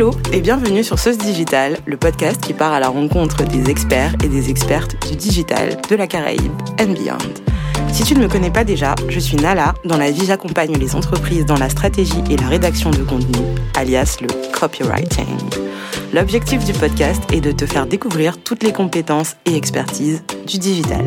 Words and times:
Hello 0.00 0.12
et 0.32 0.40
bienvenue 0.40 0.82
sur 0.82 0.98
Sauce 0.98 1.18
Digital, 1.18 1.76
le 1.84 1.98
podcast 1.98 2.40
qui 2.40 2.54
part 2.54 2.72
à 2.72 2.80
la 2.80 2.88
rencontre 2.88 3.44
des 3.44 3.68
experts 3.68 4.14
et 4.24 4.28
des 4.28 4.48
expertes 4.48 4.96
du 5.06 5.14
digital, 5.14 5.76
de 5.90 5.94
la 5.94 6.06
Caraïbe 6.06 6.52
and 6.80 6.94
beyond. 6.94 7.18
Si 7.92 8.04
tu 8.04 8.14
ne 8.14 8.20
me 8.20 8.26
connais 8.26 8.50
pas 8.50 8.64
déjà, 8.64 8.94
je 9.10 9.20
suis 9.20 9.36
Nala. 9.36 9.74
Dans 9.84 9.98
la 9.98 10.10
vie, 10.10 10.24
j'accompagne 10.24 10.74
les 10.78 10.96
entreprises 10.96 11.44
dans 11.44 11.58
la 11.58 11.68
stratégie 11.68 12.24
et 12.30 12.38
la 12.38 12.48
rédaction 12.48 12.88
de 12.88 13.02
contenu, 13.02 13.44
alias 13.76 14.16
le 14.22 14.28
copywriting. 14.58 15.36
L'objectif 16.14 16.64
du 16.64 16.72
podcast 16.72 17.22
est 17.30 17.42
de 17.42 17.52
te 17.52 17.66
faire 17.66 17.84
découvrir 17.84 18.42
toutes 18.42 18.62
les 18.62 18.72
compétences 18.72 19.36
et 19.44 19.54
expertises 19.54 20.24
du 20.46 20.56
digital. 20.56 21.06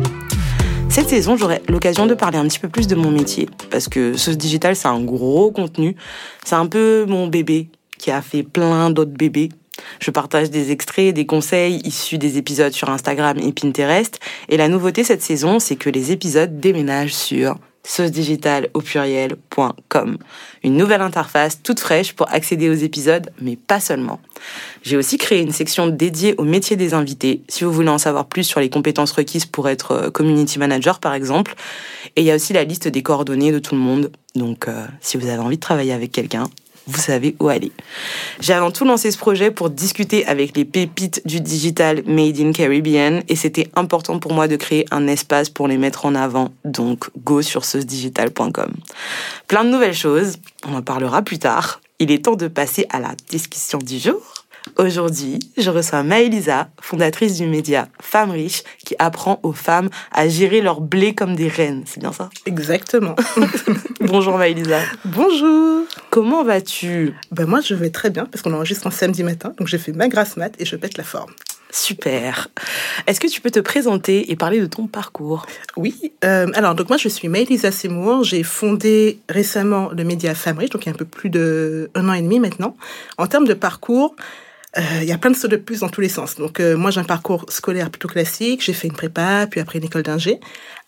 Cette 0.88 1.08
saison, 1.08 1.36
j'aurai 1.36 1.62
l'occasion 1.68 2.06
de 2.06 2.14
parler 2.14 2.38
un 2.38 2.46
petit 2.46 2.60
peu 2.60 2.68
plus 2.68 2.86
de 2.86 2.94
mon 2.94 3.10
métier, 3.10 3.48
parce 3.72 3.88
que 3.88 4.16
ce 4.16 4.30
digital, 4.30 4.76
c'est 4.76 4.86
un 4.86 5.00
gros 5.00 5.50
contenu. 5.50 5.96
C'est 6.44 6.54
un 6.54 6.66
peu 6.66 7.06
mon 7.08 7.26
bébé 7.26 7.70
qui 7.98 8.10
a 8.10 8.22
fait 8.22 8.42
plein 8.42 8.90
d'autres 8.90 9.10
bébés. 9.10 9.50
Je 10.00 10.10
partage 10.10 10.50
des 10.50 10.70
extraits, 10.70 11.14
des 11.14 11.26
conseils 11.26 11.80
issus 11.84 12.18
des 12.18 12.38
épisodes 12.38 12.72
sur 12.72 12.90
Instagram 12.90 13.38
et 13.38 13.52
Pinterest. 13.52 14.20
Et 14.48 14.56
la 14.56 14.68
nouveauté 14.68 15.04
cette 15.04 15.22
saison, 15.22 15.58
c'est 15.58 15.76
que 15.76 15.90
les 15.90 16.12
épisodes 16.12 16.60
déménagent 16.60 17.14
sur 17.14 17.56
saucedigital 17.86 18.70
au 18.72 18.80
pluriel.com. 18.80 20.16
Une 20.62 20.76
nouvelle 20.76 21.02
interface 21.02 21.62
toute 21.62 21.80
fraîche 21.80 22.14
pour 22.14 22.32
accéder 22.32 22.70
aux 22.70 22.74
épisodes, 22.74 23.30
mais 23.40 23.56
pas 23.56 23.78
seulement. 23.78 24.20
J'ai 24.82 24.96
aussi 24.96 25.18
créé 25.18 25.40
une 25.40 25.52
section 25.52 25.86
dédiée 25.88 26.34
au 26.38 26.44
métier 26.44 26.76
des 26.76 26.94
invités, 26.94 27.42
si 27.48 27.64
vous 27.64 27.72
voulez 27.72 27.90
en 27.90 27.98
savoir 27.98 28.26
plus 28.26 28.44
sur 28.44 28.60
les 28.60 28.70
compétences 28.70 29.12
requises 29.12 29.46
pour 29.46 29.68
être 29.68 29.92
euh, 29.92 30.10
community 30.10 30.58
manager 30.58 30.98
par 30.98 31.14
exemple. 31.14 31.54
Et 32.16 32.22
il 32.22 32.24
y 32.24 32.30
a 32.30 32.36
aussi 32.36 32.52
la 32.52 32.64
liste 32.64 32.88
des 32.88 33.02
coordonnées 33.02 33.52
de 33.52 33.58
tout 33.58 33.74
le 33.74 33.80
monde. 33.80 34.10
Donc 34.34 34.66
euh, 34.66 34.86
si 35.00 35.18
vous 35.18 35.28
avez 35.28 35.38
envie 35.38 35.56
de 35.56 35.62
travailler 35.62 35.92
avec 35.92 36.10
quelqu'un, 36.10 36.48
vous 36.86 37.00
savez 37.00 37.36
où 37.40 37.48
aller. 37.48 37.72
J'ai 38.40 38.52
avant 38.52 38.70
tout 38.70 38.84
lancé 38.84 39.10
ce 39.10 39.18
projet 39.18 39.50
pour 39.50 39.70
discuter 39.70 40.26
avec 40.26 40.56
les 40.56 40.64
pépites 40.64 41.22
du 41.24 41.40
digital 41.40 42.02
Made 42.06 42.38
in 42.40 42.52
Caribbean 42.52 43.22
et 43.28 43.36
c'était 43.36 43.68
important 43.74 44.18
pour 44.18 44.32
moi 44.32 44.48
de 44.48 44.56
créer 44.56 44.84
un 44.90 45.06
espace 45.06 45.50
pour 45.50 45.68
les 45.68 45.78
mettre 45.78 46.06
en 46.06 46.14
avant. 46.14 46.52
Donc, 46.64 47.10
go 47.24 47.42
sur 47.42 47.64
cedigital.com. 47.64 48.72
Plein 49.48 49.64
de 49.64 49.70
nouvelles 49.70 49.94
choses, 49.94 50.36
on 50.66 50.74
en 50.74 50.82
parlera 50.82 51.22
plus 51.22 51.38
tard. 51.38 51.80
Il 52.00 52.10
est 52.10 52.24
temps 52.24 52.36
de 52.36 52.48
passer 52.48 52.86
à 52.90 53.00
la 53.00 53.14
discussion 53.30 53.78
du 53.78 53.98
jour. 53.98 54.43
Aujourd'hui, 54.76 55.38
je 55.56 55.70
reçois 55.70 56.02
Maëlisa, 56.02 56.68
fondatrice 56.80 57.36
du 57.36 57.46
média 57.46 57.88
Femmes 58.00 58.30
riches, 58.30 58.64
qui 58.84 58.96
apprend 58.98 59.38
aux 59.42 59.52
femmes 59.52 59.88
à 60.10 60.28
gérer 60.28 60.60
leur 60.60 60.80
blé 60.80 61.14
comme 61.14 61.36
des 61.36 61.48
reines. 61.48 61.84
C'est 61.86 62.00
bien 62.00 62.12
ça? 62.12 62.30
Exactement. 62.46 63.14
Bonjour 64.00 64.36
Maëlisa. 64.36 64.80
Bonjour. 65.04 65.84
Comment 66.10 66.42
vas-tu? 66.42 67.14
Ben 67.30 67.46
moi, 67.46 67.60
je 67.60 67.74
vais 67.74 67.90
très 67.90 68.10
bien 68.10 68.24
parce 68.26 68.42
qu'on 68.42 68.52
enregistre 68.52 68.86
un 68.86 68.90
samedi 68.90 69.22
matin, 69.22 69.52
donc 69.58 69.68
j'ai 69.68 69.78
fait 69.78 69.92
ma 69.92 70.08
grasse 70.08 70.36
mat 70.36 70.52
et 70.58 70.64
je 70.64 70.76
pète 70.76 70.96
la 70.96 71.04
forme. 71.04 71.30
Super. 71.70 72.48
Est-ce 73.06 73.18
que 73.18 73.26
tu 73.26 73.40
peux 73.40 73.50
te 73.50 73.58
présenter 73.58 74.30
et 74.30 74.36
parler 74.36 74.60
de 74.60 74.66
ton 74.66 74.86
parcours? 74.86 75.44
Oui. 75.76 76.12
Euh, 76.24 76.46
alors, 76.54 76.74
donc 76.74 76.88
moi, 76.88 76.98
je 76.98 77.08
suis 77.08 77.28
Maëlisa 77.28 77.72
Seymour. 77.72 78.22
J'ai 78.22 78.44
fondé 78.44 79.18
récemment 79.28 79.90
le 79.90 80.04
média 80.04 80.34
Femmes 80.34 80.58
riches, 80.58 80.70
donc 80.70 80.84
il 80.84 80.86
y 80.86 80.92
a 80.92 80.94
un 80.94 80.98
peu 80.98 81.04
plus 81.04 81.30
de 81.30 81.90
un 81.94 82.08
an 82.08 82.12
et 82.12 82.22
demi 82.22 82.38
maintenant. 82.38 82.76
En 83.18 83.26
termes 83.26 83.46
de 83.46 83.54
parcours, 83.54 84.14
il 84.76 85.08
y 85.08 85.12
a 85.12 85.18
plein 85.18 85.30
de 85.30 85.36
sauts 85.36 85.48
de 85.48 85.56
plus 85.56 85.80
dans 85.80 85.88
tous 85.88 86.00
les 86.00 86.08
sens. 86.08 86.36
Donc 86.36 86.60
euh, 86.60 86.76
moi 86.76 86.90
j'ai 86.90 87.00
un 87.00 87.04
parcours 87.04 87.46
scolaire 87.48 87.90
plutôt 87.90 88.08
classique. 88.08 88.62
J'ai 88.62 88.72
fait 88.72 88.88
une 88.88 88.94
prépa, 88.94 89.46
puis 89.50 89.60
après 89.60 89.78
une 89.78 89.84
école 89.84 90.02
d'ingé. 90.02 90.40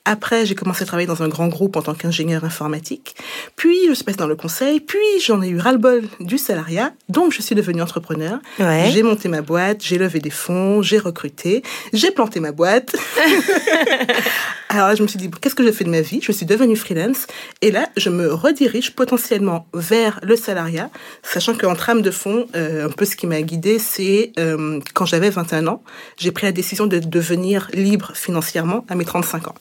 Après, 0.08 0.46
j'ai 0.46 0.54
commencé 0.54 0.84
à 0.84 0.86
travailler 0.86 1.08
dans 1.08 1.24
un 1.24 1.28
grand 1.28 1.48
groupe 1.48 1.76
en 1.76 1.82
tant 1.82 1.92
qu'ingénieur 1.92 2.44
informatique. 2.44 3.16
Puis, 3.56 3.76
je 3.88 3.92
suis 3.92 4.04
passée 4.04 4.18
dans 4.18 4.28
le 4.28 4.36
conseil. 4.36 4.78
Puis, 4.78 4.98
j'en 5.24 5.42
ai 5.42 5.48
eu 5.48 5.58
ras-le-bol 5.58 6.04
du 6.20 6.38
salariat. 6.38 6.92
Donc, 7.08 7.32
je 7.32 7.42
suis 7.42 7.56
devenue 7.56 7.82
entrepreneur. 7.82 8.38
Ouais. 8.60 8.90
J'ai 8.92 9.02
monté 9.02 9.28
ma 9.28 9.42
boîte, 9.42 9.82
j'ai 9.82 9.98
levé 9.98 10.20
des 10.20 10.30
fonds, 10.30 10.80
j'ai 10.80 10.98
recruté, 10.98 11.64
j'ai 11.92 12.12
planté 12.12 12.38
ma 12.38 12.52
boîte. 12.52 12.94
Alors 14.68 14.88
là, 14.88 14.94
je 14.94 15.02
me 15.02 15.08
suis 15.08 15.18
dit, 15.18 15.30
qu'est-ce 15.40 15.54
que 15.54 15.64
j'ai 15.64 15.72
fait 15.72 15.84
de 15.84 15.90
ma 15.90 16.00
vie? 16.00 16.20
Je 16.22 16.32
suis 16.32 16.46
devenue 16.46 16.76
freelance. 16.76 17.26
Et 17.62 17.70
là, 17.70 17.88
je 17.96 18.10
me 18.10 18.32
redirige 18.32 18.94
potentiellement 18.94 19.66
vers 19.74 20.20
le 20.22 20.36
salariat, 20.36 20.90
sachant 21.22 21.54
qu'en 21.54 21.74
trame 21.74 22.02
de 22.02 22.10
fond, 22.10 22.46
euh, 22.54 22.86
un 22.86 22.90
peu 22.90 23.04
ce 23.04 23.16
qui 23.16 23.26
m'a 23.26 23.40
guidée, 23.42 23.78
c'est 23.78 24.32
euh, 24.38 24.80
quand 24.94 25.06
j'avais 25.06 25.30
21 25.30 25.66
ans, 25.68 25.82
j'ai 26.16 26.30
pris 26.30 26.46
la 26.46 26.52
décision 26.52 26.86
de 26.86 26.98
devenir 26.98 27.68
libre 27.72 28.12
financièrement 28.14 28.84
à 28.88 28.96
mes 28.96 29.04
35 29.04 29.48
ans. 29.48 29.54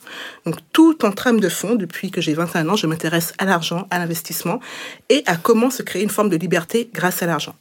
Donc 0.46 0.56
tout 0.72 1.04
en 1.04 1.10
trame 1.10 1.40
de 1.40 1.48
fond, 1.48 1.74
depuis 1.74 2.10
que 2.10 2.20
j'ai 2.20 2.32
21 2.32 2.68
ans, 2.68 2.76
je 2.76 2.86
m'intéresse 2.86 3.34
à 3.38 3.44
l'argent, 3.44 3.86
à 3.90 3.98
l'investissement 3.98 4.60
et 5.08 5.24
à 5.26 5.36
comment 5.36 5.70
se 5.70 5.82
créer 5.82 6.02
une 6.02 6.10
forme 6.10 6.28
de 6.28 6.36
liberté 6.36 6.88
grâce 6.94 7.22
à 7.22 7.26
l'argent. 7.26 7.56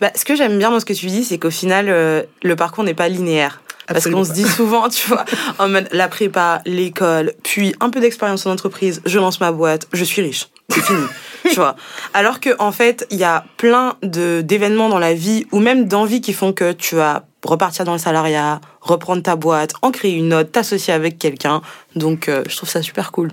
bah, 0.00 0.10
Ce 0.14 0.24
que 0.24 0.36
j'aime 0.36 0.58
bien 0.58 0.70
dans 0.70 0.78
ce 0.78 0.84
que 0.84 0.92
tu 0.92 1.06
dis, 1.06 1.24
c'est 1.24 1.38
qu'au 1.38 1.50
final, 1.50 1.86
euh, 1.88 2.22
le 2.42 2.54
parcours 2.54 2.84
n'est 2.84 2.94
pas 2.94 3.08
linéaire. 3.08 3.62
Parce 3.86 4.08
qu'on 4.08 4.24
se 4.24 4.32
dit 4.32 4.46
souvent, 4.46 4.88
tu 4.88 5.06
vois, 5.06 5.24
en 5.58 5.68
mode 5.68 5.88
la 5.92 6.08
prépa, 6.08 6.60
l'école, 6.66 7.32
puis 7.42 7.74
un 7.80 7.88
peu 7.90 8.00
d'expérience 8.00 8.44
en 8.46 8.50
entreprise, 8.50 9.00
je 9.06 9.18
lance 9.18 9.40
ma 9.40 9.52
boîte, 9.52 9.86
je 9.92 10.04
suis 10.04 10.22
riche. 10.22 10.48
C'est 10.68 10.82
fini. 10.82 11.06
tu 11.48 11.54
vois. 11.54 11.76
Alors 12.12 12.40
que, 12.40 12.50
en 12.58 12.72
fait, 12.72 13.06
il 13.10 13.18
y 13.18 13.24
a 13.24 13.44
plein 13.56 13.96
de, 14.02 14.40
d'événements 14.42 14.88
dans 14.88 14.98
la 14.98 15.14
vie 15.14 15.46
ou 15.52 15.60
même 15.60 15.86
d'envies 15.86 16.20
qui 16.20 16.32
font 16.32 16.52
que 16.52 16.72
tu 16.72 16.96
vas 16.96 17.26
repartir 17.48 17.84
dans 17.84 17.92
le 17.92 17.98
salariat, 17.98 18.60
reprendre 18.80 19.22
ta 19.22 19.36
boîte, 19.36 19.72
en 19.82 19.90
créer 19.90 20.14
une 20.14 20.32
autre, 20.34 20.50
t'associer 20.50 20.92
avec 20.92 21.18
quelqu'un. 21.18 21.62
Donc, 21.94 22.28
euh, 22.28 22.42
je 22.48 22.56
trouve 22.56 22.68
ça 22.68 22.82
super 22.82 23.12
cool. 23.12 23.30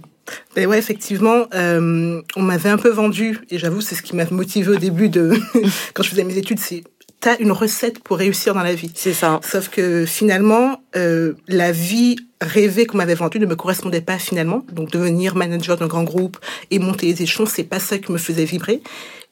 Mais 0.56 0.66
ouais, 0.66 0.78
effectivement, 0.78 1.48
euh, 1.54 2.22
on 2.36 2.42
m'avait 2.42 2.70
un 2.70 2.78
peu 2.78 2.90
vendu, 2.90 3.42
et 3.50 3.58
j'avoue, 3.58 3.82
c'est 3.82 3.96
ce 3.96 4.02
qui 4.02 4.16
m'a 4.16 4.26
motivé 4.32 4.72
au 4.72 4.78
début 4.78 5.10
de 5.10 5.34
quand 5.94 6.04
je 6.04 6.10
faisais 6.10 6.24
mes 6.24 6.38
études, 6.38 6.60
c'est 6.60 6.84
t'as 7.24 7.38
une 7.40 7.54
recette 7.54 8.00
pour 8.00 8.18
réussir 8.18 8.54
dans 8.54 8.64
la 8.64 8.76
vie. 8.76 8.92
C'est 8.96 9.14
ça. 9.14 9.40
Sauf 9.50 9.70
que 9.70 10.06
finalement, 10.06 10.84
euh, 10.98 11.36
la 11.48 11.72
vie 11.72 12.18
rêvée 12.42 12.86
qu'on 12.86 12.98
m'avait 12.98 13.16
vendue 13.16 13.40
ne 13.40 13.46
me 13.46 13.56
correspondait 13.56 14.02
pas 14.02 14.20
finalement. 14.20 14.66
Donc 14.74 14.92
devenir 14.92 15.34
manager 15.34 15.78
d'un 15.78 15.88
grand 15.88 16.04
groupe 16.04 16.38
et 16.70 16.80
monter 16.80 17.06
les 17.06 17.24
échelons, 17.24 17.46
c'est 17.46 17.64
pas 17.64 17.80
ça 17.80 17.98
qui 17.98 18.12
me 18.12 18.18
faisait 18.18 18.44
vibrer. 18.44 18.82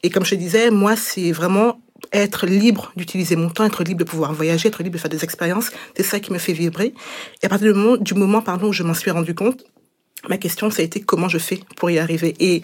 Et 0.04 0.10
comme 0.10 0.24
je 0.24 0.32
te 0.32 0.36
disais, 0.36 0.72
moi, 0.72 0.96
c'est 0.96 1.34
vraiment 1.34 1.82
être 2.14 2.46
libre 2.46 2.92
d'utiliser 2.96 3.36
mon 3.36 3.50
temps, 3.50 3.66
être 3.66 3.84
libre 3.84 4.00
de 4.00 4.04
pouvoir 4.04 4.34
voyager, 4.34 4.68
être 4.68 4.84
libre 4.84 4.96
de 4.96 5.00
faire 5.00 5.10
des 5.10 5.24
expériences. 5.24 5.72
C'est 5.96 6.04
ça 6.04 6.20
qui 6.20 6.34
me 6.34 6.38
fait 6.38 6.54
vibrer. 6.54 6.94
Et 7.42 7.46
à 7.46 7.50
partir 7.50 7.74
du 7.74 7.80
moment, 7.80 7.98
du 7.98 8.14
moment 8.14 8.42
pardon, 8.42 8.68
où 8.68 8.74
je 8.74 8.84
m'en 8.84 8.94
suis 8.94 9.12
rendu 9.12 9.36
compte, 9.36 9.64
Ma 10.30 10.38
question, 10.38 10.70
ça 10.70 10.84
a 10.84 10.86
été 10.86 11.02
comment 11.02 11.28
je 11.28 11.40
fais 11.40 11.62
pour 11.78 11.90
y 11.90 11.98
arriver. 11.98 12.36
Et 12.40 12.62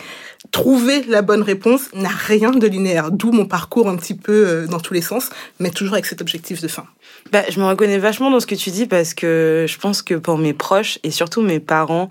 trouver 0.51 1.03
la 1.07 1.23
bonne 1.23 1.41
réponse 1.41 1.91
n'a 1.95 2.09
rien 2.09 2.51
de 2.51 2.67
linéaire, 2.67 3.11
d'où 3.11 3.31
mon 3.31 3.45
parcours 3.45 3.89
un 3.89 3.95
petit 3.95 4.13
peu 4.13 4.47
euh, 4.47 4.67
dans 4.67 4.79
tous 4.79 4.93
les 4.93 5.01
sens, 5.01 5.29
mais 5.59 5.71
toujours 5.71 5.93
avec 5.93 6.05
cet 6.05 6.21
objectif 6.21 6.61
de 6.61 6.67
fin. 6.67 6.85
Bah, 7.31 7.43
je 7.49 7.59
me 7.59 7.65
reconnais 7.65 7.97
vachement 7.97 8.29
dans 8.29 8.39
ce 8.39 8.45
que 8.45 8.53
tu 8.53 8.69
dis 8.69 8.85
parce 8.85 9.15
que 9.15 9.65
je 9.67 9.77
pense 9.79 10.03
que 10.03 10.13
pour 10.13 10.37
mes 10.37 10.53
proches 10.53 10.99
et 11.03 11.09
surtout 11.09 11.41
mes 11.41 11.59
parents, 11.59 12.09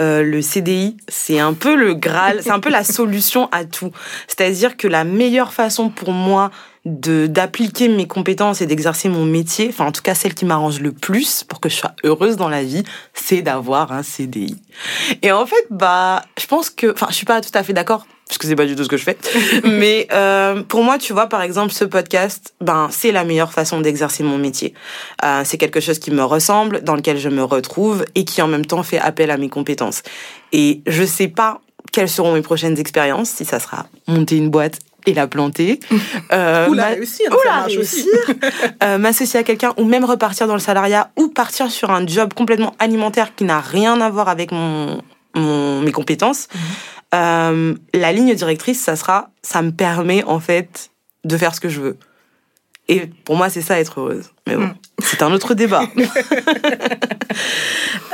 euh, 0.00 0.22
le 0.22 0.42
CDI, 0.42 0.96
c'est 1.08 1.38
un 1.38 1.54
peu 1.54 1.76
le 1.76 1.94
Graal, 1.94 2.40
c'est 2.42 2.50
un 2.50 2.60
peu 2.60 2.70
la 2.70 2.84
solution 2.84 3.48
à 3.52 3.64
tout. 3.64 3.92
C'est-à-dire 4.26 4.76
que 4.76 4.88
la 4.88 5.04
meilleure 5.04 5.52
façon 5.52 5.88
pour 5.88 6.12
moi 6.12 6.50
de 6.84 7.26
d'appliquer 7.26 7.88
mes 7.88 8.06
compétences 8.06 8.60
et 8.60 8.66
d'exercer 8.66 9.08
mon 9.08 9.24
métier, 9.24 9.68
enfin 9.70 9.86
en 9.86 9.92
tout 9.92 10.02
cas 10.02 10.14
celle 10.14 10.34
qui 10.34 10.44
m'arrange 10.44 10.80
le 10.80 10.92
plus 10.92 11.42
pour 11.44 11.60
que 11.60 11.68
je 11.68 11.76
sois 11.76 11.94
heureuse 12.04 12.36
dans 12.36 12.48
la 12.48 12.62
vie, 12.62 12.82
c'est 13.14 13.40
d'avoir 13.40 13.92
un 13.92 14.02
CDI. 14.02 14.60
Et 15.22 15.32
en 15.32 15.46
fait, 15.46 15.66
bah, 15.70 16.24
je 16.38 16.46
pense 16.46 16.68
que, 16.70 16.92
enfin, 16.92 17.06
je 17.08 17.14
suis 17.14 17.26
pas 17.26 17.40
tout 17.40 17.50
à 17.54 17.62
fait 17.62 17.72
d'accord 17.72 18.06
parce 18.34 18.42
que 18.42 18.48
c'est 18.48 18.56
pas 18.56 18.66
du 18.66 18.74
tout 18.74 18.82
ce 18.82 18.88
que 18.88 18.96
je 18.96 19.04
fais. 19.04 19.16
Mais 19.64 20.08
euh, 20.12 20.62
pour 20.62 20.82
moi, 20.82 20.98
tu 20.98 21.12
vois, 21.12 21.28
par 21.28 21.40
exemple, 21.40 21.72
ce 21.72 21.84
podcast, 21.84 22.52
ben, 22.60 22.88
c'est 22.90 23.12
la 23.12 23.22
meilleure 23.22 23.52
façon 23.52 23.80
d'exercer 23.80 24.24
mon 24.24 24.38
métier. 24.38 24.74
Euh, 25.24 25.42
c'est 25.44 25.56
quelque 25.56 25.78
chose 25.78 26.00
qui 26.00 26.10
me 26.10 26.24
ressemble, 26.24 26.82
dans 26.82 26.96
lequel 26.96 27.16
je 27.18 27.28
me 27.28 27.44
retrouve 27.44 28.04
et 28.16 28.24
qui 28.24 28.42
en 28.42 28.48
même 28.48 28.66
temps 28.66 28.82
fait 28.82 28.98
appel 28.98 29.30
à 29.30 29.36
mes 29.36 29.48
compétences. 29.48 30.02
Et 30.52 30.82
je 30.88 31.04
sais 31.04 31.28
pas 31.28 31.60
quelles 31.92 32.08
seront 32.08 32.34
mes 32.34 32.42
prochaines 32.42 32.76
expériences, 32.76 33.30
si 33.30 33.44
ça 33.44 33.60
sera 33.60 33.86
monter 34.08 34.36
une 34.36 34.50
boîte 34.50 34.80
et 35.06 35.14
la 35.14 35.28
planter. 35.28 35.78
Euh, 36.32 36.68
ou 36.68 36.74
la 36.74 36.86
réussir. 36.86 37.26
Ou 37.30 37.46
la 37.46 37.62
réussir. 37.62 38.06
euh, 38.82 38.98
M'associer 38.98 39.38
à 39.38 39.42
quelqu'un 39.44 39.72
ou 39.76 39.84
même 39.84 40.04
repartir 40.04 40.48
dans 40.48 40.54
le 40.54 40.60
salariat 40.60 41.10
ou 41.16 41.28
partir 41.28 41.70
sur 41.70 41.90
un 41.90 42.04
job 42.06 42.34
complètement 42.34 42.74
alimentaire 42.80 43.36
qui 43.36 43.44
n'a 43.44 43.60
rien 43.60 44.00
à 44.00 44.10
voir 44.10 44.28
avec 44.28 44.50
mon, 44.50 45.00
mon 45.34 45.80
mes 45.80 45.92
compétences. 45.92 46.48
Mhm. 46.52 46.60
Euh, 47.14 47.74
la 47.94 48.12
ligne 48.12 48.34
directrice, 48.34 48.80
ça 48.80 48.96
sera, 48.96 49.30
ça 49.42 49.62
me 49.62 49.70
permet 49.70 50.24
en 50.24 50.40
fait 50.40 50.90
de 51.24 51.36
faire 51.38 51.54
ce 51.54 51.60
que 51.60 51.68
je 51.68 51.80
veux. 51.80 51.96
Et 52.88 53.06
pour 53.24 53.36
moi, 53.36 53.48
c'est 53.48 53.62
ça 53.62 53.78
être 53.80 54.00
heureuse. 54.00 54.30
Mais 54.46 54.56
bon, 54.56 54.66
Mm. 54.66 54.74
c'est 54.98 55.22
un 55.22 55.32
autre 55.32 55.54
débat. 55.54 55.84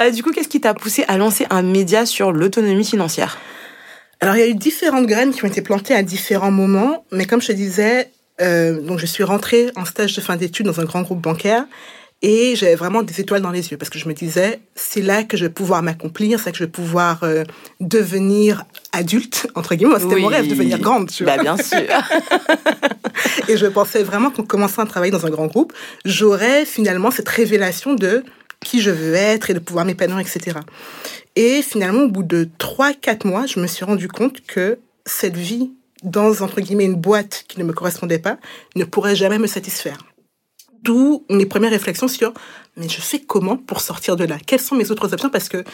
Euh, 0.00 0.11
du 0.11 0.23
coup, 0.23 0.32
qu'est-ce 0.32 0.49
qui 0.49 0.62
t'a 0.62 0.73
poussé 0.73 1.05
à 1.08 1.19
lancer 1.19 1.47
un 1.50 1.61
média 1.61 2.06
sur 2.06 2.32
l'autonomie 2.32 2.87
financière? 2.87 3.37
Alors, 4.20 4.35
il 4.35 4.38
y 4.38 4.43
a 4.43 4.47
eu 4.47 4.55
différentes 4.55 5.06
graines 5.06 5.35
qui 5.35 5.44
ont 5.44 5.49
été 5.49 5.61
plantées 5.61 5.94
à 5.94 6.02
différents 6.02 6.50
moments, 6.50 7.05
mais 7.12 7.26
comme 7.26 7.43
je 7.43 7.49
te 7.49 7.52
disais, 7.52 8.11
euh, 8.41 8.81
donc 8.81 8.99
je 8.99 9.05
suis 9.05 9.25
rentrée 9.25 9.70
en 9.76 9.85
stage 9.85 10.14
de 10.17 10.23
fin 10.23 10.37
d'études 10.37 10.64
dans 10.64 10.81
un 10.81 10.85
grand 10.85 11.02
groupe 11.02 11.20
bancaire. 11.20 11.67
Et 12.23 12.55
j'avais 12.55 12.75
vraiment 12.75 13.03
des 13.03 13.19
étoiles 13.21 13.41
dans 13.41 13.51
les 13.51 13.71
yeux 13.71 13.79
parce 13.79 13.89
que 13.89 13.99
je 13.99 14.07
me 14.07 14.13
disais, 14.13 14.61
c'est 14.75 15.01
là 15.01 15.25
que 15.25 15.39
je 15.39 15.47
vais 15.47 15.51
pouvoir 15.51 15.83
m'accomplir, 15.83 16.39
c'est 16.39 16.47
là 16.47 16.53
que 16.53 16.59
je 16.59 16.65
vais 16.65 16.71
pouvoir 16.71 17.23
euh, 17.23 17.45
devenir 17.81 18.65
adulte, 18.93 19.47
entre 19.55 19.75
guillemets. 19.75 19.99
C'était 19.99 20.21
mon 20.21 20.27
rêve, 20.27 20.47
devenir 20.47 20.79
grande, 20.79 21.11
tu 21.11 21.25
vois. 21.25 21.37
Bah, 21.37 21.43
bien 21.43 21.57
sûr. 21.57 21.79
et 23.49 23.57
je 23.57 23.67
pensais 23.67 24.03
vraiment 24.03 24.31
qu'en 24.31 24.43
commençant 24.43 24.83
à 24.83 24.87
travailler 24.87 25.13
dans 25.13 25.25
un 25.25 25.31
grand 25.31 25.47
groupe, 25.47 25.73
j'aurais 26.05 26.67
finalement 26.67 27.11
cette 27.11 27.29
révélation 27.29 27.95
de 27.95 28.23
qui 28.63 28.83
je 28.83 28.91
veux 28.91 29.15
être 29.15 29.49
et 29.49 29.55
de 29.55 29.59
pouvoir 29.59 29.87
m'épanouir, 29.87 30.19
etc. 30.19 30.59
Et 31.37 31.63
finalement, 31.63 32.03
au 32.03 32.09
bout 32.09 32.23
de 32.23 32.49
3-4 32.59 33.27
mois, 33.27 33.47
je 33.47 33.61
me 33.61 33.67
suis 33.67 33.87
rendu 33.87 34.09
compte 34.09 34.43
que 34.47 34.79
cette 35.07 35.37
vie 35.37 35.71
dans, 36.03 36.43
entre 36.43 36.61
guillemets, 36.61 36.85
une 36.85 36.95
boîte 36.95 37.45
qui 37.49 37.59
ne 37.59 37.65
me 37.65 37.73
correspondait 37.73 38.19
pas, 38.19 38.39
ne 38.77 38.85
pourrait 38.85 39.17
jamais 39.17 39.39
me 39.39 39.47
satisfaire. 39.47 39.99
D'où 40.82 41.25
mes 41.31 41.47
premières 41.47 41.71
réflexions 41.71 42.09
sur, 42.09 42.32
mais 42.77 42.88
je 42.88 43.00
fais 43.00 43.21
comment 43.21 43.56
pour 43.56 43.81
sortir 43.81 44.17
de 44.17 44.25
là? 44.25 44.38
Quelles 44.44 44.61
sont 44.61 44.75
mes 44.75 44.91
autres 44.91 45.12
options? 45.12 45.31
Parce 45.31 45.49
que 45.49 45.65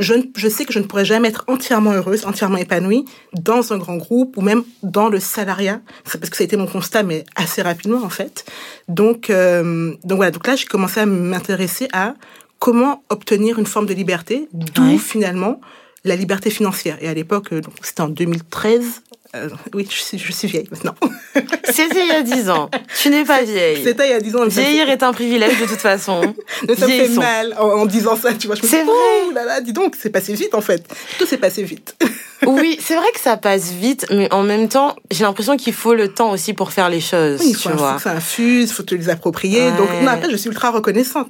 je, 0.00 0.14
je, 0.36 0.48
sais 0.48 0.64
que 0.64 0.72
je 0.72 0.80
ne 0.80 0.84
pourrais 0.84 1.04
jamais 1.04 1.28
être 1.28 1.44
entièrement 1.46 1.92
heureuse, 1.92 2.26
entièrement 2.26 2.56
épanouie 2.56 3.04
dans 3.32 3.72
un 3.72 3.78
grand 3.78 3.96
groupe 3.96 4.36
ou 4.36 4.40
même 4.40 4.64
dans 4.82 5.08
le 5.08 5.20
salariat. 5.20 5.80
C'est 6.04 6.18
parce 6.18 6.30
que 6.30 6.36
ça 6.36 6.42
a 6.42 6.46
été 6.46 6.56
mon 6.56 6.66
constat, 6.66 7.04
mais 7.04 7.24
assez 7.36 7.62
rapidement 7.62 8.02
en 8.02 8.08
fait. 8.08 8.44
Donc, 8.88 9.30
euh, 9.30 9.94
donc 10.04 10.16
voilà. 10.16 10.32
Donc 10.32 10.46
là, 10.46 10.56
j'ai 10.56 10.66
commencé 10.66 11.00
à 11.00 11.06
m'intéresser 11.06 11.88
à 11.92 12.14
comment 12.58 13.04
obtenir 13.08 13.58
une 13.58 13.66
forme 13.66 13.86
de 13.86 13.94
liberté, 13.94 14.48
d'où 14.52 14.98
finalement 14.98 15.60
la 16.04 16.16
liberté 16.16 16.50
financière. 16.50 16.98
Et 17.00 17.08
à 17.08 17.14
l'époque, 17.14 17.52
euh, 17.52 17.60
c'était 17.82 18.00
en 18.00 18.08
2013, 18.08 19.02
euh, 19.34 19.48
oui, 19.74 19.86
je 19.90 19.96
suis, 19.96 20.18
je 20.18 20.32
suis 20.32 20.48
vieille 20.48 20.68
maintenant. 20.70 20.94
C'était 21.64 22.02
il 22.02 22.08
y 22.08 22.12
a 22.12 22.22
10 22.22 22.50
ans. 22.50 22.70
Tu 23.00 23.10
n'es 23.10 23.24
pas 23.24 23.42
vieille. 23.42 23.82
C'était 23.82 24.08
il 24.08 24.10
y 24.10 24.14
a 24.14 24.20
10 24.20 24.36
ans. 24.36 24.46
Vieillir 24.46 24.88
est 24.88 25.02
un 25.02 25.12
privilège 25.12 25.60
de 25.60 25.66
toute 25.66 25.80
façon. 25.80 26.34
ça 26.76 26.86
me 26.86 26.92
fait 26.92 27.08
mal 27.08 27.54
en, 27.58 27.86
disant 27.86 28.16
ça, 28.16 28.32
tu 28.34 28.46
vois. 28.46 28.56
C'est 28.56 28.84
vrai. 28.84 28.92
Oh 29.26 29.30
là 29.34 29.44
là, 29.44 29.60
dis 29.60 29.72
donc, 29.72 29.96
c'est 30.00 30.10
passé 30.10 30.34
vite 30.34 30.54
en 30.54 30.60
fait. 30.60 30.84
Tout 31.18 31.26
s'est 31.26 31.38
passé 31.38 31.62
vite. 31.62 31.96
oui, 32.46 32.78
c'est 32.80 32.96
vrai 32.96 33.10
que 33.12 33.20
ça 33.20 33.36
passe 33.36 33.72
vite, 33.72 34.06
mais 34.10 34.32
en 34.32 34.42
même 34.42 34.68
temps, 34.68 34.94
j'ai 35.10 35.24
l'impression 35.24 35.56
qu'il 35.56 35.72
faut 35.72 35.94
le 35.94 36.08
temps 36.08 36.30
aussi 36.30 36.52
pour 36.52 36.72
faire 36.72 36.88
les 36.88 37.00
choses. 37.00 37.40
Oui, 37.40 37.56
tu 37.60 37.68
vois. 37.70 37.92
faut 37.92 37.96
que 37.96 38.02
ça 38.02 38.12
infuse, 38.12 38.72
faut 38.72 38.82
te 38.82 38.94
les 38.94 39.08
approprier. 39.08 39.70
Donc, 39.72 39.88
non, 40.02 40.08
après, 40.08 40.30
je 40.30 40.36
suis 40.36 40.50
ultra 40.50 40.70
reconnaissante. 40.70 41.28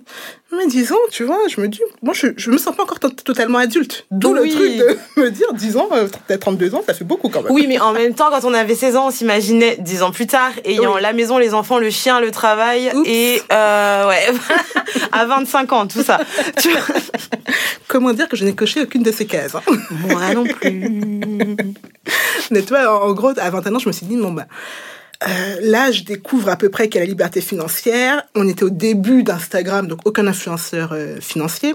Mais 0.56 0.66
disons, 0.66 0.96
tu 1.10 1.24
vois, 1.24 1.38
je 1.48 1.60
me 1.60 1.68
dis, 1.68 1.80
moi, 2.02 2.14
je, 2.14 2.28
je 2.36 2.50
me 2.50 2.58
sens 2.58 2.76
pas 2.76 2.84
encore 2.84 3.00
totalement 3.00 3.58
adulte. 3.58 4.06
D'où 4.10 4.34
le 4.34 4.48
truc 4.48 4.76
de 4.76 4.96
me 5.20 5.30
dire, 5.30 5.52
10 5.52 5.76
ans, 5.76 5.88
euh, 5.92 6.06
peut-être 6.26 6.40
32 6.40 6.74
ans, 6.74 6.82
ça 6.86 6.94
fait 6.94 7.04
beaucoup 7.04 7.28
quand 7.28 7.42
même. 7.42 7.52
Oui, 7.52 7.66
mais 7.66 7.80
en 7.80 7.92
même 7.98 8.14
temps, 8.14 8.30
quand 8.30 8.44
on 8.44 8.54
avait 8.54 8.74
16 8.74 8.96
ans, 8.96 9.06
on 9.08 9.10
s'imaginait 9.10 9.76
10 9.78 10.02
ans 10.02 10.10
plus 10.10 10.26
tard, 10.26 10.52
ayant 10.64 10.96
la 10.96 11.12
maison, 11.12 11.38
les 11.38 11.54
enfants, 11.54 11.78
le 11.78 11.90
chien, 11.90 12.20
le 12.20 12.30
travail, 12.30 12.92
et 13.06 13.40
euh, 13.52 14.08
ouais, 14.08 14.26
à 15.12 15.26
25 15.26 15.72
ans, 15.72 15.86
tout 15.86 16.02
ça. 16.02 16.20
Tu 16.60 16.70
vois 16.70 16.80
Comment 17.88 18.12
dire 18.12 18.28
que 18.28 18.36
je 18.36 18.44
n'ai 18.44 18.54
coché 18.54 18.82
aucune 18.82 19.02
de 19.02 19.12
ces 19.12 19.26
cases 19.26 19.54
hein. 19.54 19.62
Moi 19.90 20.34
non 20.34 20.44
plus. 20.44 20.90
Mais 22.50 22.62
toi, 22.62 23.04
en 23.04 23.12
gros, 23.12 23.32
à 23.38 23.50
21 23.50 23.74
ans, 23.74 23.78
je 23.78 23.88
me 23.88 23.92
suis 23.92 24.06
dit, 24.06 24.16
bon, 24.16 24.32
bah, 24.32 24.46
euh, 25.26 25.56
là, 25.62 25.90
je 25.90 26.02
découvre 26.02 26.48
à 26.48 26.56
peu 26.56 26.68
près 26.68 26.88
qu'il 26.88 26.96
y 26.96 26.98
a 26.98 27.04
la 27.04 27.08
liberté 27.08 27.40
financière. 27.40 28.22
On 28.34 28.46
était 28.48 28.64
au 28.64 28.70
début 28.70 29.22
d'Instagram, 29.22 29.86
donc 29.86 30.00
aucun 30.04 30.26
influenceur 30.26 30.92
euh, 30.92 31.20
financier. 31.20 31.74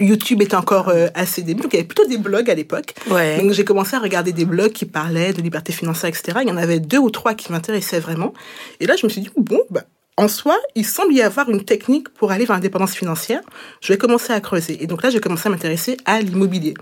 YouTube 0.00 0.42
était 0.42 0.56
encore 0.56 0.88
euh, 0.88 1.08
assez 1.14 1.42
début, 1.42 1.62
donc 1.62 1.72
il 1.72 1.76
y 1.76 1.78
avait 1.78 1.86
plutôt 1.86 2.06
des 2.06 2.18
blogs 2.18 2.50
à 2.50 2.54
l'époque. 2.54 2.94
Ouais. 3.10 3.40
Donc 3.40 3.52
j'ai 3.52 3.64
commencé 3.64 3.94
à 3.94 3.98
regarder 3.98 4.32
des 4.32 4.44
blogs 4.44 4.72
qui 4.72 4.86
parlaient 4.86 5.32
de 5.32 5.42
liberté 5.42 5.72
financière, 5.72 6.08
etc. 6.08 6.38
Il 6.42 6.48
y 6.48 6.52
en 6.52 6.56
avait 6.56 6.80
deux 6.80 6.98
ou 6.98 7.10
trois 7.10 7.34
qui 7.34 7.52
m'intéressaient 7.52 8.00
vraiment. 8.00 8.32
Et 8.80 8.86
là, 8.86 8.96
je 8.96 9.06
me 9.06 9.10
suis 9.10 9.20
dit, 9.20 9.30
bon, 9.36 9.60
bah, 9.70 9.82
en 10.16 10.28
soi, 10.28 10.56
il 10.74 10.86
semble 10.86 11.12
y 11.12 11.22
avoir 11.22 11.50
une 11.50 11.64
technique 11.64 12.08
pour 12.08 12.30
aller 12.30 12.44
vers 12.44 12.56
l'indépendance 12.56 12.94
financière. 12.94 13.40
Je 13.80 13.92
vais 13.92 13.98
commencer 13.98 14.32
à 14.32 14.40
creuser. 14.40 14.82
Et 14.82 14.86
donc 14.86 15.02
là, 15.02 15.10
j'ai 15.10 15.20
commencé 15.20 15.48
à 15.48 15.50
m'intéresser 15.50 15.96
à 16.04 16.20
l'immobilier. 16.20 16.74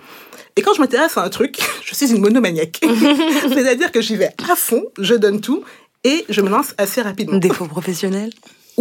Et 0.57 0.63
quand 0.63 0.75
je 0.75 0.81
m'intéresse 0.81 1.17
à 1.17 1.23
un 1.23 1.31
truc, 1.31 1.59
je 1.85 1.95
suis 1.95 2.13
une 2.13 2.21
monomaniaque. 2.21 2.81
C'est-à-dire 3.49 3.91
que 3.91 4.01
j'y 4.01 4.17
vais 4.17 4.31
à 4.51 4.55
fond, 4.55 4.85
je 4.99 5.15
donne 5.15 5.41
tout 5.41 5.65
et 6.05 6.25
je 6.29 6.41
me 6.41 6.49
lance 6.49 6.75
assez 6.79 7.01
rapidement. 7.01 7.39
Défaut 7.39 7.67
professionnel? 7.67 8.31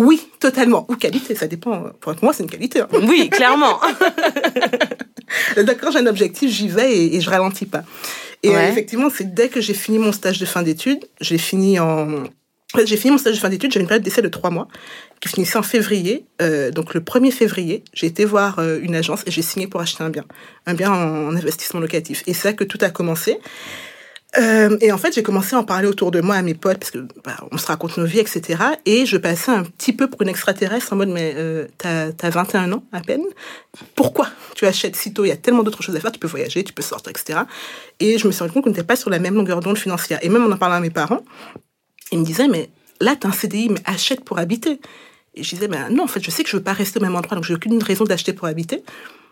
Oui, 0.03 0.27
totalement. 0.39 0.85
Ou 0.89 0.95
qualité, 0.95 1.35
ça 1.35 1.47
dépend. 1.47 1.91
Pour 1.99 2.13
moi, 2.23 2.33
c'est 2.33 2.41
une 2.43 2.49
qualité. 2.49 2.81
Hein. 2.81 2.87
Oui, 3.03 3.29
clairement. 3.29 3.79
Quand 5.79 5.91
j'ai 5.91 5.99
un 5.99 6.07
objectif, 6.07 6.49
j'y 6.51 6.67
vais 6.67 6.91
et, 6.91 7.15
et, 7.15 7.21
je 7.21 7.29
ralentis 7.29 7.65
pas. 7.67 7.83
Et 8.43 8.49
Ouais. 8.49 8.55
euh, 8.55 8.69
effectivement, 8.69 9.09
c'est 9.15 9.33
dès 9.33 9.49
que 9.49 9.61
j'ai 9.61 9.73
fini 9.75 9.99
mon 9.99 10.11
stage 10.11 10.39
de 10.39 10.45
fin 10.45 10.63
d'études, 10.63 11.05
j'ai 11.21 11.37
fini 11.37 11.79
en... 11.79 12.23
J'ai 12.85 12.95
fini 12.97 13.11
mon 13.11 13.17
stage 13.17 13.35
de 13.35 13.39
fin 13.39 13.49
d'études, 13.49 13.71
j'avais 13.73 13.83
une 13.83 13.87
période 13.89 14.03
d'essai 14.03 14.21
de 14.21 14.29
trois 14.29 14.49
mois 14.49 14.67
qui 15.19 15.27
finissait 15.29 15.57
en 15.57 15.63
février. 15.63 16.25
Euh, 16.41 16.71
donc 16.71 16.93
le 16.93 17.01
1er 17.01 17.31
février, 17.31 17.83
j'ai 17.93 18.07
été 18.07 18.23
voir 18.25 18.59
euh, 18.59 18.79
une 18.81 18.95
agence 18.95 19.21
et 19.27 19.31
j'ai 19.31 19.41
signé 19.41 19.67
pour 19.67 19.81
acheter 19.81 20.03
un 20.03 20.09
bien. 20.09 20.23
Un 20.65 20.73
bien 20.73 20.89
en, 20.89 21.27
en 21.27 21.35
investissement 21.35 21.81
locatif. 21.81 22.23
Et 22.27 22.33
c'est 22.33 22.47
là 22.47 22.53
que 22.53 22.63
tout 22.63 22.77
a 22.81 22.89
commencé. 22.89 23.37
Euh, 24.37 24.77
et 24.79 24.91
en 24.91 24.97
fait, 24.97 25.13
j'ai 25.13 25.23
commencé 25.23 25.55
à 25.55 25.59
en 25.59 25.63
parler 25.63 25.87
autour 25.87 26.11
de 26.11 26.21
moi 26.21 26.35
à 26.35 26.41
mes 26.41 26.53
potes 26.53 26.77
parce 26.77 26.91
que 26.91 26.99
bah, 27.23 27.35
on 27.51 27.57
se 27.57 27.65
raconte 27.65 27.97
nos 27.97 28.05
vies, 28.05 28.19
etc. 28.19 28.63
Et 28.85 29.05
je 29.05 29.17
passais 29.17 29.51
un 29.51 29.63
petit 29.63 29.91
peu 29.91 30.09
pour 30.09 30.21
une 30.21 30.29
extraterrestre 30.29 30.93
en 30.93 30.95
mode 30.95 31.09
mais 31.09 31.33
euh, 31.35 31.67
t'as 31.77 32.11
as 32.21 32.29
21 32.29 32.71
ans 32.71 32.83
à 32.93 33.01
peine. 33.01 33.23
Pourquoi 33.95 34.29
tu 34.55 34.65
achètes 34.65 34.95
si 34.95 35.13
tôt? 35.13 35.25
Il 35.25 35.29
y 35.29 35.31
a 35.31 35.37
tellement 35.37 35.63
d'autres 35.63 35.83
choses 35.83 35.95
à 35.95 35.99
faire. 35.99 36.11
Tu 36.11 36.19
peux 36.19 36.27
voyager, 36.27 36.63
tu 36.63 36.73
peux 36.73 36.81
sortir, 36.81 37.11
etc. 37.11 37.39
Et 37.99 38.17
je 38.17 38.27
me 38.27 38.31
suis 38.31 38.39
rendu 38.39 38.53
compte 38.53 38.63
qu'on 38.63 38.69
n'était 38.69 38.83
pas 38.83 38.95
sur 38.95 39.09
la 39.09 39.19
même 39.19 39.35
longueur 39.35 39.59
d'onde 39.59 39.77
financière. 39.77 40.19
Et 40.21 40.29
même 40.29 40.45
en 40.45 40.51
en 40.51 40.57
parlant 40.57 40.75
à 40.75 40.81
mes 40.81 40.89
parents, 40.89 41.23
ils 42.11 42.19
me 42.19 42.25
disaient 42.25 42.47
mais 42.47 42.69
là 43.01 43.17
t'as 43.19 43.27
un 43.27 43.33
CDI, 43.33 43.69
mais 43.69 43.81
achète 43.85 44.23
pour 44.23 44.39
habiter. 44.39 44.79
Et 45.33 45.43
je 45.43 45.49
disais 45.49 45.67
mais 45.67 45.89
non, 45.89 46.03
en 46.03 46.07
fait, 46.07 46.23
je 46.23 46.31
sais 46.31 46.43
que 46.43 46.49
je 46.49 46.55
veux 46.55 46.63
pas 46.63 46.73
rester 46.73 46.99
au 46.99 47.01
même 47.01 47.15
endroit, 47.15 47.35
donc 47.35 47.43
j'ai 47.43 47.53
aucune 47.53 47.81
raison 47.83 48.05
d'acheter 48.05 48.31
pour 48.31 48.47
habiter 48.47 48.83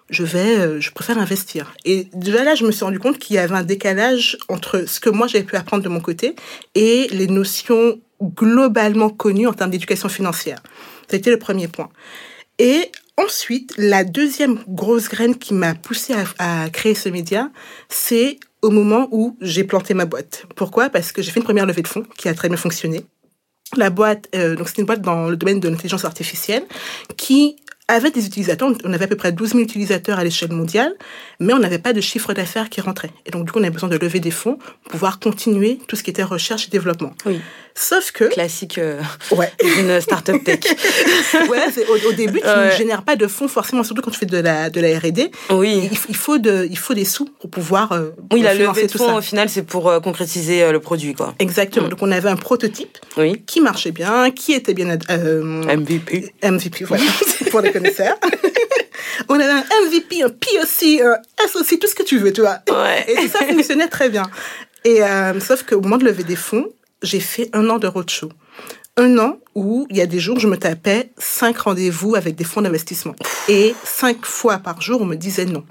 je 0.09 0.23
vais, 0.23 0.59
euh, 0.59 0.81
je 0.81 0.91
préfère 0.91 1.17
investir. 1.17 1.73
Et 1.85 2.07
déjà 2.13 2.43
là, 2.43 2.55
je 2.55 2.65
me 2.65 2.71
suis 2.71 2.83
rendu 2.83 2.99
compte 2.99 3.19
qu'il 3.19 3.35
y 3.35 3.39
avait 3.39 3.55
un 3.55 3.63
décalage 3.63 4.37
entre 4.47 4.85
ce 4.87 4.99
que 4.99 5.09
moi 5.09 5.27
j'avais 5.27 5.43
pu 5.43 5.55
apprendre 5.55 5.83
de 5.83 5.89
mon 5.89 5.99
côté 5.99 6.35
et 6.75 7.07
les 7.11 7.27
notions 7.27 7.99
globalement 8.21 9.09
connues 9.09 9.47
en 9.47 9.53
termes 9.53 9.71
d'éducation 9.71 10.09
financière. 10.09 10.61
Été 11.11 11.31
le 11.31 11.39
premier 11.39 11.67
point. 11.67 11.89
Et 12.59 12.91
ensuite, 13.17 13.73
la 13.77 14.03
deuxième 14.03 14.59
grosse 14.67 15.09
graine 15.09 15.37
qui 15.37 15.53
m'a 15.53 15.73
poussé 15.73 16.13
à, 16.13 16.63
à 16.63 16.69
créer 16.69 16.93
ce 16.93 17.09
média, 17.09 17.49
c'est 17.87 18.37
au 18.61 18.69
moment 18.69 19.07
où 19.11 19.37
j'ai 19.41 19.63
planté 19.63 19.93
ma 19.93 20.05
boîte. 20.05 20.45
Pourquoi? 20.55 20.89
Parce 20.89 21.11
que 21.11 21.21
j'ai 21.21 21.31
fait 21.31 21.39
une 21.39 21.45
première 21.45 21.65
levée 21.65 21.81
de 21.81 21.87
fonds 21.87 22.05
qui 22.17 22.27
a 22.29 22.33
très 22.33 22.49
bien 22.49 22.57
fonctionné. 22.57 23.05
La 23.75 23.89
boîte, 23.89 24.27
euh, 24.35 24.55
donc 24.55 24.67
c'est 24.67 24.79
une 24.79 24.85
boîte 24.85 25.01
dans 25.01 25.29
le 25.29 25.37
domaine 25.37 25.59
de 25.59 25.69
l'intelligence 25.69 26.05
artificielle 26.05 26.63
qui 27.17 27.55
avait 27.95 28.11
des 28.11 28.25
utilisateurs, 28.25 28.71
on 28.83 28.93
avait 28.93 29.05
à 29.05 29.07
peu 29.07 29.15
près 29.15 29.31
12 29.31 29.49
000 29.49 29.61
utilisateurs 29.61 30.19
à 30.19 30.23
l'échelle 30.23 30.51
mondiale, 30.51 30.93
mais 31.39 31.53
on 31.53 31.59
n'avait 31.59 31.79
pas 31.79 31.93
de 31.93 32.01
chiffre 32.01 32.33
d'affaires 32.33 32.69
qui 32.69 32.81
rentrait. 32.81 33.11
Et 33.25 33.31
donc, 33.31 33.45
du 33.45 33.51
coup, 33.51 33.59
on 33.59 33.63
avait 33.63 33.71
besoin 33.71 33.89
de 33.89 33.97
lever 33.97 34.19
des 34.19 34.31
fonds 34.31 34.57
pour 34.83 34.91
pouvoir 34.91 35.19
continuer 35.19 35.79
tout 35.87 35.95
ce 35.95 36.03
qui 36.03 36.09
était 36.09 36.23
recherche 36.23 36.67
et 36.67 36.69
développement. 36.69 37.13
Oui. 37.25 37.39
Sauf 37.81 38.11
que... 38.11 38.25
Classique 38.25 38.77
euh, 38.77 39.01
ouais. 39.31 39.49
d'une 39.63 40.01
start-up 40.01 40.43
tech. 40.43 40.59
ouais, 41.49 41.59
au, 41.87 42.09
au, 42.09 42.11
début, 42.11 42.41
tu 42.41 42.45
ouais. 42.45 42.65
ne 42.65 42.71
génères 42.71 43.03
pas 43.03 43.15
de 43.15 43.25
fonds 43.25 43.47
forcément, 43.47 43.83
surtout 43.85 44.01
quand 44.01 44.11
tu 44.11 44.19
fais 44.19 44.25
de 44.25 44.37
la, 44.37 44.69
de 44.69 44.81
la 44.81 44.99
R&D. 44.99 45.31
Oui. 45.51 45.89
Il, 45.89 45.97
il, 46.09 46.15
faut 46.15 46.39
de, 46.39 46.67
il 46.69 46.77
faut 46.77 46.93
des 46.93 47.05
sous 47.05 47.23
pour 47.23 47.49
pouvoir 47.49 47.93
euh, 47.93 48.09
Oui, 48.33 48.41
la 48.41 48.53
levée 48.53 48.85
de 48.85 48.91
fonds, 48.91 49.15
au 49.15 49.21
final, 49.21 49.47
c'est 49.47 49.63
pour 49.63 49.89
euh, 49.89 50.01
concrétiser 50.01 50.61
euh, 50.61 50.73
le 50.73 50.81
produit, 50.81 51.13
quoi. 51.13 51.33
Exactement. 51.39 51.87
Mm. 51.87 51.91
Donc, 51.91 51.99
on 52.01 52.11
avait 52.11 52.27
un 52.27 52.35
prototype 52.35 52.97
oui. 53.15 53.41
qui 53.47 53.61
marchait 53.61 53.91
bien, 53.91 54.29
qui 54.31 54.51
était 54.51 54.73
bien... 54.73 54.97
MVP. 54.97 56.33
MVP, 56.43 56.83
voilà, 56.83 57.03
pour 57.49 57.61
les 57.61 57.71
connaisseurs. 57.71 58.17
on 59.29 59.35
avait 59.35 59.45
un 59.45 59.63
MVP, 59.87 60.21
un 60.23 60.29
POC, 60.29 61.01
un 61.01 61.47
SOC, 61.47 61.79
tout 61.79 61.87
ce 61.87 61.95
que 61.95 62.03
tu 62.03 62.17
veux, 62.17 62.33
tu 62.33 62.41
vois. 62.41 62.59
Ouais. 62.69 63.05
Et 63.07 63.15
tout 63.15 63.29
ça 63.29 63.45
fonctionnait 63.45 63.87
très 63.87 64.09
bien. 64.09 64.23
Et 64.85 65.03
euh, 65.03 65.39
sauf 65.39 65.63
qu'au 65.63 65.81
moment 65.81 65.97
de 65.97 66.05
lever 66.05 66.23
des 66.23 66.35
fonds, 66.35 66.67
j'ai 67.01 67.19
fait 67.19 67.49
un 67.53 67.69
an 67.69 67.77
de 67.77 67.87
roadshow. 67.87 68.29
Un 68.97 69.17
an 69.17 69.39
où 69.55 69.87
il 69.89 69.97
y 69.97 70.01
a 70.01 70.05
des 70.05 70.19
jours, 70.19 70.39
je 70.39 70.47
me 70.47 70.57
tapais 70.57 71.11
cinq 71.17 71.59
rendez-vous 71.59 72.15
avec 72.15 72.35
des 72.35 72.43
fonds 72.43 72.61
d'investissement. 72.61 73.15
Et 73.47 73.73
cinq 73.83 74.25
fois 74.25 74.57
par 74.57 74.81
jour, 74.81 75.01
on 75.01 75.05
me 75.05 75.15
disait 75.15 75.45
non. 75.45 75.63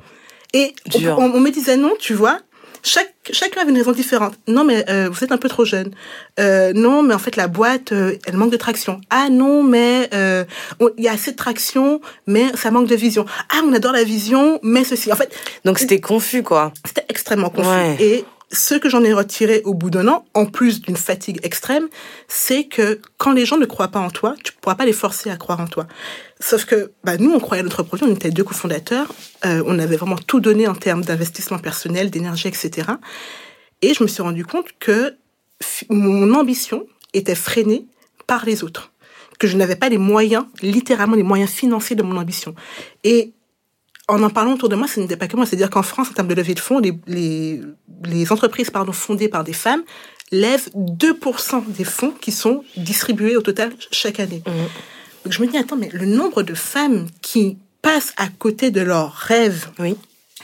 Et 0.55 0.73
on, 0.95 1.41
me 1.41 1.51
disait 1.51 1.77
non, 1.77 1.93
tu 1.99 2.15
vois. 2.15 2.41
Chaque, 2.83 3.13
chacun 3.33 3.63
avait 3.63 3.71
une 3.71 3.77
raison 3.77 3.93
différente. 3.93 4.35
Non, 4.47 4.65
mais 4.65 4.89
euh, 4.89 5.11
vous 5.11 5.23
êtes 5.25 5.33
un 5.33 5.37
peu 5.37 5.49
trop 5.49 5.67
jeune. 5.67 5.91
Euh, 6.41 6.73
non, 6.73 7.03
mais 7.03 7.13
en 7.13 7.19
fait, 7.19 7.37
la 7.37 7.49
boîte, 7.49 7.93
euh, 7.93 8.17
elle 8.25 8.37
manque 8.37 8.53
de 8.53 8.57
traction. 8.57 9.01
Ah 9.11 9.29
non, 9.31 9.63
mais 9.63 10.09
il 10.13 11.05
y 11.05 11.09
a 11.09 11.13
assez 11.13 11.33
de 11.33 11.37
traction, 11.37 12.01
mais 12.27 12.47
ça 12.55 12.71
manque 12.71 12.89
de 12.89 12.95
vision. 12.95 13.27
Ah, 13.51 13.61
on 13.65 13.75
adore 13.75 13.93
la 13.93 14.05
vision, 14.05 14.59
mais 14.63 14.85
ceci. 14.85 15.13
En 15.13 15.17
fait, 15.17 15.35
donc 15.67 15.79
c'était 15.79 16.01
confus, 16.01 16.43
quoi. 16.43 16.73
C'était 16.87 17.05
extrêmement 17.11 17.51
confus. 17.51 17.69
Ouais. 17.69 17.97
Et 18.01 18.25
ce 18.51 18.75
que 18.75 18.89
j'en 18.89 19.05
ai 19.05 19.13
retiré 19.13 19.63
au 19.65 19.75
bout 19.75 19.91
d'un 19.91 20.09
an, 20.09 20.25
en 20.35 20.47
plus 20.47 20.81
d'une 20.81 20.97
fatigue 20.97 21.41
extrême, 21.43 21.89
c'est 22.29 22.65
que 22.65 23.01
quand 23.19 23.33
les 23.33 23.45
gens 23.45 23.59
ne 23.59 23.67
croient 23.67 23.89
pas 23.89 24.01
en 24.01 24.11
toi, 24.11 24.35
tu 24.43 24.53
ne 24.53 24.61
pourras 24.61 24.75
pas 24.75 24.87
les 24.87 24.93
forcer 24.93 25.31
à 25.31 25.37
croire 25.37 25.61
en 25.61 25.67
toi. 25.67 25.87
Sauf 26.41 26.65
que 26.65 26.93
bah, 27.05 27.17
nous, 27.19 27.31
on 27.31 27.41
croyait 27.41 27.61
à 27.61 27.65
notre 27.65 27.83
projet, 27.83 28.05
on 28.05 28.15
était 28.15 28.31
deux 28.31 28.45
cofondateurs, 28.45 29.13
euh, 29.45 29.63
on 29.67 29.79
avait 29.79 29.97
vraiment 29.97 30.17
tout 30.17 30.41
donné 30.41 30.67
en 30.67 30.75
termes 30.75 31.05
d'investissement 31.05 31.59
personnel, 31.59 32.11
d'énergie, 32.11 32.49
etc. 32.49 32.89
Et 33.83 33.95
je 33.95 34.03
me 34.03 34.09
suis 34.09 34.23
rendu 34.23 34.45
compte 34.45 34.67
que 34.79 35.17
mon 35.91 36.35
ambition 36.35 36.87
était 37.13 37.35
freinée 37.35 37.87
par 38.27 38.45
les 38.45 38.65
autres 38.65 38.93
que 39.39 39.47
je 39.47 39.57
n'avais 39.57 39.77
pas 39.77 39.89
les 39.89 39.99
moyens, 39.99 40.47
littéralement 40.63 41.15
les 41.15 41.23
moyens 41.23 41.51
financiers 41.51 41.97
de 41.97 42.03
mon 42.03 42.17
ambition. 42.17 42.55
Et 43.05 43.33
en 44.09 44.23
en 44.23 44.31
parlant 44.31 44.55
autour 44.55 44.69
de 44.69 44.77
moi, 44.77 44.89
ce 44.89 45.01
n'était 45.01 45.17
pas 45.17 45.29
que 45.29 45.37
moi. 45.37 45.47
C'est-à-dire 45.47 45.71
qu'en 45.71 45.83
France, 45.83 46.09
en 46.11 46.13
termes 46.15 46.29
de 46.29 46.35
levée 46.35 46.55
de 46.55 46.61
fonds, 46.61 46.79
les, 46.79 46.99
les, 47.07 47.61
les 48.05 48.33
entreprises 48.33 48.71
pardon, 48.71 48.93
fondées 48.93 49.29
par 49.29 49.45
des 49.45 49.53
femmes 49.53 49.83
lèvent 50.33 50.69
2% 50.77 51.65
des 51.69 51.85
fonds 51.85 52.13
qui 52.21 52.33
sont 52.33 52.63
distribués 52.77 53.37
au 53.37 53.43
total 53.43 53.73
chaque 53.91 54.21
année. 54.21 54.43
Mmh. 54.47 54.51
Donc 55.25 55.33
je 55.33 55.41
me 55.43 55.47
dis, 55.47 55.57
attends, 55.57 55.77
mais 55.77 55.91
le 55.93 56.07
nombre 56.07 56.43
de 56.43 56.55
femmes 56.55 57.07
qui 57.23 57.57
passent 57.83 58.13
à 58.17 58.29
côté 58.29 58.71
de 58.71 58.81
leurs 58.81 59.13
rêves, 59.13 59.69
Oui. 59.79 59.97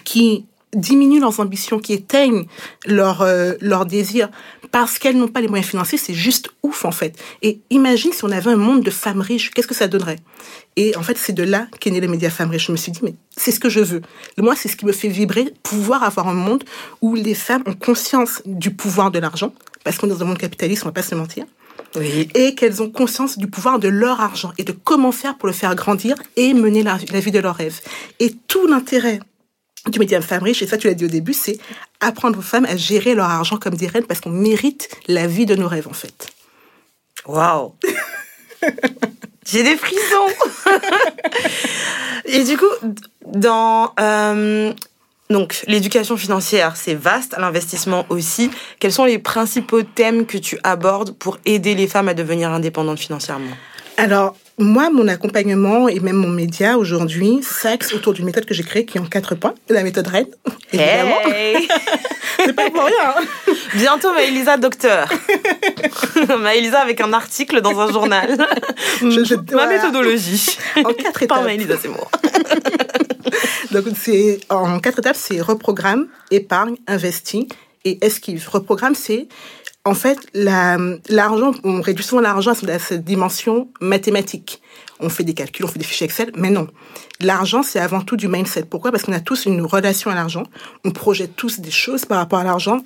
qui 0.04 0.46
diminuent 0.74 1.20
leurs 1.20 1.38
ambitions, 1.40 1.78
qui 1.78 1.92
éteignent 1.92 2.46
leurs 2.86 3.22
euh, 3.22 3.52
leurs 3.60 3.86
désirs 3.86 4.28
parce 4.74 4.98
qu'elles 4.98 5.16
n'ont 5.16 5.28
pas 5.28 5.40
les 5.40 5.46
moyens 5.46 5.70
financiers, 5.70 5.98
c'est 5.98 6.14
juste 6.14 6.50
ouf 6.64 6.84
en 6.84 6.90
fait. 6.90 7.16
Et 7.42 7.60
imagine 7.70 8.12
si 8.12 8.24
on 8.24 8.30
avait 8.32 8.50
un 8.50 8.56
monde 8.56 8.82
de 8.82 8.90
femmes 8.90 9.20
riches, 9.20 9.52
qu'est-ce 9.52 9.68
que 9.68 9.74
ça 9.74 9.86
donnerait? 9.86 10.18
Et 10.74 10.96
en 10.96 11.02
fait, 11.04 11.16
c'est 11.16 11.32
de 11.32 11.44
là 11.44 11.68
qu'est 11.78 11.92
né 11.92 12.00
le 12.00 12.08
média 12.08 12.28
Femmes 12.28 12.50
riches. 12.50 12.66
Je 12.66 12.72
me 12.72 12.76
suis 12.76 12.90
dit, 12.90 12.98
mais 13.04 13.14
c'est 13.36 13.52
ce 13.52 13.60
que 13.60 13.68
je 13.68 13.78
veux. 13.78 14.02
Moi, 14.36 14.56
c'est 14.56 14.68
ce 14.68 14.74
qui 14.74 14.84
me 14.84 14.90
fait 14.90 15.06
vibrer, 15.06 15.54
pouvoir 15.62 16.02
avoir 16.02 16.26
un 16.26 16.34
monde 16.34 16.64
où 17.02 17.14
les 17.14 17.34
femmes 17.34 17.62
ont 17.66 17.74
conscience 17.74 18.42
du 18.46 18.74
pouvoir 18.74 19.12
de 19.12 19.20
l'argent, 19.20 19.54
parce 19.84 19.96
qu'on 19.96 20.08
est 20.08 20.10
dans 20.10 20.22
un 20.22 20.26
monde 20.26 20.38
capitaliste, 20.38 20.82
on 20.82 20.88
va 20.88 20.92
pas 20.92 21.02
se 21.02 21.14
mentir 21.14 21.44
Oui. 21.94 22.28
et 22.34 22.56
qu'elles 22.56 22.82
ont 22.82 22.90
conscience 22.90 23.38
du 23.38 23.46
pouvoir 23.46 23.78
de 23.78 23.86
leur 23.86 24.20
argent 24.20 24.52
et 24.58 24.64
de 24.64 24.72
comment 24.72 25.12
faire 25.12 25.38
pour 25.38 25.46
le 25.46 25.54
faire 25.54 25.76
grandir 25.76 26.16
et 26.34 26.52
mener 26.52 26.82
la, 26.82 26.98
la 27.12 27.20
vie 27.20 27.30
de 27.30 27.38
leurs 27.38 27.54
rêves. 27.54 27.80
Et 28.18 28.34
tout 28.48 28.66
l'intérêt 28.66 29.20
du 29.90 29.98
média 29.98 30.20
Femme 30.20 30.42
Riche, 30.42 30.62
et 30.62 30.66
ça 30.66 30.78
tu 30.78 30.86
l'as 30.86 30.94
dit 30.94 31.04
au 31.04 31.08
début, 31.08 31.34
c'est 31.34 31.58
apprendre 32.00 32.38
aux 32.38 32.42
femmes 32.42 32.64
à 32.66 32.76
gérer 32.76 33.14
leur 33.14 33.28
argent 33.28 33.56
comme 33.56 33.74
des 33.74 33.86
reines 33.86 34.06
parce 34.06 34.20
qu'on 34.20 34.30
mérite 34.30 34.88
la 35.08 35.26
vie 35.26 35.46
de 35.46 35.54
nos 35.54 35.68
rêves 35.68 35.88
en 35.88 35.92
fait. 35.92 36.28
Waouh 37.26 37.74
J'ai 39.46 39.62
des 39.62 39.76
frissons 39.76 40.00
Et 42.24 42.44
du 42.44 42.56
coup, 42.56 42.64
dans... 43.26 43.92
euh, 44.00 44.72
donc, 45.30 45.62
l'éducation 45.66 46.16
financière, 46.16 46.76
c'est 46.76 46.94
vaste, 46.94 47.34
l'investissement 47.38 48.06
aussi. 48.08 48.50
Quels 48.78 48.92
sont 48.92 49.04
les 49.04 49.18
principaux 49.18 49.82
thèmes 49.82 50.26
que 50.26 50.38
tu 50.38 50.58
abordes 50.62 51.12
pour 51.12 51.38
aider 51.44 51.74
les 51.74 51.86
femmes 51.86 52.08
à 52.08 52.14
devenir 52.14 52.50
indépendantes 52.50 52.98
financièrement? 52.98 53.56
Alors, 53.96 54.36
moi, 54.58 54.88
mon 54.90 55.08
accompagnement 55.08 55.88
et 55.88 55.98
même 56.00 56.16
mon 56.16 56.28
média 56.28 56.78
aujourd'hui 56.78 57.40
s'axe 57.42 57.92
autour 57.92 58.12
d'une 58.12 58.24
méthode 58.24 58.44
que 58.44 58.54
j'ai 58.54 58.62
créée 58.62 58.84
qui 58.84 58.98
est 58.98 59.00
en 59.00 59.04
quatre 59.06 59.34
points, 59.34 59.54
la 59.68 59.82
méthode 59.82 60.06
RED, 60.06 60.28
évidemment. 60.72 61.20
Hey 61.34 61.68
C'est 62.44 62.52
pas 62.52 62.68
pour 62.70 62.84
rien. 62.84 63.14
hein. 63.16 63.52
Bientôt 63.74 64.12
Maëlisa 64.12 64.56
docteur. 64.58 65.08
Maëlisa 66.40 66.80
avec 66.80 67.00
un 67.00 67.12
article 67.12 67.60
dans 67.62 67.80
un 67.80 67.90
journal. 67.92 68.36
Je- 69.00 69.24
je- 69.24 69.34
Ma 69.34 69.42
voilà. 69.52 69.68
méthodologie. 69.76 70.56
En 70.76 70.92
quatre 70.92 71.20
Pas 71.20 71.24
étapes. 71.24 71.44
Maëlisa, 71.44 71.74
c'est 71.80 71.88
moi. 71.88 72.08
Donc, 73.70 73.84
c'est 73.96 74.40
en 74.50 74.78
quatre 74.78 74.98
étapes, 75.00 75.16
c'est 75.18 75.40
reprogramme, 75.40 76.06
épargne, 76.30 76.76
investit 76.86 77.48
et 77.84 78.04
esquive. 78.04 78.46
Reprogramme, 78.50 78.94
c'est 78.94 79.26
en 79.84 79.94
fait 79.94 80.18
la- 80.34 80.78
l'argent. 81.08 81.52
On 81.64 81.80
réduit 81.80 82.04
souvent 82.04 82.22
l'argent 82.22 82.52
à 82.52 82.78
cette 82.78 83.04
dimension 83.04 83.68
mathématique. 83.80 84.60
On 85.00 85.08
fait 85.08 85.24
des 85.24 85.34
calculs, 85.34 85.64
on 85.64 85.68
fait 85.68 85.78
des 85.78 85.84
fichiers 85.84 86.06
Excel, 86.06 86.32
mais 86.36 86.50
non. 86.50 86.68
L'argent, 87.20 87.62
c'est 87.62 87.80
avant 87.80 88.00
tout 88.00 88.16
du 88.16 88.28
mindset. 88.28 88.64
Pourquoi? 88.64 88.90
Parce 88.90 89.02
qu'on 89.04 89.12
a 89.12 89.20
tous 89.20 89.46
une 89.46 89.62
relation 89.62 90.10
à 90.10 90.14
l'argent. 90.14 90.44
On 90.84 90.90
projette 90.90 91.36
tous 91.36 91.60
des 91.60 91.70
choses 91.70 92.04
par 92.04 92.18
rapport 92.18 92.38
à 92.38 92.44
l'argent. 92.44 92.78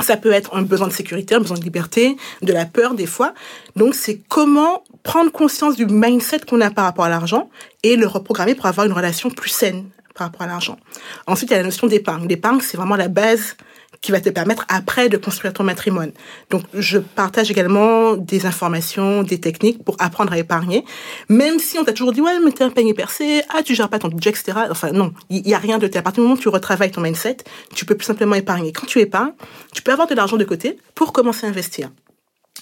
Ça 0.00 0.16
peut 0.16 0.32
être 0.32 0.54
un 0.54 0.62
besoin 0.62 0.88
de 0.88 0.92
sécurité, 0.92 1.34
un 1.34 1.40
besoin 1.40 1.58
de 1.58 1.62
liberté, 1.62 2.16
de 2.40 2.52
la 2.54 2.64
peur 2.64 2.94
des 2.94 3.06
fois. 3.06 3.34
Donc 3.76 3.94
c'est 3.94 4.20
comment 4.28 4.82
prendre 5.02 5.30
conscience 5.30 5.76
du 5.76 5.84
mindset 5.86 6.40
qu'on 6.48 6.60
a 6.62 6.70
par 6.70 6.84
rapport 6.86 7.04
à 7.04 7.10
l'argent 7.10 7.50
et 7.82 7.96
le 7.96 8.06
reprogrammer 8.06 8.54
pour 8.54 8.64
avoir 8.66 8.86
une 8.86 8.92
relation 8.92 9.28
plus 9.30 9.50
saine 9.50 9.84
par 10.14 10.28
rapport 10.28 10.42
à 10.42 10.46
l'argent. 10.46 10.78
Ensuite, 11.26 11.50
il 11.50 11.52
y 11.52 11.56
a 11.56 11.58
la 11.58 11.64
notion 11.64 11.86
d'épargne. 11.86 12.26
L'épargne, 12.28 12.60
c'est 12.62 12.76
vraiment 12.78 12.96
la 12.96 13.08
base 13.08 13.56
qui 14.00 14.12
va 14.12 14.20
te 14.20 14.30
permettre 14.30 14.64
après 14.68 15.08
de 15.08 15.16
construire 15.16 15.52
ton 15.52 15.66
patrimoine. 15.66 16.12
Donc, 16.48 16.62
je 16.72 16.98
partage 16.98 17.50
également 17.50 18.16
des 18.16 18.46
informations, 18.46 19.22
des 19.22 19.38
techniques 19.38 19.84
pour 19.84 19.96
apprendre 19.98 20.32
à 20.32 20.38
épargner. 20.38 20.84
Même 21.28 21.58
si 21.58 21.78
on 21.78 21.84
t'a 21.84 21.92
toujours 21.92 22.12
dit, 22.12 22.20
ouais, 22.20 22.38
mais 22.42 22.52
t'es 22.52 22.64
un 22.64 22.70
panier 22.70 22.94
percé, 22.94 23.42
ah, 23.50 23.62
tu 23.62 23.74
gères 23.74 23.90
pas 23.90 23.98
ton 23.98 24.08
budget, 24.08 24.30
etc. 24.30 24.52
Enfin, 24.70 24.92
non, 24.92 25.12
il 25.28 25.46
y 25.46 25.54
a 25.54 25.58
rien 25.58 25.78
de 25.78 25.86
tel. 25.86 26.00
À 26.00 26.02
partir 26.02 26.22
du 26.22 26.28
moment 26.28 26.38
où 26.38 26.42
tu 26.42 26.48
retravailles 26.48 26.90
ton 26.90 27.02
mindset, 27.02 27.38
tu 27.74 27.84
peux 27.84 27.94
plus 27.94 28.06
simplement 28.06 28.34
épargner. 28.34 28.72
Quand 28.72 28.86
tu 28.86 29.00
épargnes, 29.00 29.32
tu 29.74 29.82
peux 29.82 29.92
avoir 29.92 30.08
de 30.08 30.14
l'argent 30.14 30.36
de 30.36 30.44
côté 30.44 30.78
pour 30.94 31.12
commencer 31.12 31.46
à 31.46 31.50
investir. 31.50 31.90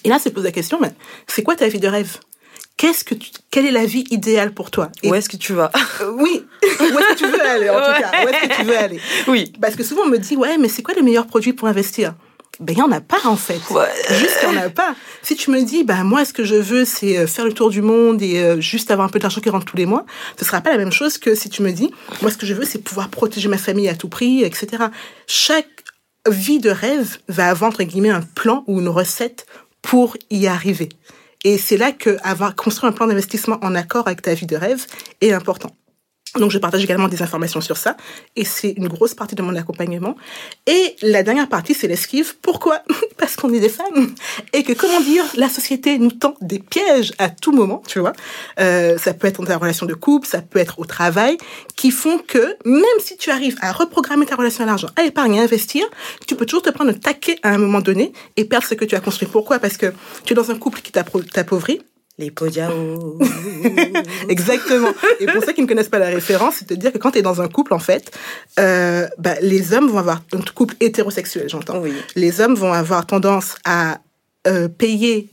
Et 0.03 0.09
là, 0.09 0.19
se 0.19 0.29
pose 0.29 0.43
la 0.43 0.51
question, 0.51 0.79
c'est 1.27 1.43
quoi 1.43 1.55
ta 1.55 1.67
vie 1.67 1.79
de 1.79 1.87
rêve? 1.87 2.17
Qu'est-ce 2.79 3.03
que 3.03 3.13
tu, 3.13 3.31
quelle 3.51 3.65
est 3.65 3.71
la 3.71 3.85
vie 3.85 4.05
idéale 4.09 4.53
pour 4.53 4.71
toi? 4.71 4.89
Et 5.03 5.09
Où 5.09 5.13
est-ce 5.13 5.27
que 5.27 5.35
tu 5.35 5.51
vas? 5.51 5.69
Euh, 5.99 6.11
oui, 6.15 6.45
où 6.63 6.67
est-ce 6.67 7.09
que 7.09 7.17
tu 7.17 7.27
veux 7.27 7.41
aller 7.41 7.69
en 7.69 7.75
tout 7.75 8.01
cas? 8.01 8.11
Où 8.23 8.29
est-ce 8.29 8.47
que 8.47 8.55
tu 8.55 8.63
veux 8.63 8.77
aller? 8.77 9.01
Oui. 9.27 9.51
Parce 9.59 9.75
que 9.75 9.83
souvent 9.83 10.03
on 10.05 10.07
me 10.07 10.17
dit 10.17 10.37
ouais, 10.37 10.57
mais 10.57 10.69
c'est 10.69 10.81
quoi 10.81 10.93
le 10.93 11.01
meilleur 11.01 11.27
produit 11.27 11.51
pour 11.51 11.67
investir? 11.67 12.13
Ben 12.61 12.71
il 12.73 12.79
y 12.79 12.81
en 12.81 12.91
a 12.93 13.01
pas 13.01 13.19
en 13.25 13.35
fait. 13.35 13.59
Ouais. 13.69 13.89
Juste 14.11 14.37
il 14.43 14.55
y 14.55 14.57
en 14.57 14.61
a 14.61 14.69
pas. 14.69 14.95
Si 15.23 15.35
tu 15.35 15.51
me 15.51 15.61
dis 15.61 15.83
ben 15.83 16.05
moi 16.05 16.23
ce 16.23 16.31
que 16.31 16.45
je 16.45 16.55
veux 16.55 16.85
c'est 16.85 17.17
euh, 17.17 17.27
faire 17.27 17.43
le 17.43 17.51
tour 17.51 17.69
du 17.69 17.81
monde 17.81 18.21
et 18.21 18.39
euh, 18.39 18.61
juste 18.61 18.91
avoir 18.91 19.09
un 19.09 19.11
peu 19.11 19.19
d'argent 19.19 19.41
qui 19.41 19.49
rentre 19.49 19.65
tous 19.65 19.75
les 19.75 19.85
mois, 19.85 20.05
ce 20.39 20.45
sera 20.45 20.61
pas 20.61 20.71
la 20.71 20.77
même 20.77 20.93
chose 20.93 21.17
que 21.17 21.35
si 21.35 21.49
tu 21.49 21.61
me 21.61 21.71
dis 21.73 21.91
moi 22.21 22.31
ce 22.31 22.37
que 22.37 22.45
je 22.45 22.53
veux 22.53 22.63
c'est 22.63 22.79
pouvoir 22.81 23.09
protéger 23.09 23.49
ma 23.49 23.57
famille 23.57 23.89
à 23.89 23.95
tout 23.95 24.07
prix, 24.07 24.45
etc. 24.45 24.85
Chaque 25.27 25.83
vie 26.29 26.59
de 26.59 26.69
rêve 26.69 27.17
va 27.27 27.49
avoir 27.49 27.71
entre 27.71 27.83
guillemets 27.83 28.09
un 28.09 28.21
plan 28.21 28.63
ou 28.67 28.79
une 28.79 28.87
recette 28.87 29.47
pour 29.81 30.15
y 30.29 30.47
arriver. 30.47 30.87
Et 31.45 31.57
c'est 31.57 31.77
là 31.77 31.91
que 31.91 32.17
avoir 32.21 32.55
construit 32.55 32.89
un 32.89 32.91
plan 32.91 33.07
d'investissement 33.07 33.57
en 33.61 33.73
accord 33.75 34.07
avec 34.07 34.21
ta 34.21 34.33
vie 34.33 34.45
de 34.45 34.57
rêve 34.57 34.85
est 35.21 35.31
important. 35.31 35.71
Donc, 36.37 36.51
je 36.51 36.59
partage 36.59 36.83
également 36.83 37.07
des 37.07 37.21
informations 37.21 37.61
sur 37.61 37.77
ça. 37.77 37.97
Et 38.35 38.45
c'est 38.45 38.71
une 38.71 38.87
grosse 38.87 39.15
partie 39.15 39.35
de 39.35 39.41
mon 39.41 39.55
accompagnement. 39.55 40.15
Et 40.67 40.95
la 41.01 41.23
dernière 41.23 41.49
partie, 41.49 41.73
c'est 41.73 41.87
l'esquive. 41.87 42.35
Pourquoi? 42.41 42.83
Parce 43.17 43.35
qu'on 43.35 43.51
est 43.53 43.59
des 43.59 43.69
femmes. 43.69 44.13
Et 44.53 44.63
que, 44.63 44.73
comment 44.73 45.01
dire, 45.01 45.25
la 45.35 45.49
société 45.49 45.97
nous 45.97 46.11
tend 46.11 46.35
des 46.41 46.59
pièges 46.59 47.13
à 47.17 47.29
tout 47.29 47.51
moment, 47.51 47.81
tu 47.87 47.99
vois. 47.99 48.13
Euh, 48.59 48.97
ça 48.97 49.13
peut 49.13 49.27
être 49.27 49.41
dans 49.41 49.47
ta 49.47 49.57
relation 49.57 49.85
de 49.85 49.93
couple, 49.93 50.27
ça 50.27 50.41
peut 50.41 50.59
être 50.59 50.79
au 50.79 50.85
travail, 50.85 51.37
qui 51.75 51.91
font 51.91 52.19
que, 52.19 52.57
même 52.65 52.83
si 52.99 53.17
tu 53.17 53.31
arrives 53.31 53.57
à 53.61 53.71
reprogrammer 53.71 54.25
ta 54.25 54.35
relation 54.35 54.63
à 54.63 54.67
l'argent, 54.67 54.89
à 54.95 55.03
épargner, 55.03 55.39
à 55.39 55.43
investir, 55.43 55.85
tu 56.27 56.35
peux 56.35 56.45
toujours 56.45 56.63
te 56.63 56.69
prendre 56.69 56.91
un 56.91 56.93
taquet 56.93 57.39
à 57.43 57.49
un 57.49 57.57
moment 57.57 57.81
donné 57.81 58.13
et 58.37 58.45
perdre 58.45 58.67
ce 58.67 58.75
que 58.75 58.85
tu 58.85 58.95
as 58.95 58.99
construit. 58.99 59.27
Pourquoi? 59.27 59.59
Parce 59.59 59.77
que 59.77 59.93
tu 60.25 60.33
es 60.33 60.35
dans 60.35 60.51
un 60.51 60.55
couple 60.55 60.81
qui 60.81 60.91
t'appauvrit, 60.91 61.81
Les 62.19 62.31
podiao. 62.31 63.17
Exactement. 64.29 64.89
Et 65.21 65.25
pour 65.25 65.41
ceux 65.43 65.53
qui 65.53 65.61
ne 65.61 65.67
connaissent 65.67 65.87
pas 65.89 65.99
la 65.99 66.07
référence, 66.09 66.55
c'est 66.59 66.69
de 66.69 66.75
dire 66.75 66.91
que 66.91 66.97
quand 66.97 67.11
tu 67.11 67.19
es 67.19 67.21
dans 67.21 67.41
un 67.41 67.47
couple, 67.47 67.73
en 67.73 67.79
fait, 67.79 68.11
euh, 68.59 69.07
bah, 69.17 69.35
les 69.41 69.73
hommes 69.73 69.87
vont 69.87 69.99
avoir, 69.99 70.21
un 70.33 70.41
couple 70.53 70.75
hétérosexuel, 70.81 71.47
j'entends, 71.47 71.79
Oui. 71.79 71.93
les 72.15 72.41
hommes 72.41 72.55
vont 72.55 72.73
avoir 72.73 73.05
tendance 73.05 73.55
à 73.63 73.99
euh, 74.47 74.67
payer 74.67 75.29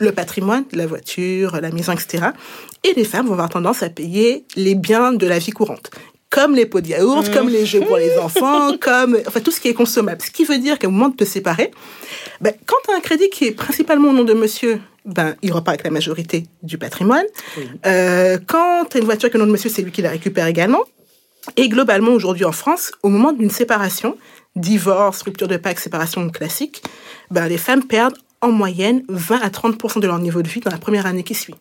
le 0.00 0.12
patrimoine, 0.12 0.64
la 0.72 0.86
voiture, 0.86 1.60
la 1.60 1.70
maison, 1.70 1.92
etc. 1.92 2.26
Et 2.84 2.92
les 2.94 3.04
femmes 3.04 3.26
vont 3.26 3.32
avoir 3.32 3.48
tendance 3.48 3.82
à 3.82 3.88
payer 3.88 4.44
les 4.54 4.74
biens 4.74 5.12
de 5.12 5.26
la 5.26 5.38
vie 5.38 5.50
courante. 5.50 5.90
Comme 6.30 6.54
les 6.54 6.66
pots 6.66 6.80
de 6.80 6.88
yaourt, 6.88 7.32
comme 7.32 7.48
les 7.48 7.64
jeux 7.64 7.80
pour 7.80 7.96
les 7.96 8.18
enfants, 8.18 8.76
comme 8.80 9.18
enfin 9.26 9.40
tout 9.40 9.50
ce 9.50 9.60
qui 9.60 9.68
est 9.68 9.74
consommable. 9.74 10.20
Ce 10.22 10.30
qui 10.30 10.44
veut 10.44 10.58
dire 10.58 10.78
qu'au 10.78 10.90
moment 10.90 11.08
de 11.08 11.16
te 11.16 11.24
séparer, 11.24 11.70
ben, 12.40 12.52
quand 12.66 12.76
tu 12.84 12.92
as 12.92 12.96
un 12.96 13.00
crédit 13.00 13.30
qui 13.30 13.46
est 13.46 13.52
principalement 13.52 14.10
au 14.10 14.12
nom 14.12 14.24
de 14.24 14.34
monsieur, 14.34 14.80
ben, 15.04 15.36
il 15.42 15.52
repart 15.52 15.74
avec 15.74 15.84
la 15.84 15.90
majorité 15.90 16.44
du 16.62 16.76
patrimoine. 16.76 17.24
Euh, 17.86 18.38
quand 18.46 18.84
tu 18.90 18.98
as 18.98 19.00
une 19.00 19.06
voiture 19.06 19.30
qui 19.30 19.36
est 19.36 19.40
au 19.40 19.42
nom 19.42 19.46
de 19.46 19.52
monsieur, 19.52 19.70
c'est 19.70 19.82
lui 19.82 19.90
qui 19.90 20.02
la 20.02 20.10
récupère 20.10 20.46
également. 20.46 20.84
Et 21.56 21.68
globalement, 21.68 22.12
aujourd'hui 22.12 22.44
en 22.44 22.52
France, 22.52 22.92
au 23.02 23.08
moment 23.08 23.32
d'une 23.32 23.50
séparation, 23.50 24.18
divorce, 24.54 25.22
rupture 25.22 25.48
de 25.48 25.56
pacte, 25.56 25.80
séparation 25.80 26.28
classique, 26.28 26.82
ben, 27.30 27.48
les 27.48 27.58
femmes 27.58 27.84
perdent 27.84 28.18
en 28.40 28.52
moyenne 28.52 29.02
20 29.08 29.40
à 29.40 29.50
30 29.50 29.98
de 30.00 30.06
leur 30.06 30.18
niveau 30.18 30.42
de 30.42 30.48
vie 30.48 30.60
dans 30.60 30.70
la 30.70 30.78
première 30.78 31.06
année 31.06 31.24
qui 31.24 31.34
suit. 31.34 31.54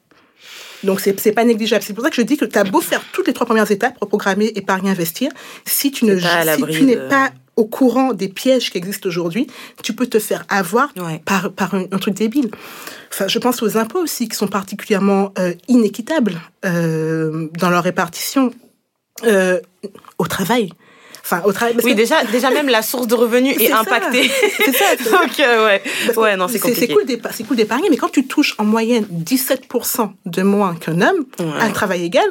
Donc, 0.83 0.99
c'est 0.99 1.19
c'est 1.19 1.31
pas 1.31 1.43
négligeable. 1.43 1.83
C'est 1.83 1.93
pour 1.93 2.03
ça 2.03 2.09
que 2.09 2.15
je 2.15 2.21
dis 2.21 2.37
que 2.37 2.45
tu 2.45 2.57
as 2.57 2.63
beau 2.63 2.81
faire 2.81 3.01
toutes 3.13 3.27
les 3.27 3.33
trois 3.33 3.45
premières 3.47 3.69
étapes, 3.71 3.95
reprogrammer, 3.99 4.51
épargner, 4.55 4.89
investir, 4.91 5.31
si 5.65 5.91
tu 5.91 6.05
ne 6.05 6.17
si 6.19 6.27
tu 6.71 6.83
n'es 6.83 6.95
de- 6.95 7.07
pas 7.07 7.31
au 7.55 7.65
courant 7.65 8.13
des 8.13 8.27
pièges 8.27 8.69
qui 8.69 8.77
existent 8.77 9.09
aujourd'hui, 9.09 9.47
tu 9.81 9.93
peux 9.93 10.05
te 10.05 10.19
faire 10.19 10.45
avoir 10.47 10.89
Ouais. 10.95 11.21
par, 11.25 11.51
par 11.51 11.73
un, 11.73 11.85
un 11.91 11.97
truc 11.97 12.13
débile. 12.13 12.51
Enfin, 13.11 13.27
je 13.27 13.39
pense 13.39 13.63
aux 13.63 13.77
impôts 13.77 13.97
aussi, 14.03 14.29
qui 14.29 14.35
sont 14.35 14.47
particulièrement 14.47 15.33
euh, 15.39 15.53
inéquitables 15.67 16.39
euh, 16.65 17.47
dans 17.59 17.71
leur 17.71 17.83
répartition 17.83 18.53
euh, 19.23 19.59
au 20.19 20.27
travail. 20.27 20.69
Enfin, 21.29 21.41
au 21.43 21.51
travail. 21.51 21.75
Oui, 21.83 21.93
déjà, 21.93 22.23
déjà 22.23 22.49
même 22.51 22.69
la 22.69 22.81
source 22.81 23.05
de 23.05 23.13
revenus 23.13 23.57
est, 23.59 23.71
impactée. 23.71 24.31
C'est 24.57 24.71
ça. 24.77 24.95
Donc, 24.95 25.37
euh, 25.41 25.65
ouais. 25.65 25.81
ouais, 26.15 26.37
non, 26.37 26.47
c'est 26.47 26.59
compliqué. 26.59 26.95
C'est 27.31 27.43
cool 27.43 27.57
d'épargner, 27.57 27.89
mais 27.89 27.97
quand 27.97 28.09
tu 28.09 28.25
touches 28.25 28.55
en 28.57 28.63
moyenne 28.63 29.05
17% 29.11 30.09
de 30.25 30.41
moins 30.41 30.75
qu'un 30.75 31.01
homme 31.01 31.25
à 31.59 31.65
un 31.65 31.71
travail 31.71 32.05
égal, 32.05 32.27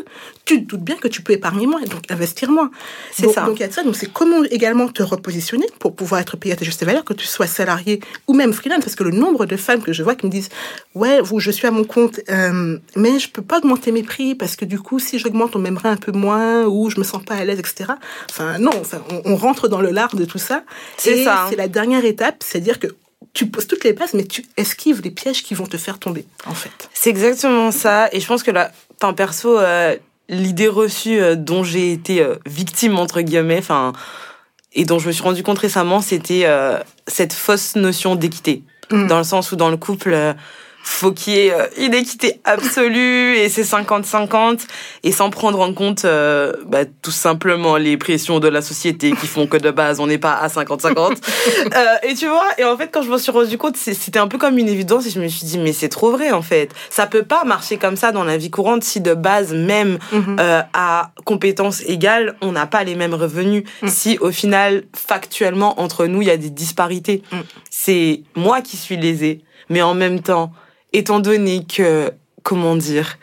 tu 0.46 0.64
te 0.64 0.70
doutes 0.70 0.82
bien 0.82 0.96
que 0.96 1.08
tu 1.08 1.20
peux 1.20 1.34
épargner 1.34 1.66
moins, 1.66 1.82
donc 1.82 2.10
investir 2.10 2.50
moins. 2.50 2.70
C'est 3.12 3.28
ça. 3.28 3.42
Donc, 3.42 3.58
il 3.58 3.62
y 3.62 3.66
a 3.66 3.70
ça. 3.70 3.82
Donc, 3.82 3.96
c'est 3.96 4.10
comment 4.10 4.42
également 4.44 4.88
te 4.88 5.02
repositionner 5.02 5.66
pour 5.78 5.94
pouvoir 5.94 6.22
être 6.22 6.38
payé 6.38 6.54
à 6.54 6.56
ta 6.56 6.64
juste 6.64 6.82
valeur, 6.82 7.04
que 7.04 7.12
tu 7.12 7.26
sois 7.26 7.46
salarié 7.46 8.00
ou 8.26 8.32
même 8.32 8.54
freelance, 8.54 8.82
parce 8.82 8.96
que 8.96 9.04
le 9.04 9.10
nombre 9.10 9.44
de 9.44 9.56
femmes 9.56 9.82
que 9.82 9.92
je 9.92 10.02
vois 10.02 10.14
qui 10.14 10.24
me 10.24 10.30
disent, 10.30 10.48
ouais, 10.94 11.20
vous, 11.20 11.38
je 11.38 11.50
suis 11.50 11.66
à 11.66 11.70
mon 11.70 11.84
compte, 11.84 12.20
euh, 12.30 12.78
mais 12.94 13.18
je 13.18 13.28
peux 13.28 13.42
pas 13.42 13.58
augmenter 13.58 13.92
mes 13.92 14.02
prix 14.02 14.34
parce 14.34 14.56
que 14.56 14.64
du 14.64 14.78
coup, 14.78 14.98
si 14.98 15.18
j'augmente, 15.18 15.54
on 15.54 15.58
m'aimerait 15.58 15.90
un 15.90 15.96
peu 15.96 16.12
moins 16.12 16.64
ou 16.64 16.88
je 16.88 16.98
me 16.98 17.04
sens 17.04 17.22
pas 17.22 17.34
à 17.34 17.44
l'aise, 17.44 17.58
etc. 17.58 17.92
Enfin, 18.30 18.58
non, 18.58 18.70
on, 19.24 19.36
rentre 19.36 19.68
dans 19.68 19.80
le 19.80 19.90
lard 19.90 20.14
de 20.14 20.24
tout 20.24 20.38
ça. 20.38 20.62
C'est 20.96 21.24
ça. 21.24 21.46
C'est 21.48 21.56
la 21.56 21.68
dernière 21.68 22.04
étape, 22.04 22.42
c'est-à-dire 22.44 22.78
que 22.78 22.88
tu 23.32 23.46
poses 23.46 23.66
toutes 23.66 23.84
les 23.84 23.92
bases, 23.92 24.14
mais 24.14 24.24
tu 24.24 24.44
esquives 24.56 25.02
les 25.02 25.10
pièges 25.10 25.42
qui 25.42 25.54
vont 25.54 25.66
te 25.66 25.76
faire 25.76 25.98
tomber, 25.98 26.24
en 26.46 26.54
fait. 26.54 26.88
C'est 26.94 27.10
exactement 27.10 27.70
ça. 27.70 28.08
Et 28.12 28.20
je 28.20 28.26
pense 28.26 28.42
que 28.42 28.50
là, 28.50 28.70
en 29.02 29.14
perso, 29.14 29.58
euh, 29.58 29.96
l'idée 30.28 30.68
reçue 30.68 31.20
euh, 31.20 31.34
dont 31.34 31.62
j'ai 31.62 31.92
été 31.92 32.20
euh, 32.20 32.36
victime, 32.46 32.98
entre 32.98 33.20
guillemets, 33.20 33.58
enfin, 33.58 33.92
et 34.72 34.84
dont 34.84 34.98
je 34.98 35.08
me 35.08 35.12
suis 35.12 35.22
rendu 35.22 35.42
compte 35.42 35.58
récemment, 35.58 36.00
c'était 36.00 36.46
cette 37.06 37.32
fausse 37.32 37.76
notion 37.76 38.14
d'équité. 38.14 38.62
Mm. 38.90 39.06
Dans 39.06 39.18
le 39.18 39.24
sens 39.24 39.52
où 39.52 39.56
dans 39.56 39.70
le 39.70 39.76
couple, 39.78 40.14
faut 40.88 41.12
qu'il 41.12 41.34
y 41.34 41.38
ait 41.38 41.52
euh, 41.52 41.66
une 41.78 41.94
équité 41.94 42.40
absolue 42.44 43.36
et 43.36 43.48
c'est 43.48 43.62
50-50 43.62 44.60
et 45.02 45.12
sans 45.12 45.30
prendre 45.30 45.60
en 45.60 45.72
compte 45.74 46.04
euh, 46.04 46.52
bah, 46.66 46.84
tout 47.02 47.10
simplement 47.10 47.76
les 47.76 47.96
pressions 47.96 48.38
de 48.38 48.48
la 48.48 48.62
société 48.62 49.12
qui 49.12 49.26
font 49.26 49.46
que 49.46 49.56
de 49.56 49.70
base 49.70 50.00
on 50.00 50.06
n'est 50.06 50.18
pas 50.18 50.34
à 50.34 50.46
50-50 50.46 50.94
euh, 51.74 51.96
et 52.02 52.14
tu 52.14 52.26
vois 52.28 52.46
et 52.58 52.64
en 52.64 52.76
fait 52.76 52.88
quand 52.92 53.02
je 53.02 53.10
me 53.10 53.18
suis 53.18 53.32
rendu 53.32 53.58
compte 53.58 53.76
c'était 53.76 54.18
un 54.18 54.28
peu 54.28 54.38
comme 54.38 54.58
une 54.58 54.68
évidence 54.68 55.06
et 55.06 55.10
je 55.10 55.20
me 55.20 55.28
suis 55.28 55.44
dit 55.44 55.58
mais 55.58 55.72
c'est 55.72 55.88
trop 55.88 56.12
vrai 56.12 56.30
en 56.30 56.42
fait 56.42 56.70
ça 56.88 57.06
peut 57.06 57.24
pas 57.24 57.44
marcher 57.44 57.78
comme 57.78 57.96
ça 57.96 58.12
dans 58.12 58.24
la 58.24 58.36
vie 58.36 58.50
courante 58.50 58.84
si 58.84 59.00
de 59.00 59.14
base 59.14 59.52
même 59.52 59.98
mhm. 60.12 60.36
euh, 60.38 60.62
à 60.72 61.10
compétences 61.24 61.82
égales 61.86 62.36
on 62.40 62.52
n'a 62.52 62.66
pas 62.66 62.84
les 62.84 62.94
mêmes 62.94 63.14
revenus 63.14 63.64
mhm. 63.82 63.88
si 63.88 64.18
au 64.18 64.30
final 64.30 64.84
factuellement 64.94 65.80
entre 65.80 66.06
nous 66.06 66.22
il 66.22 66.28
y 66.28 66.30
a 66.30 66.36
des 66.36 66.50
disparités 66.50 67.22
mhm. 67.32 67.42
c'est 67.70 68.22
moi 68.36 68.60
qui 68.60 68.76
suis 68.76 68.96
lésée 68.96 69.42
mais 69.68 69.82
en 69.82 69.94
même 69.94 70.20
temps 70.20 70.52
étant 70.96 71.20
donné 71.20 71.64
que, 71.64 72.10
comment 72.42 72.76
dire, 72.76 73.18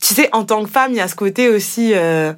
tu 0.00 0.14
sais, 0.14 0.28
en 0.32 0.44
tant 0.44 0.64
que 0.64 0.70
femme, 0.70 0.92
il 0.92 0.96
y 0.96 1.00
a 1.00 1.08
ce 1.08 1.14
côté 1.14 1.48
aussi, 1.48 1.92
euh, 1.94 2.32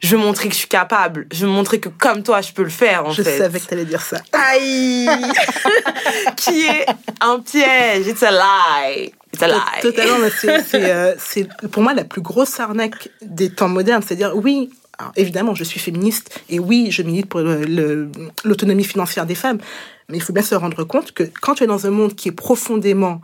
je 0.00 0.16
veux 0.16 0.22
montrer 0.22 0.48
que 0.48 0.54
je 0.54 0.60
suis 0.60 0.68
capable, 0.68 1.26
je 1.32 1.44
veux 1.46 1.52
montrer 1.52 1.80
que 1.80 1.88
comme 1.88 2.22
toi, 2.22 2.40
je 2.40 2.52
peux 2.52 2.62
le 2.62 2.70
faire, 2.70 3.06
en 3.06 3.10
je 3.10 3.22
fait. 3.22 3.32
Je 3.32 3.38
savais 3.38 3.60
que 3.60 3.66
t'allais 3.66 3.84
dire 3.84 4.00
ça. 4.00 4.18
Aïe 4.32 5.08
Qui 6.36 6.66
est 6.66 6.86
un 7.20 7.40
piège, 7.40 8.06
it's 8.06 8.22
a 8.22 8.30
lie. 8.30 9.12
It's 9.32 9.42
a 9.42 9.48
lie. 9.48 9.80
Totalement, 9.82 10.16
euh, 10.74 11.14
c'est 11.18 11.48
pour 11.70 11.82
moi 11.82 11.92
la 11.92 12.04
plus 12.04 12.22
grosse 12.22 12.58
arnaque 12.60 13.10
des 13.20 13.50
temps 13.50 13.68
modernes. 13.68 14.02
C'est-à-dire, 14.06 14.32
oui, 14.36 14.70
évidemment, 15.16 15.54
je 15.54 15.64
suis 15.64 15.80
féministe 15.80 16.42
et 16.48 16.58
oui, 16.58 16.88
je 16.90 17.02
milite 17.02 17.26
pour 17.26 17.40
l'autonomie 17.40 18.84
financière 18.84 19.26
des 19.26 19.34
femmes. 19.34 19.58
Mais 20.08 20.18
il 20.18 20.22
faut 20.22 20.32
bien 20.32 20.42
se 20.42 20.54
rendre 20.54 20.84
compte 20.84 21.12
que 21.12 21.24
quand 21.40 21.54
tu 21.54 21.64
es 21.64 21.66
dans 21.66 21.86
un 21.86 21.90
monde 21.90 22.14
qui 22.14 22.28
est 22.28 22.32
profondément 22.32 23.20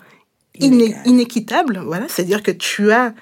inéquitable, 0.59 1.81
voilà, 1.85 2.07
c'est-à-dire 2.09 2.43
que 2.43 2.51
tu 2.51 2.93
as, 2.93 3.15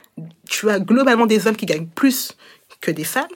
tu 0.48 0.68
as 0.70 0.80
globalement 0.80 1.26
des 1.26 1.46
hommes 1.46 1.56
qui 1.56 1.66
gagnent 1.66 1.86
plus 1.86 2.36
que 2.80 2.90
des 2.90 3.04
femmes, 3.04 3.28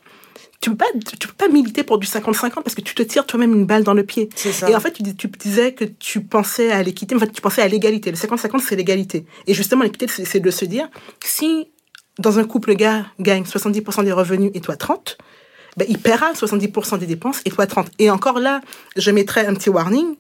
tu 0.61 0.71
peux 0.71 0.77
pas, 0.77 0.87
tu 1.21 1.29
peux 1.29 1.35
pas 1.35 1.49
militer 1.49 1.83
pour 1.83 1.99
du 1.99 2.07
50-50 2.07 2.63
parce 2.63 2.75
que 2.75 2.81
tu 2.81 2.95
te 2.95 3.03
tires 3.03 3.27
toi-même 3.27 3.53
une 3.53 3.67
balle 3.67 3.85
dans 3.85 3.93
le 3.93 4.03
pied. 4.03 4.31
Et 4.67 4.75
en 4.75 4.81
fait, 4.81 4.93
tu, 4.93 5.15
tu, 5.15 5.29
disais 5.29 5.75
que 5.75 5.85
tu 5.85 6.23
pensais 6.23 6.73
à 6.73 6.83
l'équité, 6.83 7.15
en 7.15 7.19
fait, 7.19 7.31
tu 7.31 7.43
pensais 7.43 7.61
à 7.61 7.69
l'égalité. 7.69 8.11
Le 8.11 8.17
50-50, 8.17 8.61
c'est 8.61 8.75
l'égalité. 8.75 9.27
Et 9.47 9.53
justement, 9.53 9.83
l'équité, 9.83 10.07
c'est 10.09 10.41
de 10.41 10.51
se 10.51 10.65
dire, 10.65 10.89
si 11.23 11.69
dans 12.19 12.39
un 12.39 12.45
couple, 12.45 12.71
le 12.71 12.75
gars 12.75 13.07
gagne 13.21 13.43
70% 13.43 14.05
des 14.05 14.13
revenus 14.13 14.51
et 14.55 14.61
toi 14.61 14.77
30, 14.77 15.19
ben, 15.77 15.87
il 15.89 15.99
paiera 15.99 16.33
70% 16.33 16.99
des 16.99 17.07
dépenses 17.07 17.41
et 17.45 17.51
toi 17.51 17.67
30. 17.67 17.91
Et 17.99 18.11
encore 18.11 18.39
là, 18.39 18.61
je 18.97 19.11
mettrai 19.11 19.47
un 19.47 19.55
petit 19.55 19.71
warning. 19.71 20.17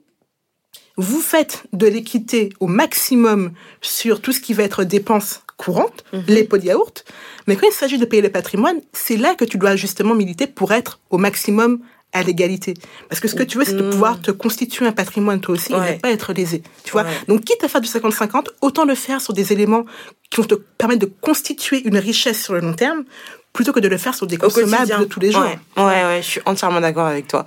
Vous 0.96 1.20
faites 1.20 1.64
de 1.72 1.86
l'équité 1.86 2.50
au 2.60 2.66
maximum 2.66 3.52
sur 3.80 4.20
tout 4.20 4.32
ce 4.32 4.40
qui 4.40 4.54
va 4.54 4.62
être 4.62 4.84
dépenses 4.84 5.42
courantes, 5.56 6.04
mhm. 6.12 6.24
les 6.28 6.44
pots 6.44 6.58
de 6.58 6.64
yaourt. 6.64 7.04
Mais 7.46 7.56
quand 7.56 7.66
il 7.66 7.72
s'agit 7.72 7.98
de 7.98 8.04
payer 8.04 8.22
le 8.22 8.30
patrimoine, 8.30 8.80
c'est 8.92 9.16
là 9.16 9.34
que 9.34 9.44
tu 9.44 9.58
dois 9.58 9.76
justement 9.76 10.14
militer 10.14 10.46
pour 10.46 10.72
être 10.72 11.00
au 11.10 11.18
maximum 11.18 11.80
à 12.14 12.22
l'égalité. 12.22 12.74
Parce 13.08 13.20
que 13.20 13.28
ce 13.28 13.34
que 13.34 13.42
tu 13.42 13.58
veux, 13.58 13.64
c'est 13.64 13.76
de 13.76 13.90
pouvoir 13.90 14.20
te 14.20 14.30
constituer 14.30 14.86
un 14.86 14.92
patrimoine 14.92 15.40
toi 15.40 15.54
aussi 15.54 15.72
et 15.72 15.76
ne 15.76 15.98
pas 15.98 16.10
être 16.10 16.32
lésé. 16.32 16.62
Tu 16.84 16.92
vois 16.92 17.04
Donc, 17.28 17.44
quitte 17.44 17.62
à 17.62 17.68
faire 17.68 17.80
du 17.80 17.88
50-50, 17.88 18.46
autant 18.62 18.84
le 18.84 18.94
faire 18.94 19.20
sur 19.20 19.34
des 19.34 19.52
éléments 19.52 19.84
qui 20.30 20.40
vont 20.40 20.46
te 20.46 20.54
permettre 20.54 21.00
de 21.00 21.12
constituer 21.20 21.82
une 21.86 21.98
richesse 21.98 22.42
sur 22.42 22.54
le 22.54 22.60
long 22.60 22.72
terme 22.72 23.04
plutôt 23.52 23.72
que 23.72 23.80
de 23.80 23.88
le 23.88 23.98
faire 23.98 24.14
sur 24.14 24.26
des 24.26 24.36
consommables 24.36 24.98
de 24.98 25.04
tous 25.04 25.20
les 25.20 25.32
jours. 25.32 25.44
Ouais, 25.76 25.84
ouais, 25.84 26.20
je 26.22 26.26
suis 26.26 26.40
entièrement 26.46 26.80
d'accord 26.80 27.06
avec 27.06 27.28
toi. 27.28 27.44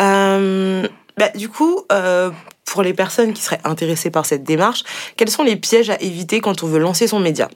Euh, 0.00 0.86
bah, 1.16 1.28
du 1.34 1.48
coup, 1.48 1.82
euh, 1.92 2.30
pour 2.64 2.82
les 2.82 2.94
personnes 2.94 3.32
qui 3.32 3.42
seraient 3.42 3.60
intéressées 3.64 4.10
par 4.10 4.26
cette 4.26 4.44
démarche, 4.44 4.84
quels 5.16 5.30
sont 5.30 5.42
les 5.42 5.56
pièges 5.56 5.90
à 5.90 6.00
éviter 6.00 6.40
quand 6.40 6.62
on 6.62 6.66
veut 6.66 6.78
lancer 6.78 7.06
son 7.06 7.20
média? 7.20 7.48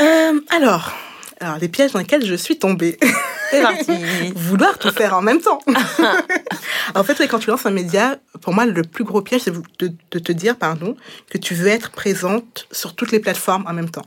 Euh, 0.00 0.40
Alors, 0.50 0.92
alors, 1.40 1.58
les 1.58 1.68
pièges 1.68 1.92
dans 1.92 1.98
lesquels 1.98 2.24
je 2.24 2.34
suis 2.34 2.58
tombée. 2.58 2.98
C'est 3.50 3.62
parti. 3.62 3.92
Vouloir 4.34 4.78
tout 4.78 4.90
faire 4.90 5.14
en 5.14 5.22
même 5.22 5.40
temps. 5.40 5.60
en 6.94 7.04
fait, 7.04 7.28
quand 7.28 7.38
tu 7.38 7.48
lances 7.48 7.64
un 7.64 7.70
média, 7.70 8.16
pour 8.40 8.52
moi, 8.52 8.66
le 8.66 8.82
plus 8.82 9.04
gros 9.04 9.22
piège, 9.22 9.42
c'est 9.42 9.52
de, 9.52 10.18
te 10.18 10.32
dire, 10.32 10.56
pardon, 10.56 10.96
que 11.30 11.38
tu 11.38 11.54
veux 11.54 11.68
être 11.68 11.92
présente 11.92 12.66
sur 12.72 12.96
toutes 12.96 13.12
les 13.12 13.20
plateformes 13.20 13.64
en 13.68 13.72
même 13.72 13.88
temps. 13.88 14.04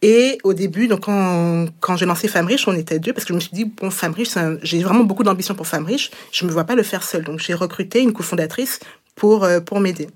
Et 0.00 0.38
au 0.44 0.54
début, 0.54 0.88
donc 0.88 1.00
quand, 1.00 1.66
quand 1.80 1.96
j'ai 1.96 2.06
lancé 2.06 2.26
Femme 2.26 2.46
Riche, 2.46 2.66
on 2.68 2.74
était 2.74 2.98
deux 2.98 3.12
parce 3.12 3.26
que 3.26 3.34
je 3.34 3.34
me 3.34 3.40
suis 3.40 3.52
dit, 3.52 3.66
bon, 3.66 3.90
Femme 3.90 4.14
Riche, 4.14 4.30
j'ai 4.62 4.82
vraiment 4.82 5.04
beaucoup 5.04 5.24
d'ambition 5.24 5.54
pour 5.54 5.66
Femme 5.66 5.84
Riche. 5.84 6.10
Je 6.32 6.46
me 6.46 6.50
vois 6.50 6.64
pas 6.64 6.74
le 6.74 6.82
faire 6.82 7.02
seule. 7.02 7.24
Donc, 7.24 7.40
j'ai 7.40 7.52
recruté 7.52 8.00
une 8.00 8.14
cofondatrice 8.14 8.80
pour, 9.20 9.44
euh, 9.44 9.60
pour 9.60 9.80
m'aider. 9.80 10.08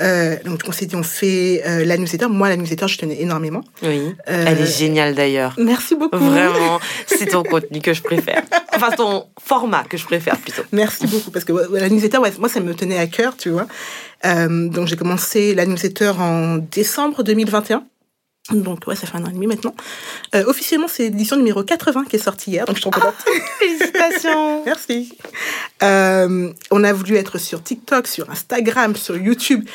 Euh, 0.00 0.36
donc 0.44 0.60
on 0.68 0.70
s'est 0.70 0.86
dit 0.86 0.94
on 0.94 1.02
fait 1.02 1.60
euh, 1.66 1.84
la 1.84 1.96
newsletter. 1.98 2.28
Moi 2.28 2.48
la 2.48 2.56
newsletter 2.56 2.86
je 2.86 2.98
tenais 2.98 3.20
énormément. 3.20 3.62
Oui. 3.82 4.14
Euh, 4.28 4.44
Elle 4.46 4.60
est 4.60 4.78
géniale 4.78 5.16
d'ailleurs. 5.16 5.54
Merci 5.58 5.96
beaucoup. 5.96 6.16
Vraiment, 6.16 6.78
c'est 7.06 7.26
ton 7.26 7.42
contenu 7.42 7.80
que 7.80 7.92
je 7.92 8.02
préfère. 8.02 8.42
Enfin 8.72 8.92
ton 8.92 9.26
format 9.44 9.82
que 9.82 9.96
je 9.96 10.04
préfère 10.04 10.36
plutôt. 10.36 10.62
Merci 10.70 11.08
beaucoup 11.08 11.32
parce 11.32 11.44
que 11.44 11.52
la 11.76 11.88
newsletter 11.88 12.18
ouais, 12.18 12.32
moi 12.38 12.48
ça 12.48 12.60
me 12.60 12.74
tenait 12.74 12.98
à 12.98 13.08
cœur 13.08 13.36
tu 13.36 13.50
vois. 13.50 13.66
donc 14.24 14.86
j'ai 14.86 14.96
commencé 14.96 15.56
la 15.56 15.66
newsletter 15.66 16.12
en 16.20 16.58
décembre 16.58 17.24
2021. 17.24 17.82
Donc 18.50 18.86
ouais, 18.86 18.96
ça 18.96 19.06
fait 19.06 19.16
un 19.16 19.24
an 19.24 19.28
et 19.28 19.32
demi 19.32 19.46
maintenant. 19.46 19.74
Euh, 20.34 20.44
officiellement, 20.46 20.88
c'est 20.88 21.04
l'édition 21.04 21.36
numéro 21.36 21.62
80 21.62 22.04
qui 22.08 22.16
est 22.16 22.20
sortie 22.20 22.50
hier, 22.50 22.64
donc 22.64 22.76
je 22.76 22.82
suis 22.82 22.90
trop 22.90 23.00
contente. 23.00 23.14
Ah, 23.26 23.30
félicitations 23.58 24.64
Merci. 24.66 25.16
Euh, 25.82 26.52
on 26.70 26.84
a 26.84 26.92
voulu 26.92 27.16
être 27.16 27.38
sur 27.38 27.62
TikTok, 27.62 28.06
sur 28.06 28.30
Instagram, 28.30 28.96
sur 28.96 29.16
YouTube. 29.16 29.68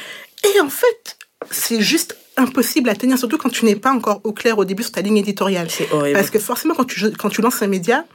Et 0.43 0.59
en 0.59 0.69
fait, 0.69 1.17
c'est 1.51 1.81
juste 1.81 2.17
impossible 2.35 2.89
à 2.89 2.95
tenir, 2.95 3.17
surtout 3.17 3.37
quand 3.37 3.49
tu 3.49 3.65
n'es 3.65 3.75
pas 3.75 3.91
encore 3.91 4.21
au 4.23 4.33
clair 4.33 4.57
au 4.57 4.65
début 4.65 4.83
sur 4.83 4.91
ta 4.91 5.01
ligne 5.01 5.17
éditoriale. 5.17 5.69
C'est 5.69 5.91
horrible. 5.91 6.17
Parce 6.17 6.31
que 6.31 6.39
forcément, 6.39 6.73
quand 6.73 6.85
tu, 6.85 7.11
quand 7.11 7.29
tu 7.29 7.41
lances 7.41 7.61
un 7.61 7.67
média, 7.67 8.05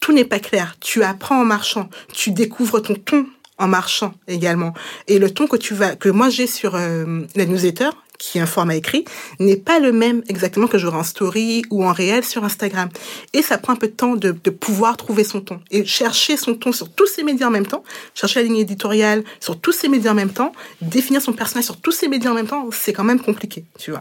tout 0.00 0.12
n'est 0.12 0.24
pas 0.24 0.38
clair. 0.38 0.76
Tu 0.80 1.02
apprends 1.02 1.40
en 1.40 1.44
marchant, 1.44 1.90
tu 2.12 2.30
découvres 2.30 2.80
ton 2.80 2.94
ton 2.94 3.26
en 3.58 3.68
marchant 3.68 4.14
également. 4.26 4.72
Et 5.06 5.18
le 5.18 5.30
ton 5.30 5.46
que 5.46 5.58
tu 5.58 5.74
vas, 5.74 5.94
que 5.94 6.08
moi 6.08 6.30
j'ai 6.30 6.46
sur 6.46 6.74
euh, 6.74 7.20
la 7.36 7.44
newsletter, 7.44 7.90
qui 8.20 8.36
est 8.38 8.40
un 8.40 8.46
format 8.46 8.76
écrit, 8.76 9.04
n'est 9.40 9.56
pas 9.56 9.80
le 9.80 9.92
même 9.92 10.22
exactement 10.28 10.68
que 10.68 10.78
j'aurai 10.78 10.98
en 10.98 11.02
story 11.02 11.64
ou 11.70 11.84
en 11.84 11.92
réel 11.92 12.22
sur 12.22 12.44
Instagram. 12.44 12.90
Et 13.32 13.40
ça 13.40 13.56
prend 13.56 13.72
un 13.72 13.76
peu 13.76 13.88
de 13.88 13.92
temps 13.92 14.14
de, 14.14 14.30
pouvoir 14.50 14.96
trouver 14.98 15.24
son 15.24 15.40
ton. 15.40 15.60
Et 15.70 15.86
chercher 15.86 16.36
son 16.36 16.54
ton 16.54 16.70
sur 16.70 16.92
tous 16.92 17.06
ces 17.06 17.24
médias 17.24 17.48
en 17.48 17.50
même 17.50 17.66
temps, 17.66 17.82
chercher 18.14 18.40
la 18.40 18.46
ligne 18.46 18.58
éditoriale 18.58 19.24
sur 19.40 19.58
tous 19.58 19.72
ces 19.72 19.88
médias 19.88 20.12
en 20.12 20.14
même 20.14 20.32
temps, 20.32 20.52
définir 20.82 21.22
son 21.22 21.32
personnage 21.32 21.64
sur 21.64 21.80
tous 21.80 21.92
ces 21.92 22.08
médias 22.08 22.30
en 22.30 22.34
même 22.34 22.46
temps, 22.46 22.68
c'est 22.70 22.92
quand 22.92 23.04
même 23.04 23.20
compliqué, 23.20 23.64
tu 23.78 23.90
vois. 23.90 24.00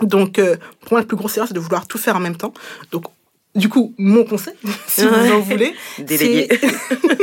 Donc, 0.00 0.38
euh, 0.38 0.56
pour 0.80 0.92
moi, 0.92 1.00
la 1.00 1.06
plus 1.06 1.16
grosse 1.16 1.36
erreur, 1.36 1.48
c'est 1.48 1.54
de 1.54 1.60
vouloir 1.60 1.88
tout 1.88 1.98
faire 1.98 2.16
en 2.16 2.20
même 2.20 2.36
temps. 2.36 2.54
Donc, 2.92 3.06
du 3.54 3.68
coup, 3.68 3.94
mon 3.98 4.24
conseil, 4.24 4.54
si 4.86 5.02
vous 5.02 5.32
en 5.32 5.40
voulez, 5.40 5.74
déléguer. 5.98 6.48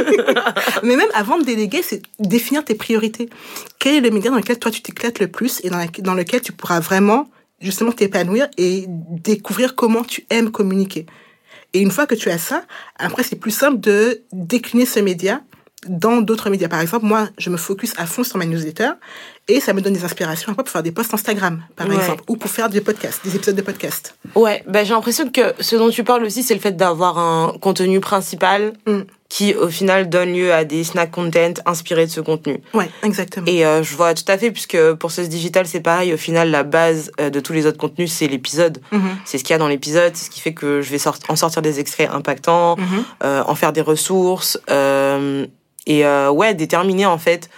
Mais 0.83 0.95
même 0.95 1.09
avant 1.13 1.37
de 1.37 1.43
déléguer, 1.43 1.81
c'est 1.81 2.01
définir 2.19 2.65
tes 2.65 2.75
priorités. 2.75 3.29
Quel 3.79 3.95
est 3.95 4.01
le 4.01 4.11
média 4.11 4.29
dans 4.29 4.37
lequel 4.37 4.59
toi 4.59 4.71
tu 4.71 4.81
t'éclates 4.81 5.19
le 5.19 5.27
plus 5.27 5.61
et 5.63 5.69
dans, 5.69 5.85
dans 5.99 6.13
lequel 6.13 6.41
tu 6.41 6.51
pourras 6.51 6.79
vraiment 6.79 7.29
justement 7.59 7.91
t'épanouir 7.91 8.47
et 8.57 8.85
découvrir 8.87 9.75
comment 9.75 10.03
tu 10.03 10.25
aimes 10.29 10.51
communiquer? 10.51 11.05
Et 11.73 11.79
une 11.79 11.91
fois 11.91 12.07
que 12.07 12.15
tu 12.15 12.29
as 12.29 12.37
ça, 12.37 12.65
après 12.97 13.23
c'est 13.23 13.35
plus 13.35 13.51
simple 13.51 13.79
de 13.79 14.21
décliner 14.31 14.85
ce 14.85 14.99
média 14.99 15.41
dans 15.87 16.21
d'autres 16.21 16.49
médias. 16.49 16.67
Par 16.67 16.81
exemple, 16.81 17.05
moi, 17.05 17.29
je 17.37 17.49
me 17.49 17.57
focus 17.57 17.93
à 17.97 18.05
fond 18.05 18.23
sur 18.23 18.37
ma 18.37 18.45
newsletter 18.45 18.91
et 19.47 19.59
ça 19.59 19.73
me 19.73 19.81
donne 19.81 19.93
des 19.93 20.03
inspirations 20.03 20.51
après 20.51 20.63
pour 20.63 20.71
faire 20.71 20.83
des 20.83 20.91
posts 20.91 21.13
Instagram, 21.13 21.61
par 21.75 21.87
Ouais. 21.87 21.95
exemple, 21.95 22.23
ou 22.27 22.35
pour 22.37 22.49
faire 22.51 22.69
des 22.69 22.81
podcasts, 22.81 23.21
des 23.23 23.35
épisodes 23.35 23.55
de 23.55 23.61
podcasts. 23.61 24.15
Ouais, 24.35 24.63
bah, 24.67 24.83
j'ai 24.83 24.93
l'impression 24.93 25.29
que 25.29 25.53
ce 25.59 25.75
dont 25.75 25.89
tu 25.89 26.03
parles 26.03 26.23
aussi, 26.23 26.43
c'est 26.43 26.53
le 26.53 26.59
fait 26.59 26.75
d'avoir 26.75 27.17
un 27.17 27.53
contenu 27.61 27.99
principal 27.99 28.73
Mm. 28.85 29.01
qui, 29.29 29.53
au 29.55 29.67
final, 29.67 30.09
donne 30.09 30.33
lieu 30.33 30.53
à 30.53 30.63
des 30.63 30.83
snack 30.85 31.11
content 31.11 31.53
inspirés 31.65 32.05
de 32.05 32.11
ce 32.11 32.21
contenu. 32.21 32.61
Ouais, 32.73 32.89
exactement. 33.03 33.45
Et 33.47 33.65
euh, 33.65 33.83
je 33.83 33.93
vois 33.95 34.13
tout 34.13 34.23
à 34.29 34.37
fait, 34.37 34.51
puisque 34.51 34.77
pour 34.93 35.11
ce 35.11 35.19
digital, 35.21 35.65
c'est 35.67 35.81
pareil. 35.81 36.13
Au 36.13 36.17
final, 36.17 36.49
la 36.49 36.63
base 36.63 37.11
euh, 37.19 37.29
de 37.29 37.39
tous 37.41 37.51
les 37.53 37.65
autres 37.65 37.77
contenus, 37.77 38.11
c'est 38.11 38.27
l'épisode. 38.27 38.79
Mhm, 38.93 39.17
C'est 39.25 39.37
ce 39.37 39.43
qu'il 39.43 39.53
y 39.53 39.55
a 39.55 39.57
dans 39.59 39.67
l'épisode, 39.67 40.15
c'est 40.15 40.25
ce 40.25 40.29
qui 40.29 40.39
fait 40.39 40.53
que 40.53 40.81
je 40.81 40.89
vais 40.91 40.97
sort- 40.97 41.19
en 41.27 41.35
sortir 41.35 41.61
des 41.61 41.79
extraits 41.81 42.09
impactants, 42.09 42.77
mhm. 42.77 43.03
euh, 43.23 43.43
en 43.45 43.55
faire 43.55 43.73
des 43.73 43.81
ressources, 43.81 44.57
euh, 44.69 45.45
et 45.85 46.03
ouais, 46.05 46.53
déterminer 46.53 47.05
en 47.05 47.17
fait 47.17 47.49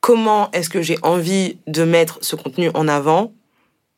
comment 0.00 0.50
est-ce 0.52 0.70
que 0.70 0.82
j'ai 0.82 0.98
envie 1.02 1.58
de 1.66 1.84
mettre 1.84 2.18
ce 2.22 2.36
contenu 2.36 2.70
en 2.74 2.88
avant 2.88 3.32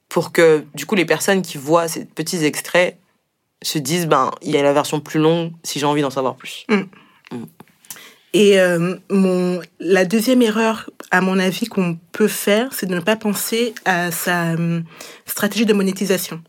pour 0.08 0.32
que 0.32 0.64
du 0.74 0.86
coup 0.86 0.94
les 0.94 1.04
personnes 1.04 1.42
qui 1.42 1.58
voient 1.58 1.88
ces 1.88 2.04
petits 2.04 2.44
extraits 2.44 2.98
se 3.62 3.78
disent 3.78 4.06
ben 4.06 4.30
il 4.42 4.50
y 4.50 4.56
a 4.56 4.62
la 4.62 4.72
version 4.72 5.00
plus 5.00 5.20
longue 5.20 5.52
si 5.62 5.78
j'ai 5.78 5.86
envie 5.86 6.02
d'en 6.02 6.10
savoir 6.10 6.36
plus. 6.36 6.66
Et 8.32 8.60
euh, 8.60 8.96
mon, 9.10 9.60
la 9.80 10.04
deuxième 10.04 10.40
erreur, 10.42 10.88
à 11.10 11.20
mon 11.20 11.38
avis, 11.38 11.66
qu'on 11.66 11.98
peut 12.12 12.28
faire, 12.28 12.72
c'est 12.72 12.86
de 12.86 12.94
ne 12.94 13.00
pas 13.00 13.16
penser 13.16 13.74
à 13.84 14.12
sa 14.12 14.52
euh, 14.52 14.80
stratégie 15.26 15.66
de 15.66 15.72
monétisation. 15.72 16.40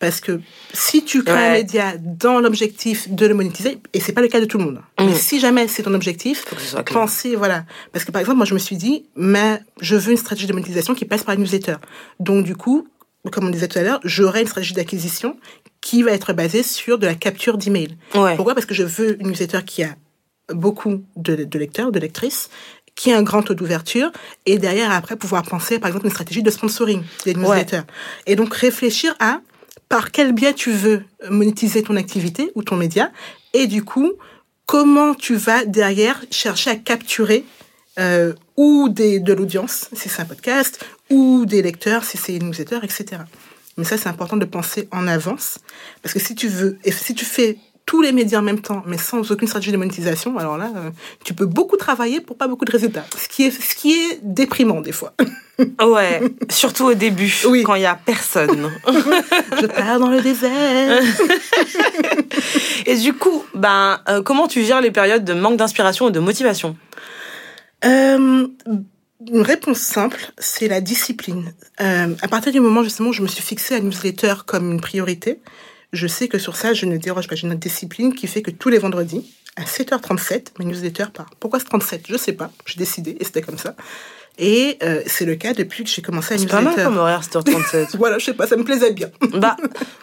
Parce 0.00 0.20
que 0.20 0.40
si 0.72 1.04
tu 1.04 1.24
crées 1.24 1.34
un 1.48 1.52
média 1.54 1.94
dans 1.98 2.38
l'objectif 2.40 3.08
de 3.10 3.26
le 3.26 3.34
monétiser, 3.34 3.78
et 3.92 3.98
c'est 4.00 4.12
pas 4.12 4.20
le 4.20 4.28
cas 4.28 4.40
de 4.40 4.44
tout 4.44 4.56
le 4.58 4.64
monde, 4.64 4.80
hein, 4.96 5.04
mais 5.06 5.12
Mm. 5.12 5.16
si 5.16 5.40
jamais 5.40 5.66
c'est 5.66 5.82
ton 5.82 5.92
objectif, 5.94 6.44
pensez, 6.92 7.34
voilà. 7.34 7.64
Parce 7.92 8.04
que 8.04 8.12
par 8.12 8.20
exemple, 8.20 8.36
moi, 8.36 8.46
je 8.46 8.54
me 8.54 8.60
suis 8.60 8.76
dit, 8.76 9.06
mais 9.16 9.60
je 9.80 9.96
veux 9.96 10.12
une 10.12 10.16
stratégie 10.16 10.46
de 10.46 10.52
monétisation 10.52 10.94
qui 10.94 11.04
passe 11.04 11.24
par 11.24 11.34
la 11.34 11.40
newsletter. 11.40 11.76
Donc, 12.20 12.44
du 12.44 12.54
coup, 12.54 12.86
comme 13.32 13.46
on 13.46 13.50
disait 13.50 13.66
tout 13.66 13.78
à 13.78 13.82
l'heure, 13.82 14.00
j'aurai 14.04 14.42
une 14.42 14.46
stratégie 14.46 14.74
d'acquisition 14.74 15.36
qui 15.80 16.02
va 16.04 16.12
être 16.12 16.32
basée 16.32 16.62
sur 16.62 16.98
de 16.98 17.06
la 17.06 17.14
capture 17.14 17.58
d'emails. 17.58 17.96
Ouais. 18.14 18.36
Pourquoi? 18.36 18.54
Parce 18.54 18.66
que 18.66 18.74
je 18.74 18.84
veux 18.84 19.20
une 19.20 19.28
newsletter 19.28 19.64
qui 19.66 19.82
a 19.82 19.96
beaucoup 20.54 21.02
de, 21.16 21.34
de 21.44 21.58
lecteurs, 21.58 21.90
de 21.92 21.98
lectrices, 21.98 22.50
qui 22.94 23.12
a 23.12 23.18
un 23.18 23.22
grand 23.22 23.42
taux 23.42 23.54
d'ouverture, 23.54 24.10
et 24.46 24.58
derrière, 24.58 24.92
après, 24.92 25.16
pouvoir 25.16 25.42
penser, 25.42 25.78
par 25.80 25.88
exemple, 25.88 26.06
une 26.06 26.12
stratégie 26.12 26.42
de 26.42 26.50
sponsoring 26.50 27.02
des 27.24 27.34
newsletters. 27.34 27.82
Et 28.26 28.34
donc, 28.36 28.54
réfléchir 28.54 29.14
à 29.20 29.40
par 29.88 30.10
quel 30.10 30.32
biais 30.32 30.54
tu 30.54 30.70
veux 30.70 31.02
monétiser 31.30 31.82
ton 31.82 31.96
activité 31.96 32.50
ou 32.54 32.62
ton 32.62 32.76
média, 32.76 33.10
et 33.54 33.66
du 33.66 33.84
coup, 33.84 34.12
comment 34.66 35.14
tu 35.14 35.34
vas 35.34 35.64
derrière 35.64 36.22
chercher 36.30 36.70
à 36.70 36.76
capturer 36.76 37.44
euh, 37.98 38.34
ou 38.56 38.88
des, 38.88 39.18
de 39.18 39.32
l'audience, 39.32 39.88
si 39.92 40.08
c'est 40.08 40.22
un 40.22 40.24
podcast, 40.24 40.84
ou 41.10 41.46
des 41.46 41.62
lecteurs, 41.62 42.04
si 42.04 42.16
c'est 42.16 42.36
une 42.36 42.46
newsletter, 42.48 42.78
etc. 42.82 43.22
Mais 43.76 43.84
ça, 43.84 43.96
c'est 43.96 44.08
important 44.08 44.36
de 44.36 44.44
penser 44.44 44.88
en 44.90 45.06
avance, 45.08 45.58
parce 46.02 46.12
que 46.12 46.20
si 46.20 46.34
tu 46.34 46.48
veux, 46.48 46.78
et 46.84 46.92
si 46.92 47.14
tu 47.14 47.24
fais 47.24 47.56
tous 47.86 48.02
les 48.02 48.12
médias 48.12 48.40
en 48.40 48.42
même 48.42 48.60
temps, 48.60 48.82
mais 48.86 48.98
sans 48.98 49.30
aucune 49.32 49.48
stratégie 49.48 49.72
de 49.72 49.78
monétisation, 49.78 50.36
alors 50.36 50.58
là, 50.58 50.70
euh, 50.76 50.90
tu 51.24 51.32
peux 51.32 51.46
beaucoup 51.46 51.78
travailler 51.78 52.20
pour 52.20 52.36
pas 52.36 52.46
beaucoup 52.46 52.66
de 52.66 52.70
résultats. 52.70 53.06
Ce 53.16 53.28
qui 53.28 53.44
est, 53.44 53.50
ce 53.50 53.74
qui 53.74 53.92
est 53.92 54.20
déprimant 54.22 54.82
des 54.82 54.92
fois. 54.92 55.14
Ouais, 55.82 56.20
surtout 56.50 56.84
au 56.86 56.94
début, 56.94 57.32
Oui. 57.46 57.62
quand 57.64 57.74
il 57.74 57.82
y 57.82 57.86
a 57.86 57.94
personne. 57.96 58.70
Je 59.60 59.66
pars 59.66 59.98
dans 59.98 60.08
le 60.10 60.20
désert. 60.20 61.02
Et 62.86 62.96
du 62.96 63.12
coup, 63.12 63.44
ben 63.54 64.00
euh, 64.08 64.22
comment 64.22 64.46
tu 64.48 64.64
gères 64.64 64.80
les 64.80 64.90
périodes 64.90 65.24
de 65.24 65.32
manque 65.34 65.56
d'inspiration 65.56 66.08
et 66.08 66.12
de 66.12 66.20
motivation? 66.20 66.76
Euh, 67.84 68.46
une 69.32 69.42
réponse 69.42 69.78
simple, 69.80 70.32
c'est 70.38 70.68
la 70.68 70.80
discipline. 70.80 71.52
Euh, 71.80 72.14
à 72.22 72.28
partir 72.28 72.52
du 72.52 72.60
moment 72.60 72.82
justement 72.82 73.10
où 73.10 73.12
je 73.12 73.22
me 73.22 73.28
suis 73.28 73.42
fixé 73.42 73.74
la 73.74 73.80
newsletter 73.80 74.34
comme 74.46 74.70
une 74.72 74.80
priorité, 74.80 75.40
je 75.92 76.06
sais 76.06 76.28
que 76.28 76.38
sur 76.38 76.56
ça, 76.56 76.72
je 76.72 76.86
ne 76.86 76.96
déroge 76.96 77.28
pas. 77.28 77.34
J'ai 77.34 77.46
une 77.46 77.54
discipline 77.54 78.14
qui 78.14 78.26
fait 78.26 78.42
que 78.42 78.50
tous 78.50 78.68
les 78.68 78.78
vendredis, 78.78 79.34
à 79.56 79.64
7h37, 79.64 80.48
ma 80.58 80.64
newsletter 80.64 81.06
part. 81.12 81.30
Pourquoi 81.40 81.58
ce 81.58 81.64
37 81.64 82.04
Je 82.08 82.16
sais 82.16 82.32
pas. 82.32 82.50
J'ai 82.66 82.78
décidé 82.78 83.16
et 83.18 83.24
c'était 83.24 83.42
comme 83.42 83.58
ça. 83.58 83.74
Et 84.38 84.78
euh, 84.82 85.02
c'est 85.06 85.24
le 85.24 85.34
cas 85.34 85.52
depuis 85.52 85.82
que 85.84 85.90
j'ai 85.90 86.00
commencé 86.02 86.34
la 86.34 86.40
C'est 86.40 86.46
pas 86.46 86.60
mal 86.60 86.74
comme 86.76 86.96
horaire, 86.96 87.22
7h37. 87.28 87.96
Voilà, 87.96 88.18
je 88.18 88.26
sais 88.26 88.34
pas, 88.34 88.46
ça 88.46 88.56
me 88.56 88.62
plaisait 88.64 88.92
bien. 88.92 89.08
bah, 89.34 89.56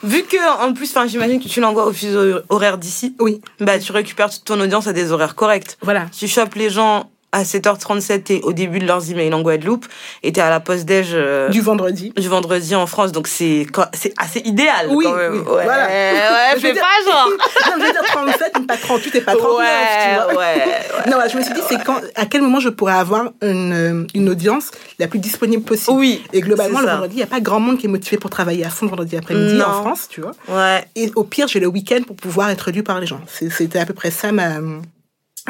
vu 0.03 0.23
que, 0.23 0.61
en 0.65 0.73
plus, 0.73 0.93
j'imagine 1.07 1.41
que 1.41 1.47
tu 1.47 1.61
l'envoies 1.61 1.85
au 1.85 1.93
fuseau 1.93 2.39
horaire 2.49 2.77
d'ici, 2.77 3.15
Oui, 3.19 3.39
bah, 3.59 3.79
tu 3.79 3.91
récupères 3.91 4.29
toute 4.29 4.43
ton 4.43 4.59
audience 4.59 4.87
à 4.87 4.93
des 4.93 5.11
horaires 5.11 5.35
corrects. 5.35 5.77
voilà. 5.81 6.07
Tu 6.17 6.27
chopes 6.27 6.55
les 6.55 6.69
gens 6.69 7.09
à 7.35 7.43
7h37, 7.43 8.23
t'es 8.23 8.39
au 8.43 8.53
début 8.53 8.79
de 8.79 8.85
leurs 8.87 9.11
emails 9.11 9.33
en 9.33 9.41
Guadeloupe, 9.41 9.85
et 10.23 10.31
t'es 10.31 10.39
à 10.39 10.49
la 10.49 10.61
pause 10.61 10.85
déj 10.85 11.09
euh, 11.11 11.49
Du 11.49 11.59
vendredi. 11.59 12.13
du 12.15 12.29
vendredi 12.29 12.75
en 12.75 12.87
France, 12.87 13.11
donc 13.11 13.27
c'est 13.27 13.67
c'est 13.93 14.13
assez 14.17 14.39
idéal 14.45 14.87
Oui, 14.89 15.03
quand 15.05 15.15
même. 15.17 15.33
oui, 15.33 15.39
ouais, 15.39 15.63
voilà. 15.65 15.87
ouais, 15.87 16.59
fais 16.59 16.73
pas 16.73 16.79
genre. 17.05 17.29
non, 17.67 17.73
je 17.77 17.85
veux 17.85 17.91
dire 17.91 18.03
37, 18.03 18.51
mais 18.61 18.65
pas 18.65 18.77
38 18.77 19.15
et 19.15 19.21
pas 19.21 19.35
39, 19.35 19.49
tu 19.51 19.57
ouais, 19.59 20.15
vois. 20.15 20.27
ouais, 20.27 20.55
ouais. 20.57 20.65
Non, 21.07 21.13
voilà, 21.15 21.27
je 21.27 21.37
me 21.37 21.43
suis 21.43 21.53
dit, 21.53 21.61
c'est 21.67 21.83
quand, 21.83 21.99
à 22.15 22.25
quel 22.25 22.41
moment 22.41 22.59
je 22.61 22.69
pourrais 22.69 22.93
avoir 22.93 23.31
une, 23.41 23.73
euh, 23.73 24.07
une 24.15 24.29
audience 24.29 24.71
la 24.97 25.07
plus 25.07 25.19
disponible 25.19 25.63
possible. 25.63 25.97
Oui. 25.97 26.23
Et 26.31 26.39
globalement, 26.39 26.79
le 26.79 26.87
vendredi, 26.87 27.15
il 27.15 27.17
n'y 27.17 27.23
a 27.23 27.27
pas 27.27 27.41
grand 27.41 27.59
monde 27.59 27.77
qui 27.77 27.87
est 27.87 27.89
motivé 27.89 28.17
pour 28.17 28.29
travailler 28.29 28.63
à 28.65 28.69
fond 28.69 28.85
le 28.85 28.91
vendredi 28.91 29.17
après-midi 29.17 29.61
en 29.61 29.81
France, 29.81 30.07
tu 30.09 30.21
vois. 30.21 30.31
Ouais. 30.47 30.85
Et 30.95 31.11
au 31.15 31.25
pire, 31.25 31.47
j'ai 31.49 31.59
le 31.59 31.67
week-end 31.67 31.99
pour 32.07 32.15
pouvoir 32.15 32.49
être 32.49 32.71
lu 32.71 32.81
par 32.81 32.99
les 33.01 33.07
gens. 33.07 33.19
C'était 33.27 33.79
à 33.79 33.85
peu 33.85 33.93
près 33.93 34.09
ça 34.11 34.31
ma, 34.31 34.59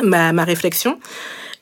ma, 0.03 0.33
ma 0.33 0.43
réflexion. 0.43 0.99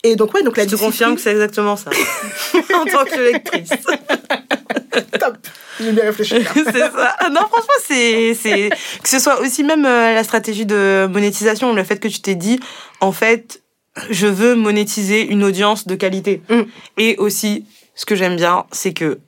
Et 0.03 0.15
donc, 0.17 0.33
ouais, 0.33 0.43
donc 0.43 0.57
la 0.57 0.63
Je 0.63 0.69
te 0.69 0.75
discipline... 0.75 0.91
confirme 0.91 1.15
que 1.15 1.21
c'est 1.21 1.31
exactement 1.31 1.77
ça. 1.77 1.89
en 2.75 2.85
tant 2.85 3.05
que 3.05 3.31
lectrice. 3.31 3.69
Top. 5.19 5.37
J'ai 5.79 5.91
bien 5.91 6.03
réfléchi. 6.03 6.35
c'est 6.53 6.71
ça. 6.71 7.15
Ah 7.19 7.29
Non, 7.29 7.41
franchement, 7.41 7.73
c'est, 7.87 8.33
c'est, 8.33 8.69
que 9.01 9.09
ce 9.09 9.19
soit 9.19 9.39
aussi 9.39 9.63
même 9.63 9.85
euh, 9.85 10.13
la 10.13 10.23
stratégie 10.23 10.65
de 10.65 11.07
monétisation, 11.09 11.73
le 11.73 11.83
fait 11.83 11.99
que 11.99 12.07
tu 12.07 12.21
t'es 12.21 12.35
dit, 12.35 12.59
en 12.99 13.11
fait, 13.11 13.63
je 14.09 14.27
veux 14.27 14.55
monétiser 14.55 15.21
une 15.25 15.43
audience 15.43 15.87
de 15.87 15.95
qualité. 15.95 16.41
Mm. 16.49 16.61
Et 16.97 17.15
aussi, 17.17 17.65
ce 17.95 18.05
que 18.05 18.15
j'aime 18.15 18.35
bien, 18.35 18.65
c'est 18.71 18.93
que, 18.93 19.19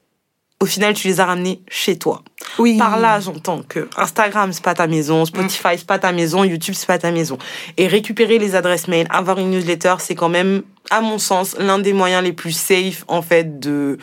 au 0.62 0.66
final, 0.66 0.94
tu 0.94 1.08
les 1.10 1.20
as 1.20 1.26
ramenés 1.26 1.62
chez 1.68 1.98
toi. 1.98 2.24
Oui. 2.60 2.78
Par 2.78 2.98
là, 3.00 3.20
j'entends 3.20 3.62
que 3.68 3.90
Instagram, 3.98 4.54
c'est 4.54 4.64
pas 4.64 4.74
ta 4.74 4.88
maison, 4.88 5.26
Spotify, 5.26 5.78
c'est 5.78 5.86
pas 5.86 6.00
ta 6.00 6.12
maison, 6.14 6.44
YouTube, 6.44 6.76
c'est 6.78 6.88
pas 6.88 6.98
ta 6.98 7.12
maison. 7.12 7.38
Et 7.78 7.88
récupérer 7.88 8.38
les 8.40 8.56
adresses 8.56 8.88
mail, 8.88 9.06
avoir 9.10 9.38
une 9.40 9.52
newsletter, 9.52 9.96
c'est 10.00 10.16
quand 10.16 10.30
même, 10.30 10.64
à 10.90 11.02
mon 11.02 11.18
sens, 11.20 11.56
l'un 11.60 11.80
des 11.80 11.92
moyens 11.94 12.24
les 12.24 12.32
plus 12.34 12.54
safe, 12.54 13.04
en 13.10 13.22
fait, 13.22 13.60
de, 13.60 13.98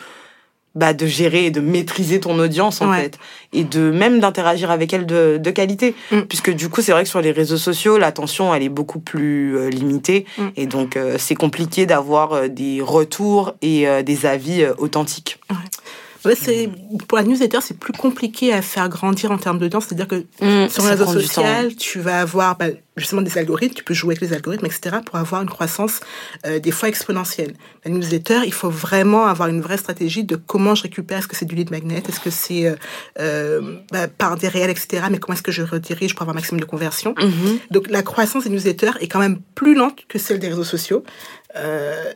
bah, 0.75 0.93
de 0.93 1.07
gérer 1.07 1.45
et 1.45 1.51
de 1.51 1.59
maîtriser 1.59 2.19
ton 2.19 2.37
audience, 2.37 2.81
en 2.81 2.89
Ouais. 2.91 3.01
fait. 3.01 3.19
Et 3.51 3.63
de, 3.63 3.89
même 3.89 4.19
d'interagir 4.19 4.69
avec 4.69 4.93
elle 4.93 5.07
de, 5.07 5.39
de 5.41 5.51
qualité. 5.51 5.95
Mm. 6.11 6.21
Puisque 6.21 6.51
du 6.51 6.69
coup, 6.69 6.81
c'est 6.83 6.91
vrai 6.91 7.03
que 7.03 7.09
sur 7.09 7.21
les 7.21 7.31
réseaux 7.31 7.57
sociaux, 7.57 7.97
l'attention, 7.97 8.53
elle 8.53 8.61
est 8.63 8.69
beaucoup 8.69 8.99
plus 8.99 9.57
euh, 9.57 9.69
limitée. 9.71 10.25
Mm. 10.37 10.47
Et 10.55 10.65
donc, 10.67 10.97
euh, 10.97 11.15
c'est 11.17 11.35
compliqué 11.35 11.87
d'avoir 11.87 12.33
euh, 12.33 12.47
des 12.47 12.79
retours 12.81 13.53
et 13.63 13.85
des 14.03 14.25
avis 14.27 14.65
authentiques. 14.77 15.39
Ouais, 15.49 15.57
c'est, 16.35 16.69
pour 17.07 17.17
la 17.17 17.23
newsletter, 17.23 17.59
c'est 17.61 17.77
plus 17.77 17.93
compliqué 17.93 18.53
à 18.53 18.61
faire 18.61 18.89
grandir 18.89 19.31
en 19.31 19.37
termes 19.37 19.59
d'audience. 19.59 19.85
C'est-à-dire 19.85 20.07
que 20.07 20.25
sur 20.69 20.81
Ça 20.81 20.87
un 20.87 20.91
réseau 20.91 21.03
prend 21.03 21.13
du 21.15 21.19
temps. 21.21 21.33
social, 21.33 21.75
tu 21.75 21.99
vas 21.99 22.21
avoir 22.21 22.57
bah, 22.57 22.67
justement 22.97 23.21
des 23.21 23.37
algorithmes, 23.37 23.75
tu 23.75 23.83
peux 23.83 23.93
jouer 23.93 24.15
avec 24.15 24.21
les 24.21 24.33
algorithmes, 24.35 24.65
etc., 24.65 24.97
pour 25.05 25.15
avoir 25.15 25.41
une 25.41 25.49
croissance 25.49 25.99
euh, 26.45 26.59
des 26.59 26.71
fois 26.71 26.89
exponentielle. 26.89 27.53
La 27.85 27.91
newsletter, 27.91 28.41
il 28.45 28.53
faut 28.53 28.69
vraiment 28.69 29.25
avoir 29.25 29.49
une 29.49 29.61
vraie 29.61 29.77
stratégie 29.77 30.23
de 30.23 30.35
comment 30.35 30.75
je 30.75 30.83
récupère, 30.83 31.19
est-ce 31.19 31.27
que 31.27 31.35
c'est 31.35 31.45
du 31.45 31.55
lead 31.55 31.71
magnet, 31.71 32.03
est-ce 32.07 32.19
que 32.19 32.29
c'est 32.29 32.67
euh, 32.67 32.75
euh, 33.19 33.77
bah, 33.91 34.07
par 34.07 34.37
des 34.37 34.47
réels, 34.47 34.69
etc., 34.69 35.05
mais 35.09 35.17
comment 35.17 35.35
est-ce 35.35 35.43
que 35.43 35.51
je 35.51 35.63
redirige 35.63 36.13
pour 36.13 36.23
avoir 36.23 36.35
un 36.35 36.39
maximum 36.39 36.59
de 36.59 36.65
conversion. 36.65 37.15
Mhm. 37.19 37.59
Donc 37.71 37.89
la 37.89 38.03
croissance 38.03 38.43
des 38.43 38.49
newsletters 38.49 38.91
est 38.99 39.07
quand 39.07 39.19
même 39.19 39.39
plus 39.55 39.75
lente 39.75 39.99
que 40.07 40.19
celle 40.19 40.39
des 40.39 40.49
réseaux 40.49 40.63
sociaux. 40.63 41.03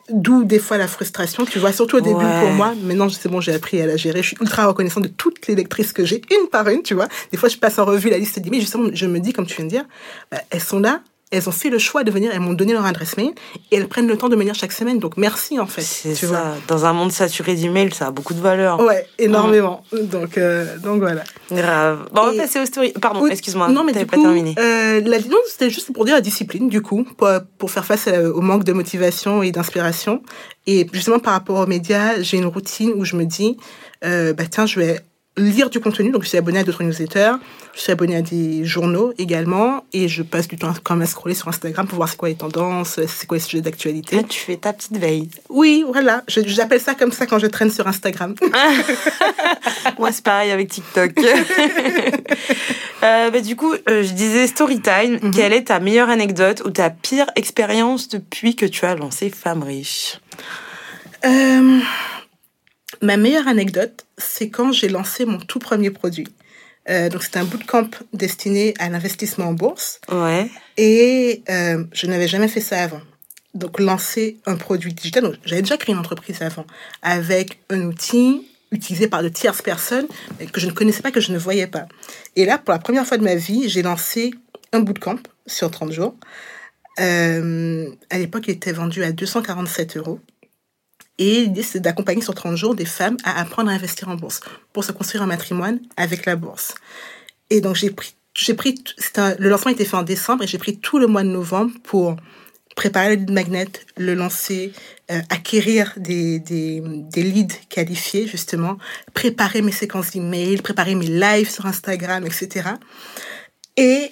D'où 0.10 0.46
des 0.46 0.58
fois 0.58 0.78
la 0.78 0.88
frustration, 0.88 1.46
tu 1.46 1.60
vois, 1.60 1.72
surtout 1.72 1.98
au 1.98 2.02
début 2.02 2.16
Ouais. 2.16 2.40
pour 2.42 2.50
moi. 2.50 2.74
Maintenant, 2.82 3.08
c'est 3.08 3.30
bon, 3.30 3.40
j'ai 3.40 3.54
appris 3.54 3.80
à 3.80 3.86
la 3.86 3.96
gérer. 3.96 4.24
Je 4.24 4.30
suis 4.30 4.38
ultra 4.42 4.66
reconnaissante 4.66 5.04
de 5.04 5.10
toutes 5.10 5.46
les 5.46 5.54
lectrices 5.54 5.94
que 5.94 6.06
j'ai, 6.06 6.22
une 6.32 6.48
par 6.48 6.68
une, 6.70 6.82
tu 6.82 6.96
vois. 6.96 7.08
Des 7.32 7.38
fois, 7.38 7.48
je 7.48 7.58
passe 7.58 7.78
en 7.78 7.86
revue 7.86 8.10
la 8.10 8.18
liste 8.18 8.40
d'emails. 8.40 8.62
Justement, 8.62 8.90
je 8.92 9.06
me 9.06 9.20
dis, 9.20 9.34
comme 9.34 9.46
tu 9.46 9.56
viens 9.58 9.66
de 9.66 9.70
dire, 9.70 9.86
bah, 10.32 10.40
sont 10.68 10.80
là, 10.80 11.02
elles 11.30 11.50
ont 11.50 11.52
fait 11.52 11.70
le 11.70 11.78
choix 11.78 12.06
de 12.06 12.12
venir, 12.12 12.32
elles 12.34 12.40
m'ont 12.40 12.54
donné 12.54 12.72
leur 12.72 12.86
adresse 12.86 13.18
mail 13.18 13.32
et 13.72 13.76
elles 13.76 13.90
prennent 13.90 14.08
le 14.08 14.18
temps 14.18 14.30
de 14.30 14.36
venir 14.38 14.56
chaque 14.56 14.72
semaine. 14.72 14.98
Donc 14.98 15.18
merci 15.18 15.60
en 15.60 15.66
fait. 15.68 15.82
C'est 15.82 16.16
ça. 16.16 16.56
Dans 16.70 16.86
un 16.86 16.94
monde 16.94 17.12
saturé 17.12 17.54
d'emails, 17.56 17.94
ça 17.94 18.08
a 18.08 18.12
beaucoup 18.12 18.34
de 18.34 18.40
valeur. 18.40 18.78
vois. 18.78 18.86
Ouais, 18.88 19.06
énormément. 19.20 19.84
Donc, 19.92 20.38
euh, 20.38 20.78
donc 20.78 21.00
voilà. 21.02 21.24
Grave. 21.52 22.08
Bon, 22.14 22.22
on 22.22 22.32
va 22.32 22.44
passer 22.44 22.62
aux 22.62 22.66
stories. 22.66 22.94
Pardon, 22.94 23.28
excuse-moi. 23.28 23.68
Non, 23.68 23.84
mais 23.84 23.92
du 23.92 24.06
pas 24.06 24.16
coup, 24.16 24.24
terminé. 24.24 24.56
euh, 24.58 25.02
la, 25.04 25.20
non, 25.20 25.38
c'était 25.50 25.70
juste 25.70 25.92
pour 25.92 26.06
dire 26.06 26.16
la 26.16 26.22
discipline, 26.22 26.70
du 26.70 26.82
coup, 26.82 27.04
pour, 27.18 27.28
pour 27.58 27.72
faire 27.72 27.84
face 27.84 28.08
à- 28.08 28.24
au 28.32 28.40
manque 28.40 28.64
de 28.64 28.72
motivation 28.72 29.44
et 29.44 29.52
d'inspiration. 29.52 30.22
Et 30.66 30.88
justement, 30.94 31.20
par 31.20 31.34
rapport 31.34 31.58
aux 31.60 31.68
médias, 31.68 32.22
j'ai 32.22 32.38
une 32.38 32.46
routine 32.46 32.94
où 32.96 33.04
je 33.04 33.18
me 33.18 33.26
dis, 33.26 33.58
euh, 34.06 34.32
bah 34.34 34.44
tiens, 34.50 34.66
je 34.66 34.80
vais 34.80 35.02
lire 35.38 35.70
du 35.70 35.80
contenu. 35.80 36.12
Donc, 36.12 36.24
je 36.24 36.30
suis 36.30 36.38
abonnée 36.38 36.60
à 36.60 36.64
d'autres 36.64 36.84
newsletters. 36.84 37.34
Je 37.76 37.82
suis 37.82 37.92
abonnée 37.92 38.16
à 38.16 38.22
des 38.22 38.66
journaux 38.66 39.14
également. 39.18 39.86
Et 39.94 40.08
je 40.08 40.24
passe 40.24 40.48
du 40.48 40.58
temps 40.58 40.74
quand 40.84 40.96
même 40.96 41.04
à 41.04 41.06
scroller 41.06 41.36
sur 41.36 41.48
Instagram 41.48 41.88
pour 41.88 41.98
voir 41.98 42.10
c'est 42.10 42.18
quoi 42.18 42.30
les 42.30 42.36
tendances, 42.36 43.00
c'est 43.06 43.28
quoi 43.28 43.38
les 43.38 43.44
sujets 43.44 43.62
d'actualité. 43.62 44.18
Ah, 44.20 44.24
tu 44.28 44.40
fais 44.40 44.58
ta 44.58 44.74
petite 44.74 44.98
veille. 44.98 45.30
Oui, 45.50 45.86
voilà. 45.88 46.24
J'appelle 46.28 46.82
ça 46.82 46.96
comme 46.96 47.12
ça 47.12 47.26
quand 47.26 47.40
je 47.40 47.48
traîne 47.48 47.72
sur 47.72 47.88
Instagram. 47.88 48.36
Moi, 50.00 50.12
c'est 50.12 50.24
pareil 50.24 50.52
avec 50.52 50.70
TikTok. 50.70 51.12
Euh, 53.04 53.30
bah, 53.30 53.42
du 53.42 53.56
coup, 53.56 53.74
euh, 53.74 54.02
je 54.02 54.12
disais 54.14 54.48
story 54.48 54.82
time. 54.82 55.20
Mhm. 55.22 55.32
Quelle 55.32 55.54
est 55.54 55.66
ta 55.66 55.80
meilleure 55.80 56.10
anecdote 56.10 56.64
ou 56.66 56.72
ta 56.72 56.90
pire 56.90 57.28
expérience 57.36 58.10
depuis 58.10 58.56
que 58.56 58.66
tu 58.66 58.86
as 58.86 58.96
lancé 58.96 59.30
Femme 59.30 59.62
Riche 59.62 60.20
Euh, 61.24 61.80
ma 63.02 63.18
meilleure 63.18 63.48
anecdote, 63.48 64.06
c'est 64.18 64.50
quand 64.50 64.72
j'ai 64.72 64.90
lancé 64.90 65.26
mon 65.26 65.38
tout 65.38 65.60
premier 65.60 65.92
produit. 65.92 66.28
Euh, 66.90 67.10
donc, 67.10 67.24
c'était 67.24 67.40
un 67.40 67.44
bootcamp 67.44 67.90
destiné 68.14 68.74
à 68.80 68.90
l'investissement 68.90 69.48
en 69.48 69.54
bourse. 69.54 70.00
Ouais. 70.10 70.50
Et 70.78 71.44
euh, 71.50 71.84
je 71.92 72.08
n'avais 72.08 72.28
jamais 72.28 72.48
fait 72.48 72.62
ça 72.62 72.82
avant. 72.82 73.02
Donc, 73.54 73.80
lancer 73.80 74.38
un 74.46 74.56
produit 74.56 74.94
digital. 74.94 75.24
Donc, 75.24 75.36
j'avais 75.46 75.62
déjà 75.62 75.78
créé 75.78 75.94
une 75.94 76.00
entreprise 76.00 76.42
avant 76.42 76.66
avec 77.02 77.60
un 77.70 77.82
outil 77.82 78.48
utilisé 78.72 79.08
par 79.08 79.24
de 79.24 79.30
tierces 79.30 79.62
personnes 79.62 80.08
que 80.52 80.60
je 80.60 80.68
ne 80.68 80.72
connaissais 80.72 81.02
pas, 81.02 81.12
que 81.12 81.22
je 81.22 81.32
ne 81.32 81.38
voyais 81.38 81.68
pas. 81.68 81.88
Et 82.36 82.46
là, 82.46 82.58
pour 82.58 82.74
la 82.74 82.80
première 82.80 83.06
fois 83.06 83.18
de 83.18 83.24
ma 83.24 83.36
vie, 83.36 83.70
j'ai 83.70 83.82
lancé 83.82 84.34
un 84.74 84.80
bootcamp 84.80 85.20
sur 85.46 85.72
30 85.72 85.92
jours. 85.92 86.16
Euh, 87.00 87.90
à 88.10 88.18
l'époque, 88.18 88.46
il 88.48 88.52
était 88.52 88.72
vendu 88.72 89.04
à 89.04 89.12
247 89.12 89.98
euros. 89.98 90.20
Et 91.18 91.42
l'idée, 91.42 91.64
c'est 91.64 91.80
d'accompagner 91.80 92.22
sur 92.22 92.36
30 92.36 92.56
jours 92.56 92.76
des 92.76 92.86
femmes 92.86 93.18
à 93.24 93.40
apprendre 93.40 93.70
à 93.70 93.74
investir 93.74 94.10
en 94.10 94.16
bourse 94.16 94.42
pour 94.74 94.84
se 94.84 94.92
construire 94.92 95.24
un 95.24 95.28
matrimoine 95.28 95.80
avec 95.96 96.26
la 96.26 96.36
bourse. 96.36 96.76
Et 97.50 97.62
donc, 97.62 97.76
j'ai 97.76 97.90
pris, 97.90 98.16
j'ai 98.36 98.54
pris, 98.54 98.84
le 99.40 99.50
lancement 99.50 99.72
était 99.72 99.86
fait 99.86 99.96
en 99.96 100.04
décembre 100.04 100.44
et 100.44 100.48
j'ai 100.48 100.58
pris 100.58 100.78
tout 100.78 101.00
le 101.00 101.08
mois 101.08 101.24
de 101.24 101.30
novembre 101.30 101.72
pour 101.84 102.18
préparer 102.76 103.16
le 103.16 103.22
lead 103.22 103.32
magnet, 103.32 103.68
le 103.98 104.14
lancer, 104.14 104.72
euh, 105.10 105.20
acquérir 105.30 105.94
des, 105.98 106.40
des, 106.40 106.84
des 106.86 107.24
leads 107.24 107.56
qualifiés, 107.70 108.28
justement, 108.28 108.78
préparer 109.16 109.64
mes 109.64 109.72
séquences 109.72 110.12
d'emails, 110.12 110.62
préparer 110.62 110.94
mes 110.94 111.08
lives 111.08 111.50
sur 111.50 111.66
Instagram, 111.66 112.24
etc. 112.28 112.70
Et 113.78 114.12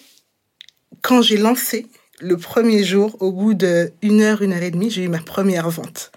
quand 1.03 1.21
j'ai 1.21 1.37
lancé, 1.37 1.85
le 2.19 2.37
premier 2.37 2.83
jour, 2.83 3.15
au 3.19 3.31
bout 3.31 3.53
de 3.53 3.91
une 4.01 4.21
heure, 4.21 4.41
une 4.41 4.53
heure 4.53 4.63
et 4.63 4.71
demie, 4.71 4.89
j'ai 4.89 5.03
eu 5.03 5.09
ma 5.09 5.19
première 5.19 5.69
vente. 5.69 6.11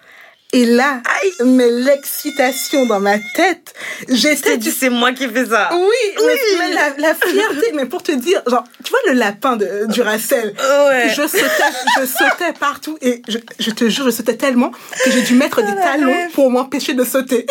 Et 0.51 0.65
là, 0.65 1.01
mais 1.45 1.69
l'excitation 1.69 2.87
dans 2.87 2.99
ma 2.99 3.19
tête, 3.35 3.71
j'étais 4.07 4.57
Tu 4.57 4.71
sais, 4.71 4.77
c'est 4.79 4.89
moi 4.89 5.11
qui 5.11 5.27
fais 5.27 5.45
ça. 5.45 5.69
oui, 5.73 6.23
mais, 6.25 6.33
mais 6.57 6.73
la, 6.73 6.89
la 6.97 7.13
fierté, 7.13 7.71
mais 7.75 7.85
pour 7.85 8.01
te 8.01 8.11
dire, 8.13 8.41
genre, 8.47 8.63
tu 8.83 8.89
vois 8.89 8.99
le 9.07 9.13
lapin 9.13 9.57
de, 9.57 9.85
du 9.91 10.01
Racel 10.01 10.55
Ouais. 10.57 11.09
Je 11.09 11.21
sautais, 11.27 11.45
je 12.01 12.05
sautais 12.07 12.53
partout 12.59 12.97
et 13.01 13.21
je, 13.27 13.37
je 13.59 13.69
te 13.69 13.89
jure, 13.89 14.05
je 14.05 14.09
sautais 14.09 14.37
tellement 14.37 14.71
que 15.03 15.11
j'ai 15.11 15.21
dû 15.21 15.35
mettre 15.35 15.61
des 15.61 15.75
talons 15.75 16.15
pour 16.33 16.49
m'empêcher 16.49 16.95
de 16.95 17.03
sauter. 17.03 17.45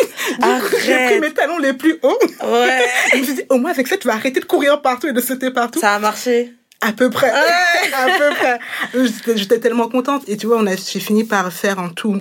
J'ai 0.85 1.05
pris 1.05 1.19
mes 1.21 1.31
talons 1.33 1.57
les 1.57 1.71
plus 1.73 1.99
hauts. 2.03 2.19
Ouais. 2.43 2.85
Et 3.13 3.15
je 3.15 3.17
me 3.19 3.23
suis 3.23 3.33
dit, 3.35 3.43
au 3.49 3.57
moins 3.59 3.71
avec 3.71 3.87
ça, 3.87 3.95
tu 3.95 4.07
vas 4.09 4.15
arrêter 4.15 4.41
de 4.41 4.45
courir 4.45 4.81
partout 4.81 5.07
et 5.07 5.13
de 5.13 5.21
sauter 5.21 5.51
partout. 5.51 5.79
Ça 5.79 5.95
a 5.95 5.99
marché. 5.99 6.53
À 6.81 6.91
peu 6.93 7.09
près. 7.09 7.29
à 7.93 8.05
peu 8.17 8.35
près. 8.35 8.59
J'étais- 8.93 9.37
J'étais 9.37 9.59
tellement 9.59 9.87
contente. 9.89 10.23
Et 10.27 10.35
tu 10.37 10.47
vois, 10.47 10.57
on 10.59 10.67
a, 10.67 10.75
j'ai 10.75 10.99
fini 10.99 11.23
par 11.23 11.51
faire 11.53 11.79
en 11.79 11.89
tout 11.89 12.19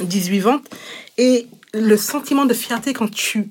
18 0.00 0.40
ventes. 0.40 0.64
Et 1.16 1.46
le 1.74 1.96
sentiment 1.96 2.46
de 2.46 2.54
fierté 2.54 2.92
quand 2.92 3.10
tu, 3.10 3.50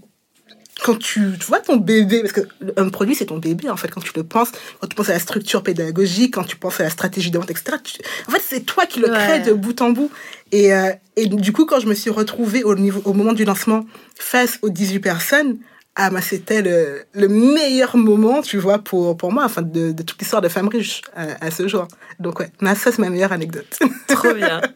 quand 0.84 0.98
tu, 0.98 1.32
tu 1.40 1.46
vois 1.48 1.60
ton 1.60 1.78
bébé, 1.78 2.22
parce 2.22 2.34
que 2.34 2.42
un 2.78 2.90
produit, 2.90 3.16
c'est 3.16 3.26
ton 3.26 3.38
bébé, 3.38 3.70
en 3.70 3.78
fait, 3.78 3.88
quand 3.90 4.02
tu 4.02 4.12
le 4.16 4.24
penses, 4.24 4.52
quand 4.80 4.88
tu 4.88 4.96
penses 4.96 5.10
à 5.10 5.14
la 5.14 5.20
structure 5.20 5.64
pédagogique, 5.64 6.34
quand 6.36 6.44
tu 6.44 6.56
penses 6.56 6.80
à 6.80 6.84
la 6.84 6.90
stratégie 6.90 7.32
de 7.32 7.38
vente, 7.40 7.50
etc. 7.52 7.78
tu- 7.84 7.98
en 8.28 8.32
fait, 8.32 8.42
c'est 8.46 8.62
toi 8.62 8.86
qui 8.86 9.00
le 9.00 9.08
Ouais. 9.10 9.14
crée 9.18 9.40
de 9.40 9.54
bout 9.54 9.82
en 9.82 9.90
bout. 9.92 10.12
Et, 10.52 10.74
euh, 10.74 10.92
et 11.16 11.28
du 11.28 11.52
coup, 11.52 11.66
quand 11.66 11.80
je 11.80 11.88
me 11.88 11.94
suis 11.96 12.10
retrouvée 12.12 12.64
au, 12.64 12.76
niveau, 12.76 13.02
au 13.06 13.14
moment 13.14 13.34
du 13.34 13.44
lancement 13.46 13.86
face 14.20 14.60
aux 14.62 14.70
18 14.70 15.00
personnes, 15.00 15.58
ah, 16.00 16.12
bah, 16.12 16.22
c'était 16.22 16.62
le, 16.62 17.02
le 17.14 17.28
meilleur 17.28 17.98
moment, 17.98 18.44
tu 18.44 18.58
vois, 18.60 18.78
pour, 18.78 19.18
pour 19.18 19.32
moi, 19.32 19.44
enfin, 19.46 19.64
de, 19.64 19.92
de 19.92 20.04
toute 20.04 20.20
l'histoire 20.20 20.44
de 20.44 20.48
Femme 20.48 20.68
Riche 20.68 21.02
à, 21.16 21.44
à 21.44 21.50
ce 21.50 21.68
jour. 21.68 21.88
Donc, 22.20 22.40
ouais, 22.40 22.52
ça, 22.76 22.92
c'est 22.92 23.00
ma 23.00 23.10
meilleure 23.10 23.32
anecdote. 23.32 23.80
Trop 24.08 24.34
bien. 24.34 24.62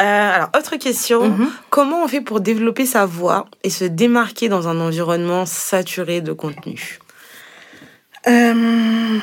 Euh, 0.00 0.04
alors, 0.04 0.50
autre 0.58 0.76
question. 0.76 1.28
Mhm. 1.28 1.50
Comment 1.70 2.04
on 2.04 2.08
fait 2.08 2.20
pour 2.20 2.40
développer 2.40 2.84
sa 2.84 3.06
voix 3.06 3.46
et 3.62 3.70
se 3.70 3.84
démarquer 3.84 4.48
dans 4.48 4.66
un 4.66 4.80
environnement 4.80 5.46
saturé 5.46 6.20
de 6.20 6.32
contenu? 6.32 6.98
Euh, 8.26 9.18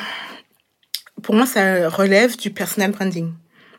pour 1.22 1.34
moi, 1.34 1.44
ça 1.44 1.88
relève 1.88 2.36
du 2.36 2.50
personal 2.50 2.92
branding, 2.92 3.32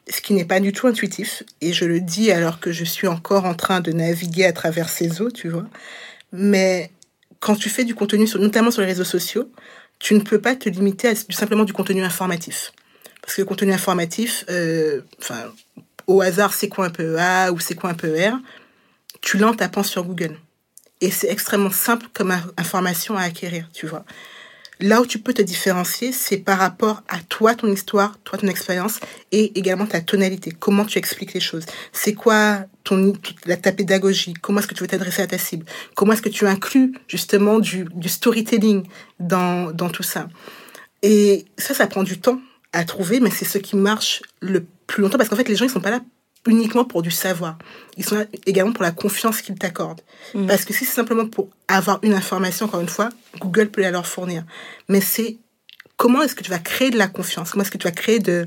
ce 0.08 0.22
qui 0.22 0.34
n'est 0.34 0.46
pas 0.46 0.60
du 0.60 0.72
tout 0.72 0.86
intuitif. 0.86 1.42
Et 1.62 1.74
je 1.74 1.86
le 1.86 2.00
dis 2.00 2.32
alors 2.32 2.60
que 2.60 2.72
je 2.72 2.84
suis 2.84 3.08
encore 3.08 3.46
en 3.46 3.56
train 3.56 3.80
de 3.82 3.92
naviguer 3.92 4.46
à 4.46 4.54
travers 4.54 4.90
ces 4.90 5.22
eaux, 5.22 5.32
tu 5.32 5.50
vois. 5.50 5.66
Mais 6.32 6.92
quand 7.40 7.56
tu 7.56 7.70
fais 7.70 7.86
du 7.86 7.96
contenu, 7.96 8.28
notamment 8.36 8.70
sur 8.70 8.82
les 8.82 8.88
réseaux 8.88 9.04
sociaux, 9.04 9.52
tu 10.00 10.14
ne 10.14 10.20
peux 10.20 10.40
pas 10.40 10.56
te 10.56 10.70
limiter 10.70 11.08
à 11.08 11.16
simplement 11.16 11.64
du 11.64 11.74
contenu 11.74 12.04
informatif. 12.04 12.72
Parce 13.22 13.36
que 13.36 13.42
le 13.42 13.46
contenu 13.46 13.72
informatif, 13.72 14.44
euh, 14.50 15.02
enfin, 15.20 15.52
au 16.08 16.22
hasard, 16.22 16.54
c'est 16.54 16.70
quoi 16.70 16.86
un 16.86 16.90
PEA 16.90 17.52
ou 17.52 17.60
c'est 17.60 17.76
quoi 17.76 17.90
un 17.90 17.94
PER, 17.94 18.32
tu 19.22 19.38
l'as 19.38 19.48
en 19.48 19.54
tapant 19.54 19.84
sur 19.84 20.04
Google. 20.04 20.38
Et 21.02 21.12
c'est 21.12 21.30
extrêmement 21.30 21.72
simple 21.72 22.08
comme 22.14 22.32
in- 22.32 22.52
information 22.58 23.18
à 23.18 23.24
acquérir, 23.24 23.70
tu 23.74 23.88
vois. 23.88 24.06
Là 24.80 25.02
où 25.02 25.06
tu 25.06 25.20
peux 25.20 25.34
te 25.34 25.42
différencier, 25.42 26.12
c'est 26.12 26.38
par 26.38 26.58
rapport 26.58 27.04
à 27.08 27.20
toi, 27.20 27.56
ton 27.56 27.72
histoire, 27.72 28.18
toi, 28.24 28.38
ton 28.38 28.48
expérience, 28.48 29.00
et 29.32 29.58
également 29.58 29.86
ta 29.86 30.02
tonalité. 30.02 30.52
Comment 30.52 30.84
tu 30.84 30.98
expliques 30.98 31.34
les 31.34 31.40
choses. 31.40 31.66
C'est 31.94 32.14
quoi 32.14 32.66
ton, 32.84 33.14
ta 33.62 33.72
pédagogie? 33.72 34.34
Comment 34.34 34.60
est-ce 34.60 34.68
que 34.68 34.74
tu 34.74 34.82
veux 34.82 34.88
t'adresser 34.88 35.22
à 35.22 35.28
ta 35.28 35.38
cible? 35.38 35.66
Comment 35.96 36.14
est-ce 36.14 36.22
que 36.22 36.30
tu 36.30 36.48
inclus 36.48 36.94
justement 37.08 37.60
du, 37.60 37.86
du 37.94 38.10
storytelling 38.10 38.84
dans, 39.20 39.72
dans 39.72 39.90
tout 39.90 40.04
ça? 40.04 40.28
Et 41.02 41.46
ça, 41.58 41.74
ça 41.74 41.88
prend 41.88 42.04
du 42.04 42.20
temps 42.20 42.42
à 42.74 42.84
trouver, 42.84 43.20
mais 43.20 43.30
c'est 43.30 43.46
ce 43.46 43.60
qui 43.60 43.76
marche 43.76 44.22
le 44.42 44.66
plus 44.94 45.02
longtemps, 45.02 45.18
parce 45.18 45.30
qu'en 45.30 45.36
fait, 45.36 45.50
les 45.50 45.56
gens, 45.56 45.66
ils 45.66 45.72
sont 45.72 45.82
pas 45.82 45.90
là 45.90 46.02
uniquement 46.46 46.84
pour 46.86 47.02
du 47.02 47.10
savoir. 47.10 47.58
Ils 47.98 48.06
sont 48.06 48.16
là 48.16 48.26
également 48.46 48.74
pour 48.74 48.84
la 48.84 48.92
confiance 48.92 49.42
qu'ils 49.42 49.56
t'accordent. 49.58 50.02
Mhm. 50.36 50.46
Parce 50.48 50.66
que 50.66 50.74
si 50.74 50.86
c'est 50.86 50.94
simplement 50.94 51.26
pour 51.26 51.50
avoir 51.68 52.00
une 52.04 52.14
information, 52.14 52.66
encore 52.68 52.82
une 52.82 52.90
fois, 52.90 53.10
Google 53.40 53.70
peut 53.70 53.82
la 53.82 53.92
leur 53.92 54.06
fournir. 54.06 54.44
Mais 54.90 55.02
c'est 55.02 55.38
comment 55.98 56.22
est-ce 56.22 56.36
que 56.36 56.44
tu 56.44 56.52
vas 56.52 56.60
créer 56.60 56.92
de 56.92 56.98
la 56.98 57.08
confiance? 57.08 57.50
Comment 57.52 57.64
est-ce 57.64 57.72
que 57.72 57.78
tu 57.78 57.88
vas 57.88 57.92
créer 57.92 58.20
de, 58.20 58.46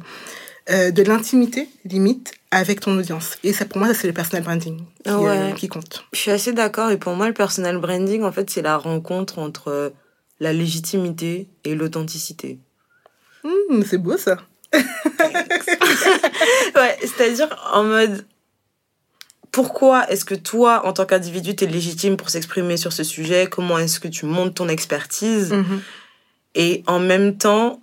euh, 0.70 0.90
de 0.90 1.02
l'intimité, 1.02 1.68
limite, 1.84 2.34
avec 2.50 2.80
ton 2.80 2.96
audience? 2.98 3.38
Et 3.42 3.52
ça, 3.52 3.64
pour 3.64 3.78
moi, 3.78 3.88
ça, 3.88 3.94
c'est 3.94 4.06
le 4.06 4.12
personal 4.14 4.44
branding 4.44 4.78
qui, 4.78 4.84
Ah 5.06 5.18
ouais. 5.18 5.30
euh, 5.30 5.52
qui 5.52 5.66
compte. 5.68 6.04
Je 6.12 6.18
suis 6.18 6.30
assez 6.30 6.52
d'accord. 6.52 6.90
Et 6.90 6.98
pour 6.98 7.14
moi, 7.16 7.26
le 7.26 7.34
personal 7.34 7.78
branding, 7.78 8.22
en 8.22 8.30
fait, 8.30 8.48
c'est 8.50 8.62
la 8.62 8.76
rencontre 8.76 9.38
entre 9.40 9.92
la 10.38 10.52
légitimité 10.52 11.48
et 11.64 11.74
l'authenticité. 11.74 12.58
Hum, 13.42 13.82
c'est 13.88 13.98
beau, 13.98 14.16
ça. 14.18 14.36
Ouais, 16.76 16.98
c'est-à-dire 17.00 17.48
en 17.72 17.84
mode 17.84 18.24
pourquoi 19.52 20.08
est-ce 20.10 20.24
que 20.24 20.34
toi, 20.34 20.86
en 20.86 20.92
tant 20.92 21.06
qu'individu, 21.06 21.56
t'es 21.56 21.66
légitime 21.66 22.16
pour 22.18 22.28
s'exprimer 22.28 22.76
sur 22.76 22.92
ce 22.92 23.02
sujet? 23.04 23.46
Comment 23.50 23.78
est-ce 23.78 24.00
que 24.00 24.08
tu 24.08 24.26
montes 24.26 24.54
ton 24.54 24.68
expertise? 24.68 25.52
Mhm. 25.52 25.80
Et 26.54 26.82
en 26.86 26.98
même 26.98 27.38
temps, 27.38 27.80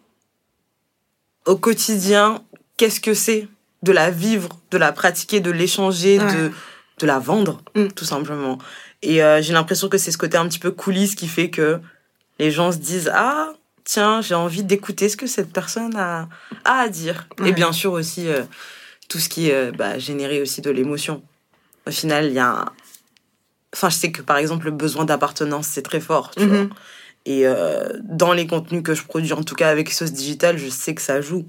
au 1.45 1.55
quotidien, 1.57 2.43
qu'est-ce 2.77 2.99
que 2.99 3.13
c'est 3.15 3.47
de 3.81 3.91
la 3.91 4.11
vivre, 4.11 4.49
de 4.71 4.77
la 4.77 4.91
pratiquer, 4.91 5.39
de 5.39 5.49
l'échanger, 5.51 6.19
Ouais. 6.19 6.33
de, 6.33 6.51
de 6.99 7.05
la 7.07 7.17
vendre, 7.19 7.61
Mm. 7.75 7.87
tout 7.89 8.05
simplement? 8.05 8.57
Et 9.01 9.23
euh, 9.23 9.41
j'ai 9.41 9.53
l'impression 9.53 9.89
que 9.89 9.97
c'est 9.97 10.11
ce 10.11 10.17
côté 10.17 10.37
un 10.37 10.47
petit 10.47 10.59
peu 10.59 10.71
coulisses 10.71 11.15
qui 11.15 11.27
fait 11.27 11.49
que 11.49 11.79
les 12.39 12.51
gens 12.51 12.71
se 12.71 12.77
disent 12.77 13.11
Ah, 13.13 13.51
tiens, 13.83 14.21
j'ai 14.21 14.35
envie 14.35 14.63
d'écouter 14.63 15.09
ce 15.09 15.17
que 15.17 15.27
cette 15.27 15.51
personne 15.51 15.95
a, 15.95 16.27
a 16.65 16.79
à 16.79 16.89
dire. 16.89 17.27
Ouais. 17.39 17.49
Et 17.49 17.51
bien 17.51 17.71
sûr 17.71 17.93
aussi, 17.93 18.27
euh, 18.27 18.43
tout 19.09 19.19
ce 19.19 19.29
qui 19.29 19.51
euh, 19.51 19.71
bah, 19.71 19.99
générer 19.99 20.41
aussi 20.41 20.61
de 20.61 20.71
l'émotion. 20.71 21.23
Au 21.87 21.91
final, 21.91 22.25
il 22.27 22.33
y 22.33 22.39
a 22.39 22.49
un... 22.49 22.65
Enfin, 23.73 23.89
je 23.89 23.95
sais 23.95 24.11
que 24.11 24.21
par 24.21 24.37
exemple, 24.37 24.65
le 24.65 24.71
besoin 24.71 25.05
d'appartenance, 25.05 25.67
c'est 25.67 25.81
très 25.81 25.99
fort, 25.99 26.31
tu 26.31 26.45
vois. 26.45 26.63
Mhm. 26.63 26.69
Et 27.25 27.47
euh, 27.47 27.87
dans 28.03 28.33
les 28.33 28.47
contenus 28.47 28.83
que 28.83 28.93
je 28.93 29.03
produis, 29.03 29.33
en 29.33 29.43
tout 29.43 29.55
cas 29.55 29.69
avec 29.69 29.91
Sauce 29.91 30.11
Digital, 30.11 30.57
je 30.57 30.69
sais 30.69 30.93
que 30.93 31.01
ça 31.01 31.21
joue. 31.21 31.45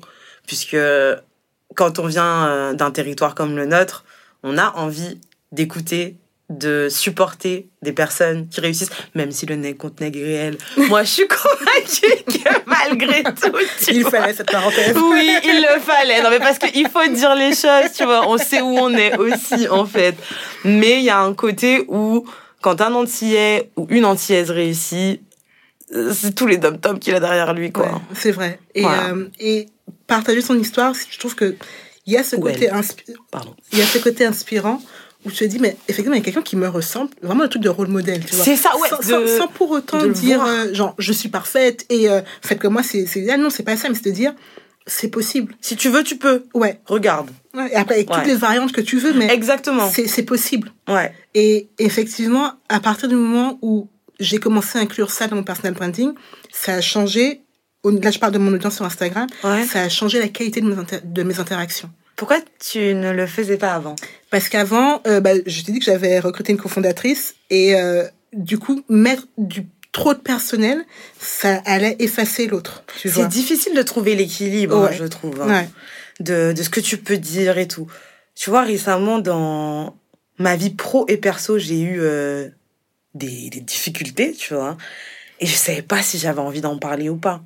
Puisque 0.47 0.77
quand 1.75 1.99
on 1.99 2.07
vient 2.07 2.75
d'un 2.75 2.91
territoire 2.91 3.35
comme 3.35 3.57
le 3.57 3.67
nôtre, 3.67 4.05
on 4.43 4.57
a 4.57 4.71
envie 4.77 5.19
d'écouter, 5.53 6.17
de 6.51 6.89
supporter 6.91 7.69
des 7.81 7.93
personnes 7.93 8.49
qui 8.49 8.61
réussissent, 8.61 8.91
même 9.15 9.31
si 9.33 9.47
le 9.47 9.57
nez 9.57 9.75
contre 9.75 10.03
nègre 10.03 10.19
est 10.21 10.25
réel. 10.25 10.59
Moi, 10.77 11.03
je 11.03 11.09
suis 11.11 11.27
convaincue 11.27 12.23
que 12.27 12.49
malgré 12.67 13.23
tout, 13.25 13.51
tu 13.79 13.95
Il 13.95 14.03
vois, 14.03 14.11
fallait 14.11 14.35
cette 14.35 14.51
parenthèse. 14.53 14.95
oui, 14.97 15.31
il 15.45 15.63
le 15.63 15.81
fallait. 15.81 16.23
Non, 16.23 16.29
mais 16.31 16.39
parce 16.39 16.59
qu'il 16.59 16.89
faut 16.89 17.07
dire 17.09 17.35
les 17.35 17.55
choses, 17.55 17.93
tu 17.97 18.05
vois. 18.05 18.29
On 18.29 18.37
sait 18.37 18.61
où 18.61 18.77
on 18.79 18.93
est 18.95 19.17
aussi, 19.17 19.69
en 19.69 19.87
fait. 19.87 20.15
Mais 20.65 20.99
il 20.99 21.05
y 21.05 21.11
a 21.11 21.19
un 21.19 21.33
côté 21.33 21.85
où, 21.89 22.27
quand 22.61 22.81
un 22.83 22.93
Antillais 22.95 23.71
ou 23.77 23.87
une 23.89 24.05
Antillaise 24.05 24.51
réussit, 24.51 25.23
euh, 25.95 26.13
c'est 26.13 26.35
tous 26.35 26.47
les 26.47 26.59
dom 26.59 26.79
tom 26.79 26.99
qu'il 26.99 27.15
a 27.15 27.21
derrière 27.21 27.55
lui, 27.55 27.73
quoi. 27.73 27.87
Ouais, 27.87 27.99
c'est 28.15 28.33
vrai. 28.33 28.59
Et, 28.75 28.85
euh, 28.85 29.29
et 29.41 29.67
partager 30.07 30.43
son 30.43 30.59
histoire, 30.59 30.93
je 31.11 31.19
trouve 31.19 31.35
que 31.35 31.57
il 32.07 32.13
y 32.13 32.19
a 32.19 32.23
ce 32.23 32.37
côté 32.37 32.69
Pardon. 33.31 33.55
il 33.73 33.79
y 33.79 33.83
a 33.83 33.87
ce 33.87 33.97
côté 33.97 34.27
inspirant 34.27 34.83
où 35.25 35.31
tu 35.31 35.39
te 35.39 35.45
dis 35.45 35.59
mais 35.59 35.77
effectivement 35.89 36.15
il 36.15 36.19
y 36.19 36.23
a 36.23 36.25
quelqu'un 36.25 36.43
qui 36.43 36.57
me 36.57 36.69
ressemble 36.69 37.11
vraiment 37.23 37.43
le 37.43 37.49
truc 37.49 37.63
de 37.63 37.69
rôle 37.69 37.89
modèle 37.89 38.25
tu 38.25 38.35
vois. 38.35 38.45
C'est 38.45 38.57
ça 38.57 38.77
ouais 38.79 38.89
sans, 38.89 39.27
sans, 39.39 39.49
pour 39.49 39.71
autant 39.71 40.07
dire 40.07 40.45
euh, 40.45 40.73
genre 40.73 40.95
je 40.99 41.13
suis 41.13 41.29
parfaite 41.29 41.87
et 41.89 42.11
euh, 42.11 42.21
faites 42.43 42.59
que 42.59 42.69
moi 42.69 42.83
c'est 42.83 43.07
c'est 43.07 43.21
non 43.37 43.51
c'est 43.51 43.63
pas 43.63 43.77
ça 43.77 43.89
mais 43.89 43.95
c'est 43.95 44.11
de 44.11 44.15
dire 44.15 44.35
c'est 44.87 45.09
possible. 45.09 45.55
Si 45.63 45.77
tu 45.77 45.89
veux 45.89 46.05
tu 46.05 46.17
peux. 46.17 46.45
Ouais. 46.53 46.79
Regarde. 46.85 47.31
Ouais, 47.55 47.73
et 47.73 47.75
après 47.75 47.95
avec 47.95 48.11
ouais. 48.11 48.17
toutes 48.17 48.27
les 48.27 48.35
variantes 48.35 48.73
que 48.73 48.83
tu 48.83 48.99
veux 48.99 49.15
mais 49.15 49.33
exactement. 49.33 49.89
c'est 49.91 50.07
c'est 50.07 50.25
possible. 50.25 50.73
Ouais. 50.89 51.13
Et 51.35 51.69
effectivement 51.79 52.53
à 52.69 52.81
partir 52.81 53.09
du 53.09 53.15
moment 53.15 53.59
où 53.63 53.89
j'ai 54.21 54.39
commencé 54.39 54.79
à 54.79 54.83
inclure 54.83 55.11
ça 55.11 55.27
dans 55.27 55.37
mon 55.37 55.43
personal 55.43 55.75
branding 55.75 56.13
ça 56.53 56.75
a 56.75 56.81
changé 56.81 57.41
là 57.85 58.11
je 58.11 58.19
parle 58.19 58.33
de 58.33 58.39
mon 58.39 58.53
audience 58.53 58.77
sur 58.77 58.85
Instagram 58.85 59.27
ouais. 59.43 59.65
ça 59.65 59.83
a 59.83 59.89
changé 59.89 60.19
la 60.19 60.29
qualité 60.29 60.61
de 60.61 60.67
mes, 60.67 60.77
de 61.03 61.23
mes 61.23 61.41
interactions. 61.41 61.91
Pourquoi 62.17 62.39
tu 62.61 62.79
ne 62.95 63.11
le 63.13 63.27
faisais 63.27 63.57
pas 63.57 63.73
avant? 63.73 63.97
Parce 64.35 64.49
qu'avant, 64.49 65.01
euh, 65.07 65.21
bah, 65.21 65.31
je 65.47 65.63
t'ai 65.63 65.71
dit 65.71 65.79
que 65.79 65.85
j'avais 65.85 66.19
recruté 66.19 66.51
une 66.51 66.59
cofondatrice 66.59 67.37
et 67.51 67.77
euh, 67.77 68.03
du 68.33 68.59
coup, 68.59 68.83
mettre 68.89 69.29
du 69.39 69.69
trop 69.93 70.13
de 70.13 70.19
personnel, 70.19 70.85
ça 71.21 71.63
allait 71.67 71.95
effacer 72.01 72.49
l'autre. 72.49 72.83
C'est 72.97 73.29
difficile 73.29 73.77
de 73.77 73.83
trouver 73.83 74.17
l'équilibre, 74.17 74.89
ouais. 74.89 74.97
je 74.97 75.05
trouve, 75.05 75.41
hein, 75.41 75.47
ouais. 75.47 75.69
de, 76.19 76.53
de 76.53 76.63
ce 76.65 76.69
que 76.69 76.81
tu 76.81 76.97
peux 76.97 77.17
dire 77.17 77.59
et 77.59 77.69
tout. 77.69 77.87
Tu 78.35 78.51
vois, 78.51 78.63
récemment, 78.63 79.21
dans 79.21 79.95
ma 80.41 80.57
vie 80.57 80.71
pro 80.71 81.07
et 81.07 81.17
perso, 81.17 81.57
j'ai 81.57 81.79
eu 81.79 82.01
euh, 82.01 82.49
des, 83.15 83.51
des 83.51 83.61
difficultés, 83.61 84.33
tu 84.33 84.55
vois. 84.55 84.77
Et 85.39 85.47
je 85.47 85.55
savais 85.55 85.83
pas 85.83 86.03
si 86.03 86.19
j'avais 86.19 86.41
envie 86.41 86.61
d'en 86.61 86.77
parler 86.77 87.09
ou 87.09 87.17
pas. 87.17 87.41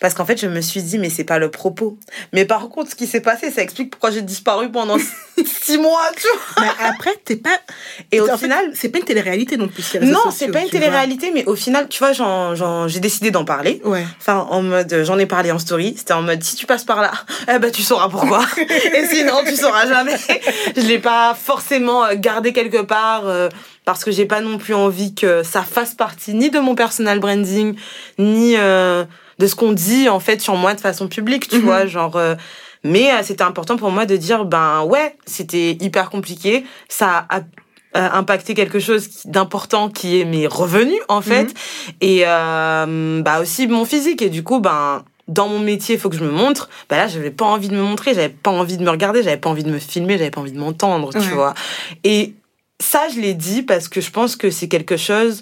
Parce 0.00 0.14
qu'en 0.14 0.24
fait, 0.24 0.40
je 0.40 0.46
me 0.46 0.60
suis 0.60 0.82
dit, 0.82 0.98
mais 0.98 1.10
c'est 1.10 1.24
pas 1.24 1.38
le 1.38 1.50
propos. 1.50 1.98
Mais 2.32 2.44
par 2.44 2.68
contre, 2.68 2.90
ce 2.90 2.94
qui 2.94 3.06
s'est 3.06 3.20
passé, 3.20 3.50
ça 3.50 3.62
explique 3.62 3.90
pourquoi 3.90 4.10
j'ai 4.10 4.22
disparu 4.22 4.70
pendant 4.70 4.96
six 5.44 5.78
mois, 5.78 6.10
tu 6.16 6.26
vois. 6.28 6.64
Mais 6.64 6.86
après, 6.86 7.14
t'es 7.24 7.36
pas. 7.36 7.58
Et 8.12 8.20
au 8.20 8.30
en 8.30 8.38
final. 8.38 8.70
C'est 8.74 8.88
pas 8.88 8.98
une 8.98 9.04
télé-réalité 9.04 9.56
non 9.56 9.68
plus. 9.68 9.84
Non, 10.02 10.30
c'est 10.30 10.48
pas 10.48 10.60
une 10.60 10.70
télé-réalité, 10.70 11.30
mais 11.34 11.44
au 11.46 11.54
final, 11.54 11.88
tu 11.88 11.98
vois, 11.98 12.12
j'ai 12.86 13.00
décidé 13.00 13.30
d'en 13.30 13.44
parler. 13.44 13.80
Ouais. 13.84 14.04
Enfin, 14.18 14.46
en 14.50 14.62
mode, 14.62 15.02
j'en 15.04 15.18
ai 15.18 15.26
parlé 15.26 15.50
en 15.50 15.58
story. 15.58 15.94
C'était 15.96 16.14
en 16.14 16.22
mode, 16.22 16.42
si 16.42 16.56
tu 16.56 16.66
passes 16.66 16.84
par 16.84 17.00
là, 17.00 17.12
eh 17.52 17.58
ben, 17.58 17.70
tu 17.70 17.82
sauras 17.82 18.08
pourquoi. 18.08 18.44
Et 18.58 19.06
sinon, 19.06 19.42
tu 19.46 19.56
sauras 19.56 19.86
jamais. 19.86 20.16
je 20.76 20.82
l'ai 20.82 20.98
pas 20.98 21.34
forcément 21.34 22.04
gardé 22.14 22.52
quelque 22.52 22.82
part. 22.82 23.26
Euh, 23.26 23.48
parce 23.84 24.04
que 24.04 24.10
j'ai 24.10 24.26
pas 24.26 24.42
non 24.42 24.58
plus 24.58 24.74
envie 24.74 25.14
que 25.14 25.42
ça 25.42 25.62
fasse 25.62 25.94
partie 25.94 26.34
ni 26.34 26.50
de 26.50 26.58
mon 26.58 26.74
personal 26.74 27.20
branding, 27.20 27.74
ni. 28.18 28.54
Euh, 28.56 29.04
de 29.38 29.46
ce 29.46 29.54
qu'on 29.54 29.72
dit 29.72 30.08
en 30.08 30.20
fait 30.20 30.40
sur 30.40 30.56
moi 30.56 30.74
de 30.74 30.80
façon 30.80 31.08
publique, 31.08 31.48
tu 31.48 31.56
mm 31.56 31.60
-hmm. 31.60 31.64
vois, 31.64 31.86
genre. 31.86 32.16
Euh, 32.16 32.34
mais 32.84 33.10
euh, 33.12 33.22
c'était 33.22 33.42
important 33.44 33.76
pour 33.76 33.90
moi 33.90 34.06
de 34.06 34.16
dire 34.16 34.44
ben 34.44 34.82
ouais, 34.84 35.16
c'était 35.26 35.72
hyper 35.80 36.10
compliqué, 36.10 36.64
ça 36.88 37.26
a 37.28 37.38
euh, 37.96 38.08
impacté 38.20 38.54
quelque 38.54 38.78
chose 38.80 39.04
d'important 39.24 39.88
qui 39.90 40.20
est 40.20 40.24
mes 40.24 40.46
revenus 40.46 41.00
en 41.08 41.22
fait 41.22 41.48
Mhm. 41.48 41.48
mm 41.48 41.54
-hmm. 41.54 42.10
et 42.12 42.18
euh, 42.26 43.22
bah 43.26 43.40
aussi 43.42 43.66
mon 43.66 43.84
physique 43.92 44.20
et 44.26 44.30
du 44.30 44.42
coup 44.42 44.60
ben 44.60 45.02
dans 45.38 45.48
mon 45.48 45.58
métier, 45.72 45.94
il 45.96 46.00
faut 46.00 46.08
que 46.14 46.16
je 46.16 46.24
me 46.24 46.30
montre. 46.30 46.62
Bah 46.88 46.96
là, 46.96 47.06
j'avais 47.06 47.30
pas 47.40 47.44
envie 47.54 47.68
de 47.72 47.76
me 47.80 47.82
montrer, 47.90 48.10
j'avais 48.14 48.34
pas 48.46 48.50
envie 48.60 48.78
de 48.80 48.84
me 48.88 48.92
regarder, 48.96 49.22
j'avais 49.22 49.36
pas 49.44 49.50
envie 49.50 49.62
de 49.68 49.70
me 49.70 49.78
filmer, 49.78 50.14
j'avais 50.18 50.30
pas 50.36 50.40
envie 50.44 50.56
de 50.58 50.62
m'entendre, 50.64 51.06
Ouais. 51.14 51.20
tu 51.26 51.32
vois. 51.38 51.52
Et 52.12 52.20
ça, 52.80 53.00
je 53.12 53.18
l'ai 53.20 53.34
dit 53.34 53.60
parce 53.62 53.86
que 53.92 54.00
je 54.06 54.10
pense 54.10 54.32
que 54.36 54.48
c'est 54.56 54.68
quelque 54.76 54.96
chose 55.08 55.34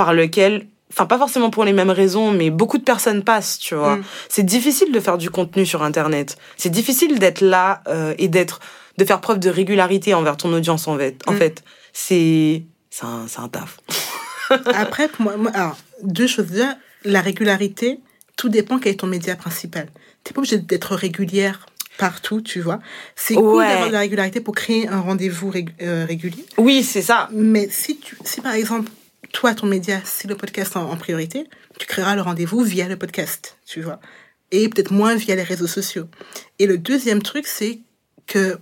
par 0.00 0.08
lequel 0.20 0.52
enfin 0.92 1.06
pas 1.06 1.18
forcément 1.18 1.50
pour 1.50 1.64
les 1.64 1.72
mêmes 1.72 1.90
raisons, 1.90 2.30
mais 2.32 2.50
beaucoup 2.50 2.78
de 2.78 2.84
personnes 2.84 3.24
passent, 3.24 3.58
tu 3.58 3.74
vois. 3.74 3.96
Mm. 3.96 4.04
C'est 4.28 4.42
difficile 4.44 4.92
de 4.92 5.00
faire 5.00 5.18
du 5.18 5.30
contenu 5.30 5.66
sur 5.66 5.82
Internet. 5.82 6.36
C'est 6.56 6.70
difficile 6.70 7.18
d'être 7.18 7.40
là 7.40 7.82
euh, 7.88 8.14
et 8.18 8.28
d'être, 8.28 8.60
de 8.98 9.04
faire 9.04 9.20
preuve 9.20 9.38
de 9.40 9.50
régularité 9.50 10.14
envers 10.14 10.36
ton 10.36 10.52
audience 10.52 10.86
en 10.88 10.96
fait. 10.96 11.20
En 11.26 11.32
Mm. 11.32 11.36
fait, 11.38 11.64
c'est, 11.92 12.62
c'est 12.90 13.04
un, 13.04 13.48
taf. 13.48 13.78
Après, 14.74 15.08
pour 15.08 15.22
moi, 15.22 15.36
moi, 15.36 15.50
alors 15.54 15.76
deux 16.02 16.26
choses. 16.26 16.46
Déjà, 16.46 16.76
la 17.04 17.20
régularité, 17.20 18.00
tout 18.36 18.48
dépend 18.48 18.78
quel 18.78 18.92
est 18.92 18.96
ton 18.96 19.06
média 19.06 19.36
principal. 19.36 19.88
T'es 20.22 20.32
pas 20.32 20.40
obligé 20.40 20.58
d'être 20.58 20.94
régulière 20.94 21.66
partout, 21.98 22.40
tu 22.40 22.60
vois. 22.60 22.78
C'est 23.14 23.34
cool 23.34 23.58
Ouais. 23.58 23.68
d'avoir 23.68 23.88
de 23.88 23.92
la 23.92 24.00
régularité 24.00 24.40
pour 24.40 24.54
créer 24.54 24.88
un 24.88 25.00
rendez-vous 25.00 25.50
rég- 25.50 25.70
euh, 25.82 26.04
régulier. 26.06 26.44
Oui, 26.58 26.82
c'est 26.82 27.02
ça. 27.02 27.28
Mais 27.32 27.68
si 27.70 27.98
tu, 27.98 28.16
si 28.24 28.40
par 28.40 28.54
exemple, 28.54 28.90
toi, 29.34 29.52
ton 29.54 29.66
média, 29.66 30.00
c'est 30.04 30.28
le 30.28 30.36
podcast 30.36 30.76
en, 30.76 30.90
en 30.90 30.96
priorité, 30.96 31.46
tu 31.78 31.86
créeras 31.86 32.14
le 32.14 32.22
rendez-vous 32.22 32.62
via 32.62 32.88
le 32.88 32.96
podcast, 32.96 33.56
tu 33.66 33.82
vois. 33.82 33.98
Et 34.52 34.68
peut-être 34.68 34.92
moins 34.92 35.16
via 35.16 35.34
les 35.34 35.42
réseaux 35.42 35.66
sociaux. 35.66 36.06
Et 36.60 36.66
le 36.66 36.78
deuxième 36.78 37.20
truc, 37.20 37.46
c'est 37.46 37.80
que 38.26 38.58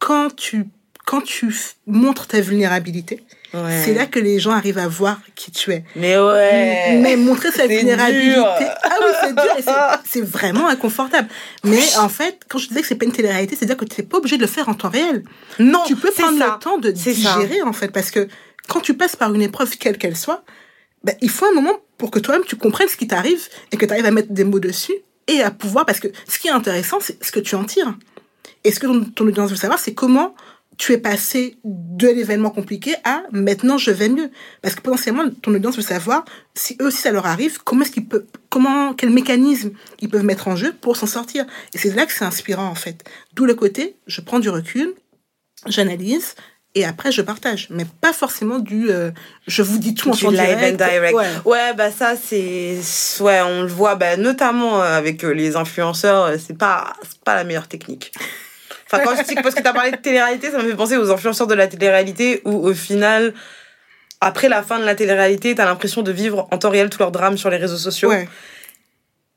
quand 0.00 0.34
tu, 0.34 0.66
quand 1.06 1.20
tu 1.22 1.54
montres 1.86 2.26
ta 2.26 2.40
vulnérabilité, 2.40 3.22
Ouais. 3.54 3.80
c'est 3.84 3.94
là 3.94 4.06
que 4.06 4.18
les 4.18 4.40
gens 4.40 4.50
arrivent 4.50 4.78
à 4.78 4.88
voir 4.88 5.20
qui 5.36 5.52
tu 5.52 5.70
es. 5.70 5.84
Mais 5.94 6.18
ouais. 6.18 6.98
Mais 7.00 7.14
montrer 7.16 7.52
sa 7.52 7.68
vulnérabilité. 7.68 8.34
dur. 8.34 8.44
Ah 8.82 8.96
oui, 9.00 9.12
c'est 9.22 9.32
dur 9.32 9.52
et 9.56 9.62
c'est- 10.04 10.20
vraiment 10.24 10.66
inconfortable. 10.68 11.28
Mais 11.62 11.80
en 11.98 12.08
fait, 12.08 12.40
quand 12.48 12.58
je 12.58 12.66
disais 12.66 12.80
que 12.80 12.86
c'est 12.88 12.96
pas 12.96 13.04
une 13.04 13.12
télé-réalité, 13.12 13.54
c'est-à-dire 13.54 13.76
que 13.76 13.84
tu 13.84 14.00
n'es 14.00 14.06
pas 14.08 14.18
obligé 14.18 14.36
de 14.38 14.42
le 14.42 14.48
faire 14.48 14.68
en 14.68 14.74
temps 14.74 14.88
réel. 14.90 15.22
non, 15.60 15.84
tu 15.86 15.94
peux 15.94 16.10
prendre 16.10 16.36
ça. 16.36 16.54
le 16.54 16.58
temps 16.58 16.78
de 16.78 16.88
ça. 16.92 17.12
digérer, 17.12 17.62
en 17.62 17.72
fait, 17.72 17.92
parce 17.92 18.10
que 18.10 18.26
quand 18.68 18.80
tu 18.80 18.94
passes 18.94 19.16
par 19.16 19.32
une 19.34 19.42
épreuve, 19.42 19.76
quelle 19.76 19.98
qu'elle 19.98 20.16
soit, 20.16 20.44
ben, 21.02 21.14
il 21.20 21.30
faut 21.30 21.46
un 21.46 21.52
moment 21.52 21.78
pour 21.98 22.10
que 22.10 22.18
toi-même 22.18 22.44
tu 22.44 22.56
comprennes 22.56 22.88
ce 22.88 22.96
qui 22.96 23.06
t'arrive 23.06 23.48
et 23.72 23.76
que 23.76 23.84
tu 23.84 23.92
arrives 23.92 24.06
à 24.06 24.10
mettre 24.10 24.32
des 24.32 24.44
mots 24.44 24.60
dessus 24.60 24.94
et 25.26 25.42
à 25.42 25.50
pouvoir, 25.50 25.86
parce 25.86 26.00
que 26.00 26.08
ce 26.28 26.38
qui 26.38 26.48
est 26.48 26.52
intéressant, 26.52 26.98
c'est 27.00 27.22
ce 27.22 27.32
que 27.32 27.40
tu 27.40 27.54
en 27.54 27.64
tires. 27.64 27.96
Et 28.64 28.72
ce 28.72 28.80
que 28.80 28.86
ton, 28.86 29.26
audience 29.26 29.50
veut 29.50 29.56
savoir, 29.56 29.78
c'est 29.78 29.94
comment 29.94 30.34
tu 30.76 30.92
es 30.92 30.98
passé 30.98 31.56
de 31.64 32.08
l'événement 32.08 32.50
compliqué 32.50 32.96
à 33.04 33.22
maintenant 33.30 33.78
je 33.78 33.90
vais 33.90 34.08
mieux. 34.08 34.30
Parce 34.60 34.74
que 34.74 34.80
potentiellement, 34.80 35.24
ton 35.42 35.54
audience 35.54 35.76
veut 35.76 35.82
savoir 35.82 36.24
si 36.54 36.76
eux 36.80 36.86
aussi 36.86 36.98
ça 36.98 37.12
leur 37.12 37.26
arrive, 37.26 37.62
comment 37.62 37.82
est-ce 37.82 37.92
qu'ils 37.92 38.08
peuvent, 38.08 38.26
comment, 38.48 38.92
quel 38.92 39.10
mécanisme 39.10 39.70
ils 40.00 40.08
peuvent 40.08 40.24
mettre 40.24 40.48
en 40.48 40.56
jeu 40.56 40.74
pour 40.80 40.96
s'en 40.96 41.06
sortir. 41.06 41.44
Et 41.74 41.78
c'est 41.78 41.94
là 41.94 42.06
que 42.06 42.12
c'est 42.12 42.24
inspirant, 42.24 42.66
en 42.66 42.74
fait. 42.74 43.04
D'où 43.34 43.44
le 43.44 43.54
côté, 43.54 43.96
je 44.06 44.20
prends 44.20 44.40
du 44.40 44.48
recul, 44.48 44.94
j'analyse, 45.66 46.34
et 46.74 46.84
après 46.84 47.12
je 47.12 47.22
partage. 47.22 47.68
Mais 47.70 47.84
pas 48.00 48.12
forcément 48.12 48.58
du, 48.58 48.90
euh, 48.90 49.10
je 49.46 49.62
vous 49.62 49.78
dis 49.78 49.94
tout 49.94 50.10
en 50.10 50.14
Du 50.14 50.24
live 50.26 50.34
direct. 50.34 50.80
and 50.82 50.86
direct. 50.86 51.14
Ouais. 51.14 51.26
Ouais, 51.44 51.74
bah 51.74 51.90
ça 51.90 52.14
c'est 52.16 52.76
ouais, 53.20 53.40
on 53.42 53.62
le 53.62 53.68
voit 53.68 53.94
bah 53.94 54.16
notamment 54.16 54.82
euh, 54.82 54.96
avec 54.96 55.24
euh, 55.24 55.30
les 55.32 55.56
influenceurs, 55.56 56.32
c'est 56.38 56.56
pas 56.58 56.92
pas 57.24 57.34
la 57.36 57.44
meilleure 57.44 57.68
technique. 57.68 58.12
Enfin 58.86 59.02
quand 59.04 59.16
je 59.16 59.22
dis 59.22 59.34
parce 59.36 59.54
que 59.54 59.62
tu 59.62 59.66
as 59.68 59.72
parlé 59.72 59.90
de 59.92 59.96
télé-réalité, 59.96 60.50
ça 60.50 60.58
me 60.58 60.68
fait 60.68 60.76
penser 60.76 60.96
aux 60.96 61.10
influenceurs 61.10 61.46
de 61.46 61.54
la 61.54 61.66
télé-réalité 61.66 62.42
où 62.44 62.68
au 62.68 62.74
final 62.74 63.34
après 64.20 64.48
la 64.48 64.62
fin 64.62 64.78
de 64.78 64.84
la 64.84 64.94
télé-réalité, 64.94 65.54
tu 65.54 65.60
as 65.60 65.64
l'impression 65.66 66.02
de 66.02 66.10
vivre 66.12 66.48
en 66.50 66.58
temps 66.58 66.70
réel 66.70 66.88
tout 66.90 66.98
leur 66.98 67.10
drame 67.12 67.36
sur 67.36 67.50
les 67.50 67.56
réseaux 67.58 67.76
sociaux. 67.76 68.08
Ouais. 68.08 68.28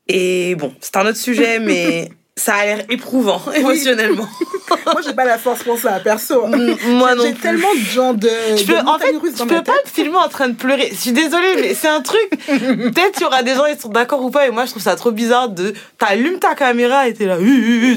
Et 0.06 0.54
bon, 0.54 0.74
c'est 0.80 0.96
un 0.96 1.06
autre 1.06 1.18
sujet 1.18 1.58
mais 1.58 2.10
ça 2.38 2.54
a 2.54 2.64
l'air 2.64 2.84
éprouvant 2.88 3.40
émotionnellement. 3.54 4.26
Moi, 4.86 5.00
j'ai 5.04 5.12
pas 5.14 5.24
la 5.24 5.38
force 5.38 5.62
pour 5.62 5.78
ça, 5.78 5.98
perso. 6.00 6.46
Moi 6.46 7.14
non 7.14 7.24
J'ai 7.24 7.34
tellement 7.34 7.72
de 7.74 7.80
gens 7.80 8.12
de. 8.14 8.28
De 8.28 8.66
peux, 8.66 8.78
en 8.88 8.98
fait, 8.98 9.12
dans 9.38 9.46
peux 9.46 9.62
pas 9.62 9.72
filmer 9.84 10.16
en 10.16 10.28
train 10.28 10.48
de 10.48 10.54
pleurer. 10.54 10.88
Je 10.92 10.96
suis 10.96 11.12
désolée, 11.12 11.54
mais 11.56 11.74
c'est 11.74 11.88
un 11.88 12.00
truc. 12.02 12.28
Peut-être 12.46 13.12
qu'il 13.12 13.22
y 13.22 13.24
aura 13.24 13.42
des 13.42 13.54
gens 13.54 13.64
qui 13.74 13.80
sont 13.80 13.88
d'accord 13.88 14.22
ou 14.22 14.30
pas. 14.30 14.46
Et 14.46 14.50
moi, 14.50 14.64
je 14.66 14.70
trouve 14.70 14.82
ça 14.82 14.94
trop 14.96 15.10
bizarre 15.10 15.48
de. 15.48 15.72
T'allumes 15.98 16.38
ta 16.38 16.54
caméra 16.54 17.08
et 17.08 17.14
t'es 17.14 17.26
là, 17.26 17.36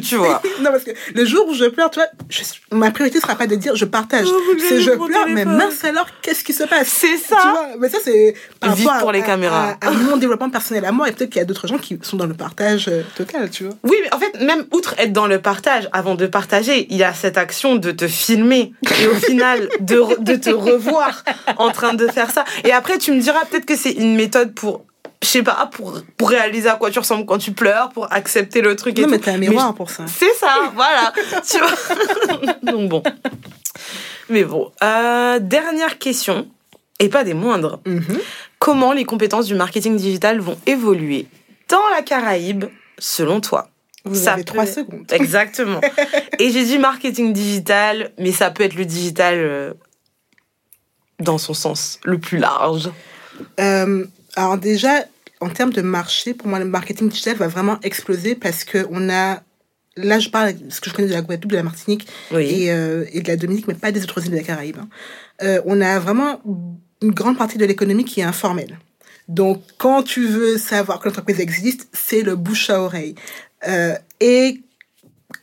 tu 0.02 0.16
vois. 0.16 0.42
non, 0.62 0.72
parce 0.72 0.84
que 0.84 0.92
le 1.14 1.26
jour 1.26 1.46
où 1.48 1.54
je 1.54 1.66
pleure, 1.66 1.90
tu 1.92 2.00
vois, 2.00 2.08
je- 2.30 2.42
ma 2.76 2.92
priorité 2.92 3.20
sera 3.20 3.36
pas 3.36 3.48
de 3.48 3.56
dire 3.56 3.76
je 3.76 3.86
partage. 3.86 4.28
Oh, 4.30 4.40
c'est 4.60 4.82
je 4.82 4.92
pleure, 4.92 5.28
mais 5.28 5.46
mince 5.46 5.84
alors, 5.84 6.08
qu'est-ce 6.22 6.44
qui 6.44 6.54
se 6.54 6.64
passe? 6.64 6.88
C'est 6.88 7.08
Tu 7.16 7.20
ça. 7.30 7.52
vois, 7.52 7.68
mais 7.80 7.90
ça, 7.90 7.98
c'est 8.04 8.34
Vite 8.76 8.90
pour 9.00 9.10
à- 9.10 9.14
les 9.14 9.22
caméras. 9.22 9.76
À, 9.82 9.88
à 9.88 9.92
mon 9.92 10.18
développement 10.18 10.50
personnel 10.50 10.86
à 10.86 10.92
moi, 10.92 11.10
et 11.10 11.12
peut-être 11.12 11.30
qu'il 11.30 11.40
y 11.40 11.44
a 11.44 11.46
d'autres 11.46 11.68
gens 11.68 11.78
qui 11.78 12.00
sont 12.02 12.18
dans 12.18 12.26
le 12.26 12.34
partage 12.34 12.88
euh, 12.88 13.02
total, 13.16 13.50
tu 13.50 13.66
vois. 13.66 13.74
Oui, 13.84 13.98
mais 14.04 14.14
en 14.14 14.20
fait, 14.20 14.31
même 14.40 14.66
outre 14.72 14.96
être 14.98 15.14
dans 15.14 15.28
le 15.28 15.42
partage, 15.42 15.90
avant 15.92 16.16
de 16.16 16.26
partager, 16.28 16.88
il 16.90 16.98
y 16.98 17.04
a 17.04 17.14
cette 17.14 17.38
action 17.38 17.76
de 17.76 17.92
te 17.92 18.08
filmer 18.08 18.74
et 19.02 19.08
au 19.08 19.16
final 19.16 19.70
de, 19.80 20.36
te 20.36 20.50
revoir 20.50 21.24
en 21.58 21.72
train 21.72 21.94
de 21.94 22.08
faire 22.08 22.32
ça. 22.32 22.46
Et 22.64 22.72
après, 22.72 22.98
tu 22.98 23.12
me 23.12 23.20
diras 23.20 23.44
peut-être 23.46 23.66
que 23.66 23.76
c'est 23.76 23.92
une 23.92 24.16
méthode 24.16 24.54
pour, 24.54 24.84
je 25.22 25.28
sais 25.28 25.44
pas, 25.44 25.70
pour, 25.72 26.00
pour 26.18 26.30
réaliser 26.30 26.70
à 26.70 26.76
quoi 26.76 26.92
tu 26.92 27.00
ressembles 27.00 27.26
quand 27.26 27.38
tu 27.38 27.52
pleures, 27.52 27.90
pour 27.90 28.12
accepter 28.12 28.62
le 28.62 28.76
truc 28.76 28.98
et 28.98 29.02
Non, 29.02 29.08
tout. 29.08 29.12
mais 29.14 29.20
t'as 29.20 29.34
un 29.34 29.38
miroir 29.38 29.74
pour 29.74 29.90
ça. 29.90 30.06
C'est 30.08 30.34
ça, 30.34 30.72
voilà. 30.76 31.14
tu 31.50 31.58
vois 31.58 32.54
Donc 32.72 32.90
bon. 32.90 33.04
Mais 34.30 34.44
bon, 34.44 34.72
euh, 34.82 35.40
dernière 35.40 35.98
question, 35.98 36.48
et 37.00 37.10
pas 37.10 37.24
des 37.24 37.34
moindres. 37.34 37.80
Mhm. 37.86 38.20
Comment 38.60 38.94
les 38.94 39.06
compétences 39.06 39.48
du 39.48 39.56
marketing 39.56 39.98
digital 39.98 40.40
vont 40.40 40.58
évoluer 40.68 41.26
dans 41.68 41.90
la 41.96 42.04
Caraïbe, 42.04 42.66
selon 43.00 43.42
toi? 43.42 43.71
Vous 44.04 44.16
Ça 44.16 44.34
avez 44.34 44.44
peut- 44.44 44.46
trois 44.46 44.66
secondes. 44.66 45.06
Exactement. 45.12 45.82
Et 46.40 46.52
j'ai 46.52 46.64
dit 46.66 46.78
marketing 46.78 47.34
digital, 47.34 48.12
mais 48.18 48.32
ça 48.32 48.50
peut 48.52 48.64
être 48.64 48.76
le 48.76 48.86
digital 48.86 49.36
euh, 49.36 49.74
dans 51.20 51.38
son 51.38 51.54
sens 51.54 52.00
le 52.04 52.18
plus 52.18 52.38
large 52.38 52.90
euh, 53.60 54.06
Alors 54.36 54.58
déjà, 54.58 55.06
en 55.40 55.50
termes 55.50 55.74
de 55.74 55.82
marché, 55.82 56.34
pour 56.34 56.48
moi, 56.48 56.60
le 56.60 56.66
marketing 56.66 57.10
digital 57.10 57.36
va 57.36 57.48
vraiment 57.48 57.80
exploser 57.84 58.36
parce 58.36 58.64
que 58.64 58.88
on 58.90 59.10
a 59.10 59.42
là, 59.98 60.20
je 60.20 60.30
parle 60.30 60.54
de 60.54 60.72
ce 60.72 60.80
que 60.80 60.90
je 60.90 60.96
connais 60.96 61.10
de 61.10 61.14
la 61.14 61.22
Guadeloupe, 61.22 61.52
de 61.52 61.58
la 61.58 61.64
Martinique 61.64 62.08
et, 62.32 62.72
euh, 62.72 63.06
et, 63.12 63.22
de 63.22 63.28
la 63.28 63.36
Dominique, 63.36 63.68
mais 63.68 63.74
pas 63.74 63.92
des 63.92 64.04
autres 64.04 64.24
îles 64.24 64.32
de 64.32 64.38
la 64.38 64.44
Caraïbe. 64.44 64.78
Hein. 64.80 65.60
On 65.66 65.82
a 65.82 66.00
vraiment 66.00 66.42
une 67.02 67.12
grande 67.12 67.38
partie 67.38 67.58
de 67.58 67.66
l'économie 67.66 68.06
qui 68.06 68.22
est 68.22 68.24
informelle. 68.24 68.80
Donc, 69.28 69.62
quand 69.78 70.04
tu 70.04 70.28
veux 70.28 70.58
savoir 70.58 71.00
que 71.00 71.08
l'entreprise 71.08 71.40
existe, 71.40 71.88
c'est 71.94 72.22
le 72.22 72.36
bouche 72.36 72.70
à 72.70 72.82
oreille. 72.82 73.16
Euh, 73.68 73.96
et 74.20 74.62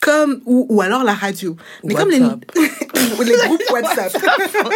comme 0.01 0.41
ou, 0.45 0.67
ou 0.69 0.81
alors 0.81 1.05
la 1.05 1.15
radio. 1.15 1.57
Mais 1.85 1.95
comme 1.95 2.11
les, 2.11 2.19
les 3.25 3.37
groupes 3.47 3.63
WhatsApp. 3.71 4.17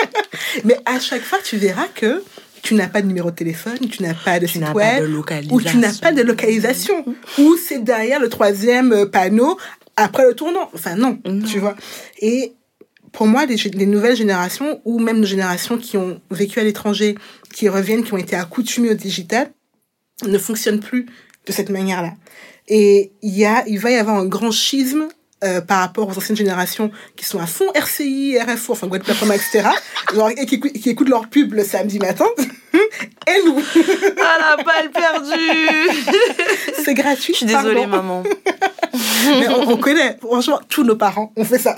mais 0.65 0.77
à 0.85 0.99
chaque 0.99 1.23
fois, 1.23 1.39
tu 1.43 1.57
verras 1.57 1.89
que 1.95 2.23
tu 2.63 2.75
n'as 2.75 2.89
pas 2.89 3.03
de 3.03 3.09
numéro 3.09 3.31
de 3.31 3.37
téléphone, 3.37 3.79
tu 3.91 4.03
n'as 4.03 4.15
pas 4.15 4.39
de 4.39 4.47
site 4.47 4.63
web, 4.75 5.05
ou 5.51 5.61
tu 5.61 5.79
n'as 5.79 5.99
pas 5.99 6.13
de 6.13 6.23
localisation, 6.23 7.05
ou 7.39 7.57
c'est 7.57 7.83
derrière 7.83 8.21
le 8.21 8.29
troisième 8.29 8.93
euh, 8.93 9.07
panneau 9.07 9.59
après 9.97 10.25
le 10.25 10.35
tournant. 10.35 10.71
Enfin 10.73 10.95
non, 10.95 11.19
tu 11.51 11.59
vois. 11.59 11.75
Et 12.21 12.53
pour 13.11 13.27
moi, 13.27 13.47
les, 13.47 13.57
les, 13.57 13.87
nouvelles 13.87 14.17
générations, 14.17 14.81
ou 14.85 15.01
même 15.01 15.19
nos 15.19 15.27
générations 15.27 15.77
qui 15.77 15.97
ont 15.97 16.21
vécu 16.31 16.61
à 16.61 16.65
l'étranger, 16.65 17.17
qui 17.53 17.69
reviennent, 17.69 18.05
qui 18.05 18.15
ont 18.15 18.19
été 18.19 18.37
accoutumées 18.37 18.91
au 18.91 18.95
digital, 18.95 19.51
ne 20.27 20.39
fonctionnent 20.39 20.81
plus 20.81 21.07
de 21.47 21.53
cette 21.53 21.69
manière-là. 21.69 22.15
Et 22.75 23.13
il 23.21 23.37
y 23.37 23.45
a, 23.45 23.65
il 23.67 23.79
va 23.79 23.91
y 23.91 23.97
avoir 23.97 24.17
un 24.17 24.25
grand 24.25 24.51
schisme 24.51 25.09
euh, 25.45 25.61
par 25.61 25.81
rapport 25.81 26.09
aux 26.09 26.17
anciennes 26.17 26.39
générations 26.39 26.91
qui 27.17 27.27
sont 27.27 27.39
à 27.39 27.45
fond 27.45 27.67
RCI, 27.75 28.39
RFO, 28.39 28.73
enfin 28.73 28.87
Guadeloupe, 28.87 29.25
etc. 29.25 29.69
genre, 30.15 30.31
et 30.31 30.47
qui, 30.47 30.59
qui, 30.59 30.89
écoutent 30.89 31.11
leur 31.11 31.29
pub 31.29 31.53
le 31.53 31.65
samedi 31.65 31.99
matin. 31.99 32.25
et 32.73 33.45
nous. 33.45 33.63
Ah 34.19 34.57
la 34.57 34.65
balle 34.65 34.91
perdue 34.91 35.91
C'est 36.83 36.95
gratuit. 36.95 37.35
Je 37.35 37.39
suis 37.41 37.47
désolée, 37.47 37.87
maman. 37.87 38.23
Mais 39.39 39.49
on, 39.51 39.77
connaît, 39.77 40.17
franchement, 40.23 40.59
tous 40.67 40.83
nos 40.83 40.97
parents 40.97 41.31
ont 41.37 41.45
fait 41.45 41.59
ça. 41.59 41.77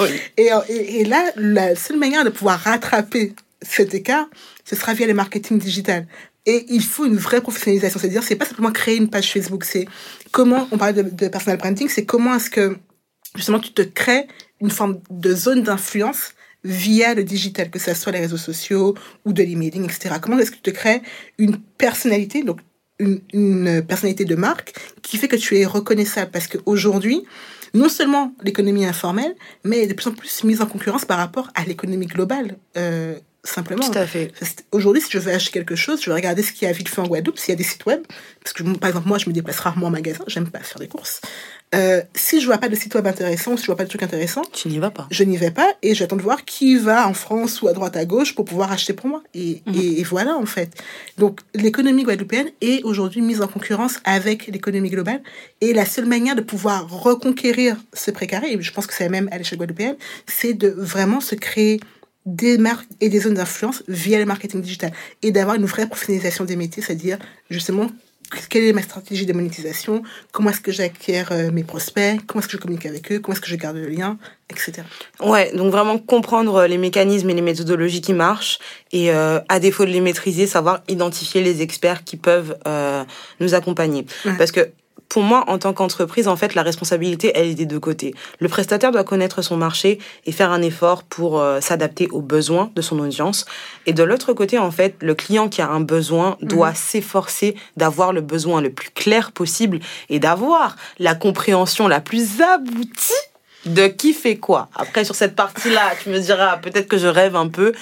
oui. 0.00 0.08
et, 0.38 0.48
et, 0.70 1.00
et 1.02 1.04
là, 1.04 1.22
la 1.36 1.76
seule 1.76 1.98
manière 1.98 2.24
de 2.24 2.30
pouvoir 2.30 2.58
rattraper 2.58 3.32
cet 3.62 3.94
écart, 3.94 4.26
ce 4.64 4.74
sera 4.74 4.92
via 4.92 5.06
le 5.06 5.14
marketing 5.14 5.58
digital. 5.58 6.08
Et 6.46 6.66
il 6.68 6.82
faut 6.82 7.04
une 7.04 7.16
vraie 7.16 7.40
professionnalisation. 7.40 8.00
C'est-à-dire, 8.00 8.22
c'est 8.22 8.36
pas 8.36 8.44
simplement 8.44 8.72
créer 8.72 8.96
une 8.96 9.08
page 9.08 9.32
Facebook, 9.32 9.64
c'est 9.64 9.86
comment, 10.32 10.68
on 10.72 10.78
parlait 10.78 11.02
de, 11.02 11.28
personal 11.28 11.58
branding, 11.58 11.88
c'est 11.88 12.04
comment 12.04 12.34
est-ce 12.34 12.50
que, 12.50 12.76
justement, 13.36 13.60
tu 13.60 13.72
te 13.72 13.82
crées 13.82 14.26
une 14.60 14.70
forme 14.70 15.00
de 15.10 15.34
zone 15.34 15.62
d'influence 15.62 16.34
via 16.64 17.14
le 17.14 17.24
digital, 17.24 17.70
que 17.70 17.78
ce 17.78 17.94
soit 17.94 18.12
les 18.12 18.20
réseaux 18.20 18.36
sociaux 18.36 18.94
ou 19.24 19.32
de 19.32 19.42
l'emailing, 19.42 19.84
etc. 19.84 20.16
Comment 20.20 20.38
est-ce 20.38 20.50
que 20.50 20.56
tu 20.56 20.62
te 20.62 20.70
crées 20.70 21.02
une 21.38 21.58
personnalité, 21.58 22.42
donc 22.42 22.60
une, 22.98 23.82
personnalité 23.86 24.24
de 24.24 24.34
marque, 24.34 24.74
qui 25.02 25.18
fait 25.18 25.28
que 25.28 25.36
tu 25.36 25.58
es 25.58 25.66
reconnaissable? 25.66 26.30
Parce 26.30 26.46
qu'aujourd'hui, 26.46 27.24
non 27.74 27.88
seulement 27.88 28.34
l'économie 28.42 28.84
informelle, 28.84 29.34
mais 29.64 29.86
de 29.86 29.94
plus 29.94 30.06
en 30.08 30.12
plus 30.12 30.44
mise 30.44 30.60
en 30.60 30.66
concurrence 30.66 31.04
par 31.04 31.18
rapport 31.18 31.50
à 31.54 31.64
l'économie 31.64 32.06
globale. 32.06 32.56
Euh, 32.76 33.18
simplement. 33.44 33.88
Tout 33.88 33.98
à 33.98 34.06
fait. 34.06 34.32
Aujourd'hui, 34.70 35.02
si 35.02 35.10
je 35.10 35.18
veux 35.18 35.32
acheter 35.32 35.52
quelque 35.52 35.76
chose, 35.76 36.00
je 36.02 36.10
vais 36.10 36.14
regarder 36.14 36.42
ce 36.42 36.52
qu'il 36.52 36.66
y 36.66 36.70
a 36.70 36.72
vite 36.72 36.88
fait 36.88 37.00
en 37.00 37.06
Guadeloupe, 37.06 37.38
s'il 37.38 37.50
y 37.50 37.52
a 37.52 37.56
des 37.56 37.64
sites 37.64 37.84
web. 37.86 38.02
Parce 38.42 38.52
que, 38.52 38.62
par 38.76 38.88
exemple, 38.88 39.08
moi, 39.08 39.18
je 39.18 39.28
me 39.28 39.34
déplace 39.34 39.58
rarement 39.58 39.88
en 39.88 39.90
magasin, 39.90 40.24
j'aime 40.26 40.48
pas 40.48 40.60
faire 40.60 40.78
des 40.78 40.88
courses. 40.88 41.20
Euh, 41.74 42.02
si 42.14 42.40
je 42.40 42.46
vois 42.46 42.58
pas 42.58 42.68
de 42.68 42.76
site 42.76 42.94
web 42.94 43.06
intéressant, 43.06 43.56
si 43.56 43.62
je 43.62 43.66
vois 43.66 43.76
pas 43.76 43.84
de 43.84 43.88
truc 43.88 44.02
intéressant, 44.02 44.42
tu 44.52 44.68
n'y 44.68 44.78
vas 44.78 44.90
pas. 44.90 45.06
Je 45.10 45.24
n'y 45.24 45.38
vais 45.38 45.50
pas 45.50 45.68
et 45.82 45.94
j'attends 45.94 46.16
de 46.16 46.22
voir 46.22 46.44
qui 46.44 46.76
va 46.76 47.08
en 47.08 47.14
France 47.14 47.62
ou 47.62 47.68
à 47.68 47.72
droite 47.72 47.96
à 47.96 48.04
gauche 48.04 48.34
pour 48.34 48.44
pouvoir 48.44 48.70
acheter 48.72 48.92
pour 48.92 49.06
moi. 49.06 49.22
Et, 49.32 49.62
mhm. 49.66 49.74
et, 49.74 50.02
voilà, 50.02 50.36
en 50.36 50.44
fait. 50.44 50.70
Donc, 51.16 51.40
l'économie 51.54 52.04
guadeloupéenne 52.04 52.50
est 52.60 52.82
aujourd'hui 52.84 53.22
mise 53.22 53.40
en 53.40 53.48
concurrence 53.48 54.00
avec 54.04 54.48
l'économie 54.48 54.90
globale. 54.90 55.22
Et 55.62 55.72
la 55.72 55.86
seule 55.86 56.06
manière 56.06 56.36
de 56.36 56.42
pouvoir 56.42 56.88
reconquérir 56.90 57.76
ce 57.94 58.10
précaré, 58.10 58.52
et 58.52 58.60
je 58.60 58.72
pense 58.72 58.86
que 58.86 58.94
c'est 58.94 59.08
même 59.08 59.28
à 59.32 59.38
l'échelle 59.38 59.58
guadeloupéenne, 59.58 59.96
c'est 60.26 60.52
de 60.52 60.68
vraiment 60.68 61.20
se 61.20 61.34
créer 61.34 61.80
des 62.26 62.58
marques 62.58 62.88
et 63.00 63.08
des 63.08 63.20
zones 63.20 63.34
d'influence 63.34 63.82
via 63.88 64.18
le 64.18 64.24
marketing 64.24 64.60
digital 64.60 64.92
et 65.22 65.32
d'avoir 65.32 65.56
une 65.56 65.64
vraie 65.64 65.86
professionnalisation 65.86 66.44
des 66.44 66.56
métiers, 66.56 66.82
c'est-à-dire 66.82 67.18
justement 67.50 67.88
quelle 68.48 68.64
est 68.64 68.72
ma 68.72 68.82
stratégie 68.82 69.26
de 69.26 69.32
monétisation, 69.32 70.02
comment 70.30 70.50
est-ce 70.50 70.60
que 70.60 70.72
j'acquiers 70.72 71.24
euh, 71.30 71.50
mes 71.50 71.64
prospects, 71.64 72.20
comment 72.26 72.40
est-ce 72.40 72.48
que 72.48 72.56
je 72.56 72.62
communique 72.62 72.86
avec 72.86 73.12
eux, 73.12 73.18
comment 73.18 73.34
est-ce 73.34 73.40
que 73.40 73.48
je 73.48 73.56
garde 73.56 73.76
le 73.76 73.88
lien, 73.88 74.18
etc. 74.48 74.82
Ouais, 75.20 75.54
donc 75.54 75.70
vraiment 75.70 75.98
comprendre 75.98 76.64
les 76.66 76.78
mécanismes 76.78 77.28
et 77.30 77.34
les 77.34 77.42
méthodologies 77.42 78.00
qui 78.00 78.14
marchent 78.14 78.58
et 78.92 79.12
euh, 79.12 79.40
à 79.48 79.60
défaut 79.60 79.84
de 79.84 79.90
les 79.90 80.00
maîtriser, 80.00 80.46
savoir 80.46 80.82
identifier 80.88 81.42
les 81.42 81.62
experts 81.62 82.04
qui 82.04 82.16
peuvent 82.16 82.56
euh, 82.66 83.04
nous 83.40 83.54
accompagner. 83.54 84.06
Parce 84.38 84.52
que 84.52 84.70
pour 85.12 85.22
moi, 85.22 85.44
en 85.48 85.58
tant 85.58 85.74
qu'entreprise, 85.74 86.26
en 86.26 86.36
fait, 86.36 86.54
la 86.54 86.62
responsabilité, 86.62 87.32
elle 87.34 87.48
est 87.48 87.54
des 87.54 87.66
deux 87.66 87.78
côtés. 87.78 88.14
Le 88.38 88.48
prestataire 88.48 88.92
doit 88.92 89.04
connaître 89.04 89.42
son 89.42 89.58
marché 89.58 89.98
et 90.24 90.32
faire 90.32 90.50
un 90.50 90.62
effort 90.62 91.02
pour 91.02 91.38
euh, 91.38 91.60
s'adapter 91.60 92.08
aux 92.12 92.22
besoins 92.22 92.70
de 92.74 92.80
son 92.80 92.98
audience. 92.98 93.44
Et 93.84 93.92
de 93.92 94.02
l'autre 94.02 94.32
côté, 94.32 94.58
en 94.58 94.70
fait, 94.70 94.96
le 95.00 95.14
client 95.14 95.50
qui 95.50 95.60
a 95.60 95.68
un 95.68 95.80
besoin 95.80 96.38
doit 96.40 96.70
mhm. 96.70 96.76
s'efforcer 96.76 97.56
d'avoir 97.76 98.14
le 98.14 98.22
besoin 98.22 98.62
le 98.62 98.72
plus 98.72 98.88
clair 98.88 99.32
possible 99.32 99.80
et 100.08 100.18
d'avoir 100.18 100.76
la 100.98 101.14
compréhension 101.14 101.88
la 101.88 102.00
plus 102.00 102.40
aboutie 102.40 103.12
de 103.66 103.86
qui 103.86 104.12
fait 104.12 104.36
quoi. 104.36 104.68
Après, 104.74 105.04
sur 105.04 105.14
cette 105.14 105.36
partie-là, 105.36 105.92
tu 106.02 106.08
me 106.08 106.18
diras, 106.18 106.56
peut-être 106.56 106.88
que 106.88 106.98
je 106.98 107.06
rêve 107.06 107.36
un 107.36 107.48
peu, 107.48 107.72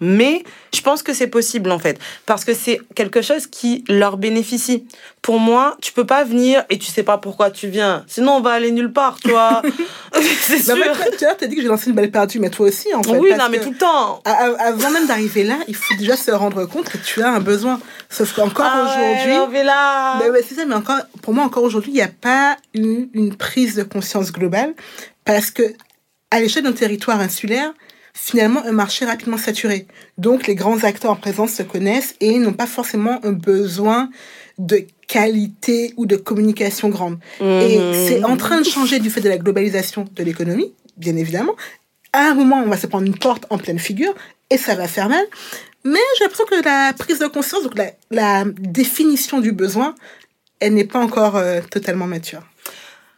mais 0.00 0.44
je 0.74 0.80
pense 0.80 1.02
que 1.02 1.14
c'est 1.14 1.26
possible 1.26 1.70
en 1.70 1.78
fait, 1.78 1.98
parce 2.26 2.44
que 2.44 2.54
c'est 2.54 2.80
quelque 2.94 3.22
chose 3.22 3.46
qui 3.46 3.84
leur 3.88 4.16
bénéficie. 4.16 4.86
Pour 5.22 5.40
moi, 5.40 5.76
tu 5.80 5.92
peux 5.92 6.06
pas 6.06 6.22
venir 6.22 6.64
et 6.70 6.78
tu 6.78 6.86
sais 6.86 7.02
pas 7.02 7.18
pourquoi 7.18 7.50
tu 7.50 7.68
viens. 7.68 8.04
Sinon, 8.06 8.32
on 8.32 8.40
va 8.40 8.52
aller 8.52 8.70
nulle 8.70 8.92
part, 8.92 9.18
toi. 9.20 9.62
c'est 10.40 10.58
sûr. 10.58 10.76
tu 11.18 11.24
as 11.24 11.46
dit 11.46 11.56
que 11.56 11.62
j'ai 11.62 11.68
lancé 11.68 11.90
une 11.90 11.96
balle 11.96 12.10
perdue, 12.10 12.38
mais 12.38 12.50
toi 12.50 12.68
aussi 12.68 12.94
en 12.94 13.02
fait. 13.02 13.18
Oui, 13.18 13.30
non, 13.36 13.46
mais 13.50 13.60
tout 13.60 13.72
le 13.72 13.78
temps. 13.78 14.22
Avant 14.24 14.90
même 14.90 15.06
d'arriver 15.06 15.44
là, 15.44 15.56
il 15.68 15.74
faut 15.74 15.94
déjà 15.96 16.16
se 16.16 16.30
rendre 16.30 16.66
compte 16.66 16.88
que 16.88 16.98
tu 16.98 17.22
as 17.22 17.30
un 17.32 17.40
besoin. 17.40 17.80
Sauf 18.08 18.34
qu'encore 18.34 18.66
ah 18.66 18.82
aujourd'hui. 18.84 19.62
là. 19.64 20.18
Mais 20.18 20.42
c'est 20.46 20.54
ça, 20.54 20.64
mais 20.64 20.74
encore, 20.74 21.00
pour 21.22 21.34
moi, 21.34 21.44
encore 21.44 21.64
aujourd'hui, 21.64 21.92
il 21.92 21.96
n'y 21.96 22.02
a 22.02 22.08
pas 22.08 22.56
une, 22.74 23.08
une 23.14 23.34
prise 23.34 23.74
de 23.74 23.82
conscience 23.82 24.30
globale 24.30 24.74
parce 25.24 25.50
que 25.50 25.62
à 26.30 26.40
l'échelle 26.40 26.64
d'un 26.64 26.72
territoire 26.72 27.20
insulaire, 27.20 27.72
finalement 28.16 28.64
un 28.64 28.72
marché 28.72 29.04
rapidement 29.04 29.36
saturé. 29.36 29.86
Donc 30.18 30.46
les 30.46 30.54
grands 30.54 30.82
acteurs 30.84 31.12
en 31.12 31.16
présence 31.16 31.52
se 31.52 31.62
connaissent 31.62 32.16
et 32.20 32.38
n'ont 32.38 32.54
pas 32.54 32.66
forcément 32.66 33.20
un 33.24 33.32
besoin 33.32 34.10
de 34.58 34.86
qualité 35.06 35.92
ou 35.96 36.06
de 36.06 36.16
communication 36.16 36.88
grande. 36.88 37.18
Et 37.40 37.78
mhm. 37.78 37.92
c'est 37.92 38.24
en 38.24 38.36
train 38.36 38.60
de 38.60 38.66
changer 38.66 38.98
du 38.98 39.10
fait 39.10 39.20
de 39.20 39.28
la 39.28 39.36
globalisation 39.36 40.06
de 40.10 40.22
l'économie, 40.22 40.72
bien 40.96 41.14
évidemment. 41.16 41.54
À 42.12 42.30
un 42.30 42.34
moment, 42.34 42.62
on 42.64 42.68
va 42.68 42.78
se 42.78 42.86
prendre 42.86 43.06
une 43.06 43.18
porte 43.18 43.44
en 43.50 43.58
pleine 43.58 43.78
figure 43.78 44.14
et 44.48 44.56
ça 44.56 44.74
va 44.74 44.88
faire 44.88 45.08
mal. 45.08 45.24
Mais 45.84 46.00
j'ai 46.16 46.24
l'impression 46.24 46.46
que 46.46 46.64
la 46.64 46.92
prise 46.94 47.18
de 47.18 47.26
conscience, 47.26 47.62
donc 47.62 47.74
la, 48.10 48.44
définition 48.58 49.40
du 49.40 49.52
besoin, 49.52 49.94
elle 50.58 50.74
n'est 50.74 50.84
pas 50.84 50.98
encore 50.98 51.36
euh, 51.36 51.60
totalement 51.70 52.06
mature. 52.06 52.42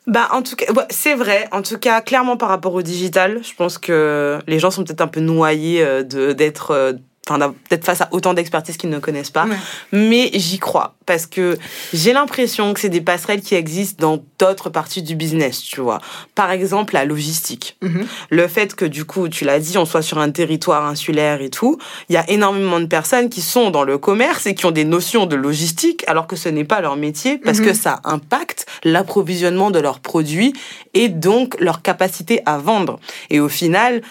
Bah, 0.08 0.28
en 0.32 0.40
tout 0.42 0.56
cas, 0.56 0.64
c'est 0.88 1.14
vrai. 1.14 1.46
En 1.52 1.60
tout 1.60 1.78
cas, 1.78 2.00
clairement 2.00 2.38
par 2.38 2.48
rapport 2.48 2.72
au 2.72 2.80
digital, 2.80 3.40
je 3.44 3.54
pense 3.54 3.76
que 3.76 4.38
les 4.46 4.58
gens 4.58 4.70
sont 4.70 4.82
peut-être 4.82 5.02
un 5.02 5.06
peu 5.06 5.20
noyés 5.20 5.84
euh, 5.84 6.02
de 6.02 6.32
d'être 6.32 6.70
euh, 6.70 6.94
d'être 7.36 7.84
face 7.84 8.00
à 8.00 8.08
autant 8.12 8.32
d'expertise 8.32 8.76
qu'ils 8.76 8.90
ne 8.90 8.98
connaissent 8.98 9.30
pas. 9.30 9.46
Mais 9.92 10.30
j'y 10.32 10.58
crois 10.58 10.94
parce 11.04 11.26
que 11.26 11.58
j'ai 11.94 12.12
l'impression 12.12 12.74
que 12.74 12.80
c'est 12.80 12.90
des 12.90 13.00
passerelles 13.00 13.40
qui 13.40 13.54
existent 13.54 14.06
dans 14.06 14.22
d'autres 14.38 14.68
parties 14.68 15.02
du 15.02 15.16
business, 15.16 15.60
tu 15.62 15.80
vois. 15.80 16.00
Par 16.34 16.50
exemple, 16.50 16.94
la 16.94 17.06
logistique. 17.06 17.78
Mm-hmm. 17.82 18.04
Le 18.30 18.48
fait 18.48 18.74
que 18.74 18.84
du 18.84 19.04
coup, 19.06 19.28
tu 19.28 19.44
l'as 19.44 19.58
dit, 19.58 19.78
on 19.78 19.86
soit 19.86 20.02
sur 20.02 20.18
un 20.18 20.30
territoire 20.30 20.84
insulaire 20.84 21.40
et 21.40 21.48
tout, 21.48 21.78
il 22.08 22.12
y 22.12 22.18
a 22.18 22.28
énormément 22.30 22.78
de 22.78 22.86
personnes 22.86 23.30
qui 23.30 23.40
sont 23.40 23.70
dans 23.70 23.84
le 23.84 23.96
commerce 23.96 24.46
et 24.46 24.54
qui 24.54 24.66
ont 24.66 24.70
des 24.70 24.84
notions 24.84 25.26
de 25.26 25.34
logistique 25.34 26.04
alors 26.06 26.26
que 26.26 26.36
ce 26.36 26.50
n'est 26.50 26.64
pas 26.64 26.80
leur 26.82 26.96
métier 26.96 27.38
parce 27.38 27.60
que 27.60 27.70
mm-hmm. 27.70 27.74
ça 27.74 28.00
impacte 28.04 28.66
l'approvisionnement 28.84 29.70
de 29.70 29.78
leurs 29.78 30.00
produits 30.00 30.52
et 30.92 31.08
donc 31.08 31.58
leur 31.58 31.80
capacité 31.80 32.42
à 32.44 32.58
vendre. 32.58 33.00
Et 33.30 33.40
au 33.40 33.48
final, 33.48 34.02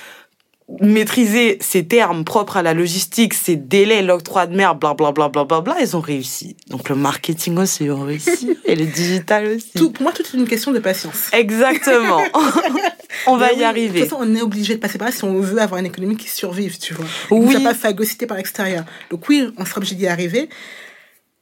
maîtriser 0.81 1.57
ces 1.61 1.85
termes 1.85 2.25
propres 2.25 2.57
à 2.57 2.61
la 2.61 2.73
logistique, 2.73 3.33
ces 3.33 3.55
délais, 3.55 4.01
l'octroi 4.01 4.47
de 4.47 4.55
mer, 4.55 4.75
bla 4.75 4.93
bla 4.93 5.11
bla 5.11 5.29
bla 5.29 5.45
bla 5.45 5.61
bla, 5.61 5.77
ils 5.81 5.95
ont 5.95 6.01
réussi. 6.01 6.57
Donc 6.69 6.89
le 6.89 6.95
marketing 6.95 7.57
aussi, 7.57 7.85
ils 7.85 7.91
ont 7.91 8.03
réussi. 8.03 8.57
et 8.65 8.75
le 8.75 8.85
digital 8.85 9.47
aussi. 9.47 9.71
Tout, 9.75 9.91
pour 9.91 10.03
moi, 10.03 10.11
tout 10.11 10.23
est 10.23 10.37
une 10.37 10.47
question 10.47 10.71
de 10.71 10.79
patience. 10.79 11.29
Exactement. 11.31 12.21
on 13.27 13.37
va 13.37 13.53
y 13.53 13.63
arriver. 13.63 13.99
De 13.99 14.05
toute 14.05 14.09
façon, 14.09 14.21
on 14.21 14.35
est 14.35 14.41
obligé 14.41 14.75
de 14.75 14.79
passer 14.79 14.97
par 14.97 15.07
là 15.07 15.13
si 15.13 15.23
on 15.23 15.39
veut 15.39 15.61
avoir 15.61 15.79
une 15.79 15.85
économie 15.85 16.17
qui 16.17 16.29
survive, 16.29 16.77
tu 16.77 16.93
vois. 16.93 17.05
Oui. 17.31 17.55
ne 17.55 17.63
pas 17.63 17.73
phagocyté 17.73 18.27
par 18.27 18.37
l'extérieur. 18.37 18.83
Donc 19.09 19.27
oui, 19.29 19.49
on 19.57 19.65
sera 19.65 19.77
obligé 19.77 19.95
d'y 19.95 20.07
arriver. 20.07 20.49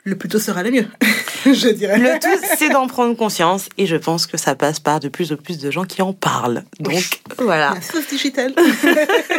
Le 0.08 0.16
plus 0.16 0.30
tôt 0.30 0.38
sera 0.38 0.62
le 0.62 0.70
mieux. 0.70 0.86
je 1.46 1.70
dirais. 1.70 1.98
Le 1.98 2.20
tout, 2.20 2.46
c'est 2.60 2.70
d'en 2.70 2.86
prendre 2.86 3.18
conscience 3.18 3.70
et 3.80 3.88
je 3.88 3.96
pense 3.96 4.28
que 4.28 4.38
ça 4.38 4.54
passe 4.54 4.80
par 4.80 5.00
de 5.00 5.08
plus 5.08 5.34
en 5.34 5.36
plus 5.36 5.58
de 5.58 5.72
gens 5.72 5.84
qui 5.84 6.04
en 6.04 6.14
parlent. 6.14 6.64
Donc, 6.80 7.22
voilà. 7.40 7.74
La 7.74 7.82
sauce 7.82 8.08
digitale. 8.08 8.54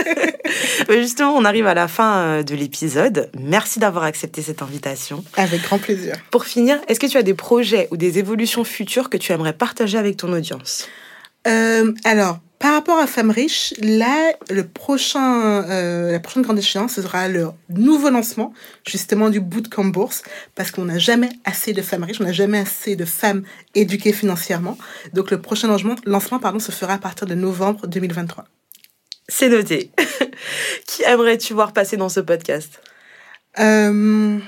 Justement, 0.91 1.37
on 1.37 1.45
arrive 1.45 1.69
à 1.69 1.75
la 1.75 1.87
fin 1.87 2.17
euh, 2.17 2.43
de 2.43 2.57
l'épisode. 2.57 3.31
Merci 3.41 3.79
d'avoir 3.79 4.03
accepté 4.03 4.43
cette 4.43 4.61
invitation. 4.61 5.25
Avec 5.37 5.63
grand 5.63 5.79
plaisir. 5.79 6.17
Pour 6.33 6.45
finir, 6.45 6.81
est-ce 6.89 6.99
que 6.99 7.07
tu 7.07 7.17
as 7.17 7.23
des 7.23 7.35
projets 7.35 7.87
ou 7.93 7.97
des 7.97 8.19
évolutions 8.19 8.65
futures 8.65 9.09
que 9.09 9.17
tu 9.17 9.31
aimerais 9.31 9.53
partager 9.53 9.99
avec 9.99 10.17
ton 10.17 10.33
audience? 10.33 10.89
Euh, 11.47 11.93
Alors, 12.03 12.41
par 12.59 12.73
rapport 12.73 12.99
à 12.99 13.07
Femmes 13.07 13.31
Riches, 13.31 13.75
là, 13.81 14.33
le 14.49 14.67
prochain, 14.67 15.63
euh, 15.65 16.13
la 16.13 16.21
prochaine 16.21 16.43
grande 16.43 16.59
échéance, 16.59 16.95
ce 16.95 17.03
sera 17.03 17.29
le 17.29 17.49
nouveau 17.69 18.09
lancement, 18.09 18.55
justement, 18.87 19.29
du 19.29 19.41
bootcamp 19.41 19.85
bourse, 19.85 20.23
parce 20.55 20.71
qu'on 20.71 20.87
n'a 20.87 20.99
jamais 20.99 21.29
assez 21.45 21.75
de 21.75 21.83
femmes 21.83 22.05
riches, 22.05 22.21
on 22.21 22.25
n'a 22.25 22.33
jamais 22.33 22.59
assez 22.59 22.97
de 22.97 23.05
femmes 23.05 23.43
éduquées 23.75 24.13
financièrement. 24.13 24.79
Donc, 25.13 25.31
le 25.31 25.41
prochain 25.41 25.69
lancement, 25.69 25.97
lancement 26.07 26.39
pardon, 26.39 26.59
se 26.59 26.73
fera 26.73 26.95
à 26.95 26.99
partir 26.99 27.27
de 27.27 27.35
novembre 27.35 27.87
2023. 27.87 28.47
C'est 29.29 29.51
noté. 29.51 29.91
Qui 30.87 31.03
aimerais-tu 31.03 31.53
voir 31.53 31.73
passer 31.73 31.97
dans 31.97 32.09
ce 32.09 32.21
podcast? 32.21 32.81
Euh... 33.59 34.39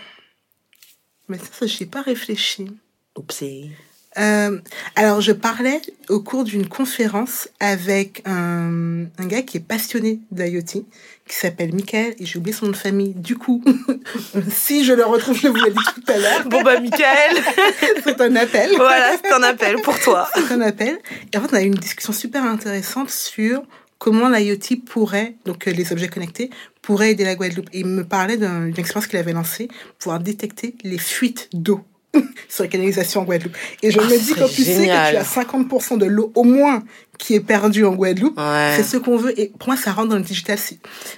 Mais 1.28 1.38
ça, 1.38 1.66
je 1.66 1.76
n'ai 1.80 1.86
pas 1.86 2.00
réfléchi. 2.00 2.70
Oupsie. 3.16 3.72
Euh, 4.18 4.58
alors, 4.96 5.20
je 5.20 5.32
parlais 5.32 5.80
au 6.08 6.20
cours 6.20 6.44
d'une 6.44 6.68
conférence 6.68 7.48
avec 7.60 8.22
un, 8.26 9.04
un, 9.18 9.26
gars 9.26 9.42
qui 9.42 9.58
est 9.58 9.66
passionné 9.66 10.20
d'IoT, 10.32 10.84
qui 11.26 11.36
s'appelle 11.36 11.74
Michael, 11.74 12.14
et 12.18 12.26
j'ai 12.26 12.38
oublié 12.38 12.56
son 12.56 12.66
nom 12.66 12.72
de 12.72 12.76
famille. 12.76 13.14
Du 13.14 13.36
coup, 13.36 13.62
si 14.50 14.84
je 14.84 14.92
le 14.92 15.04
retrouve, 15.04 15.38
je 15.38 15.48
vous 15.48 15.56
l'ai 15.56 15.70
dit 15.70 15.76
tout 15.94 16.12
à 16.12 16.18
l'heure. 16.18 16.44
Bon, 16.46 16.62
bah, 16.62 16.80
Michael 16.80 17.36
C'est 18.04 18.20
un 18.20 18.34
appel. 18.36 18.70
Voilà, 18.76 19.16
c'est 19.22 19.32
un 19.32 19.42
appel 19.42 19.76
pour 19.82 19.98
toi. 20.00 20.28
C'est 20.34 20.52
un 20.52 20.60
appel. 20.62 20.98
Et 21.32 21.36
en 21.36 21.42
fait, 21.42 21.48
on 21.52 21.56
a 21.56 21.62
eu 21.62 21.66
une 21.66 21.74
discussion 21.74 22.12
super 22.12 22.44
intéressante 22.44 23.10
sur 23.10 23.62
comment 23.98 24.28
l'IoT 24.28 24.80
pourrait, 24.86 25.36
donc 25.44 25.66
les 25.66 25.92
objets 25.92 26.08
connectés, 26.08 26.50
pourrait 26.82 27.12
aider 27.12 27.24
la 27.24 27.34
Guadeloupe. 27.34 27.68
Et 27.72 27.80
il 27.80 27.86
me 27.86 28.04
parlait 28.04 28.36
d'une 28.36 28.74
expérience 28.78 29.06
qu'il 29.06 29.18
avait 29.18 29.32
lancée, 29.32 29.68
pouvoir 29.98 30.20
détecter 30.20 30.74
les 30.82 30.98
fuites 30.98 31.48
d'eau 31.52 31.84
sur 32.48 32.62
les 32.64 32.68
canalisations 32.68 33.20
en 33.20 33.24
Guadeloupe. 33.24 33.56
Et 33.82 33.90
je 33.90 33.98
Ah, 34.00 34.04
me 34.04 34.18
dis, 34.18 34.34
quand 34.34 34.48
tu 34.48 34.62
sais 34.62 34.86
que 34.86 35.10
tu 35.10 35.16
as 35.16 35.22
50% 35.24 35.98
de 35.98 36.06
l'eau 36.06 36.32
au 36.34 36.44
moins 36.44 36.82
qui 37.18 37.34
est 37.34 37.40
perdue 37.40 37.84
en 37.84 37.94
Guadeloupe, 37.94 38.38
Ouais. 38.38 38.74
c'est 38.76 38.82
ce 38.84 38.96
qu'on 38.96 39.16
veut. 39.16 39.38
Et 39.40 39.52
pour 39.58 39.68
moi, 39.68 39.76
ça 39.76 39.92
rentre 39.92 40.08
dans 40.10 40.16
le 40.16 40.22
digital. 40.22 40.58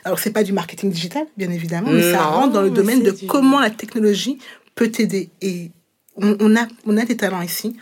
Alors, 0.05 0.18
c'est 0.18 0.30
pas 0.32 0.42
du 0.42 0.53
marketing 0.53 0.90
digital, 0.90 1.26
bien 1.36 1.51
évidemment, 1.51 1.90
mais 1.90 2.12
ça 2.12 2.22
rentre 2.24 2.53
dans 2.53 2.62
le 2.62 2.70
domaine 2.70 3.03
de 3.03 3.11
du- 3.11 3.26
comment 3.26 3.61
la 3.61 3.70
technologie 3.70 4.38
peut 4.74 4.88
t'aider. 4.90 5.30
Et 5.42 5.70
on, 6.16 6.36
on 6.40 6.57
a, 6.57 6.66
on 6.86 6.96
a 6.96 7.05
des 7.05 7.16
talents 7.16 7.42
ici. 7.42 7.76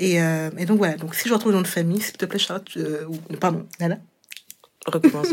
Et, 0.00 0.22
euh, 0.22 0.50
et 0.56 0.64
donc 0.64 0.78
voilà, 0.78 0.96
donc 0.96 1.14
si 1.14 1.28
je 1.28 1.34
retrouve 1.34 1.50
le 1.52 1.56
nom 1.56 1.62
de 1.62 1.66
famille, 1.68 2.00
s'il 2.00 2.12
te 2.16 2.24
plaît, 2.24 2.38
Charlotte, 2.38 2.68
euh, 2.76 3.04
pardon, 3.40 3.66
Nana. 3.80 3.98
Recommence. 4.86 5.28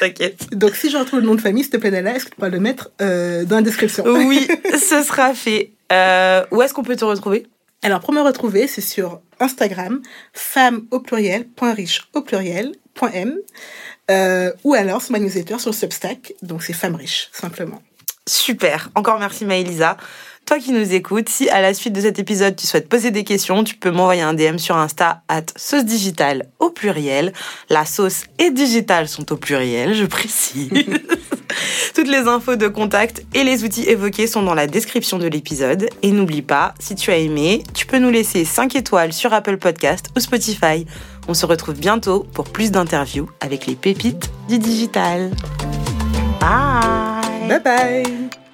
T'inquiète. 0.00 0.46
Donc 0.52 0.76
si 0.76 0.90
je 0.90 0.96
retrouve 0.96 1.20
le 1.20 1.26
nom 1.26 1.34
de 1.34 1.40
famille, 1.40 1.62
s'il 1.62 1.72
te 1.72 1.76
plaît, 1.76 1.90
Nana, 1.90 2.14
est-ce 2.14 2.24
que 2.24 2.30
tu 2.30 2.40
peux 2.40 2.48
le 2.48 2.60
mettre 2.60 2.90
euh, 3.02 3.44
dans 3.44 3.56
la 3.56 3.62
description? 3.62 4.04
Oui, 4.06 4.48
ce 4.72 5.02
sera 5.02 5.34
fait. 5.34 5.72
Euh, 5.92 6.44
où 6.50 6.62
est-ce 6.62 6.72
qu'on 6.72 6.82
peut 6.82 6.96
te 6.96 7.04
retrouver? 7.04 7.46
Alors, 7.82 8.00
pour 8.00 8.12
me 8.12 8.20
retrouver, 8.20 8.66
c'est 8.66 8.80
sur 8.80 9.20
Instagram, 9.40 10.00
femme 10.32 10.86
au 10.90 11.00
pluriel, 11.00 11.48
point 11.48 11.72
riche 11.72 12.08
au 12.14 12.20
pluriel, 12.20 12.72
point 12.94 13.10
m, 13.12 13.36
euh, 14.10 14.52
ou 14.64 14.74
alors 14.74 15.02
sur 15.02 15.12
ma 15.12 15.18
newsletter 15.18 15.58
sur 15.58 15.72
Substack, 15.72 16.34
donc 16.42 16.62
c'est 16.62 16.74
femme 16.74 16.94
riche, 16.94 17.30
simplement. 17.32 17.82
Super. 18.26 18.90
Encore 18.94 19.18
merci 19.18 19.44
Maëlisa. 19.44 19.96
Toi 20.50 20.58
qui 20.58 20.72
nous 20.72 20.94
écoutes, 20.94 21.28
si 21.28 21.48
à 21.48 21.60
la 21.60 21.72
suite 21.74 21.92
de 21.92 22.00
cet 22.00 22.18
épisode 22.18 22.56
tu 22.56 22.66
souhaites 22.66 22.88
poser 22.88 23.12
des 23.12 23.22
questions, 23.22 23.62
tu 23.62 23.76
peux 23.76 23.92
m'envoyer 23.92 24.22
un 24.22 24.34
DM 24.34 24.58
sur 24.58 24.76
Insta 24.76 25.22
at 25.28 25.44
sauce 25.54 25.84
digitale 25.84 26.48
au 26.58 26.70
pluriel. 26.70 27.32
La 27.68 27.84
sauce 27.84 28.24
et 28.40 28.50
digital 28.50 29.06
sont 29.06 29.32
au 29.32 29.36
pluriel, 29.36 29.94
je 29.94 30.04
précise. 30.06 30.68
Toutes 31.94 32.08
les 32.08 32.26
infos 32.26 32.56
de 32.56 32.66
contact 32.66 33.22
et 33.32 33.44
les 33.44 33.62
outils 33.62 33.88
évoqués 33.88 34.26
sont 34.26 34.42
dans 34.42 34.54
la 34.54 34.66
description 34.66 35.18
de 35.18 35.28
l'épisode. 35.28 35.88
Et 36.02 36.10
n'oublie 36.10 36.42
pas, 36.42 36.74
si 36.80 36.96
tu 36.96 37.12
as 37.12 37.18
aimé, 37.18 37.62
tu 37.72 37.86
peux 37.86 37.98
nous 37.98 38.10
laisser 38.10 38.44
5 38.44 38.74
étoiles 38.74 39.12
sur 39.12 39.32
Apple 39.32 39.56
Podcast 39.56 40.06
ou 40.16 40.20
Spotify. 40.20 40.84
On 41.28 41.34
se 41.34 41.46
retrouve 41.46 41.76
bientôt 41.76 42.26
pour 42.34 42.46
plus 42.48 42.72
d'interviews 42.72 43.30
avec 43.40 43.68
les 43.68 43.76
pépites 43.76 44.28
du 44.48 44.58
digital. 44.58 45.30
Bye 46.40 47.48
Bye 47.48 47.62
bye 47.62 48.49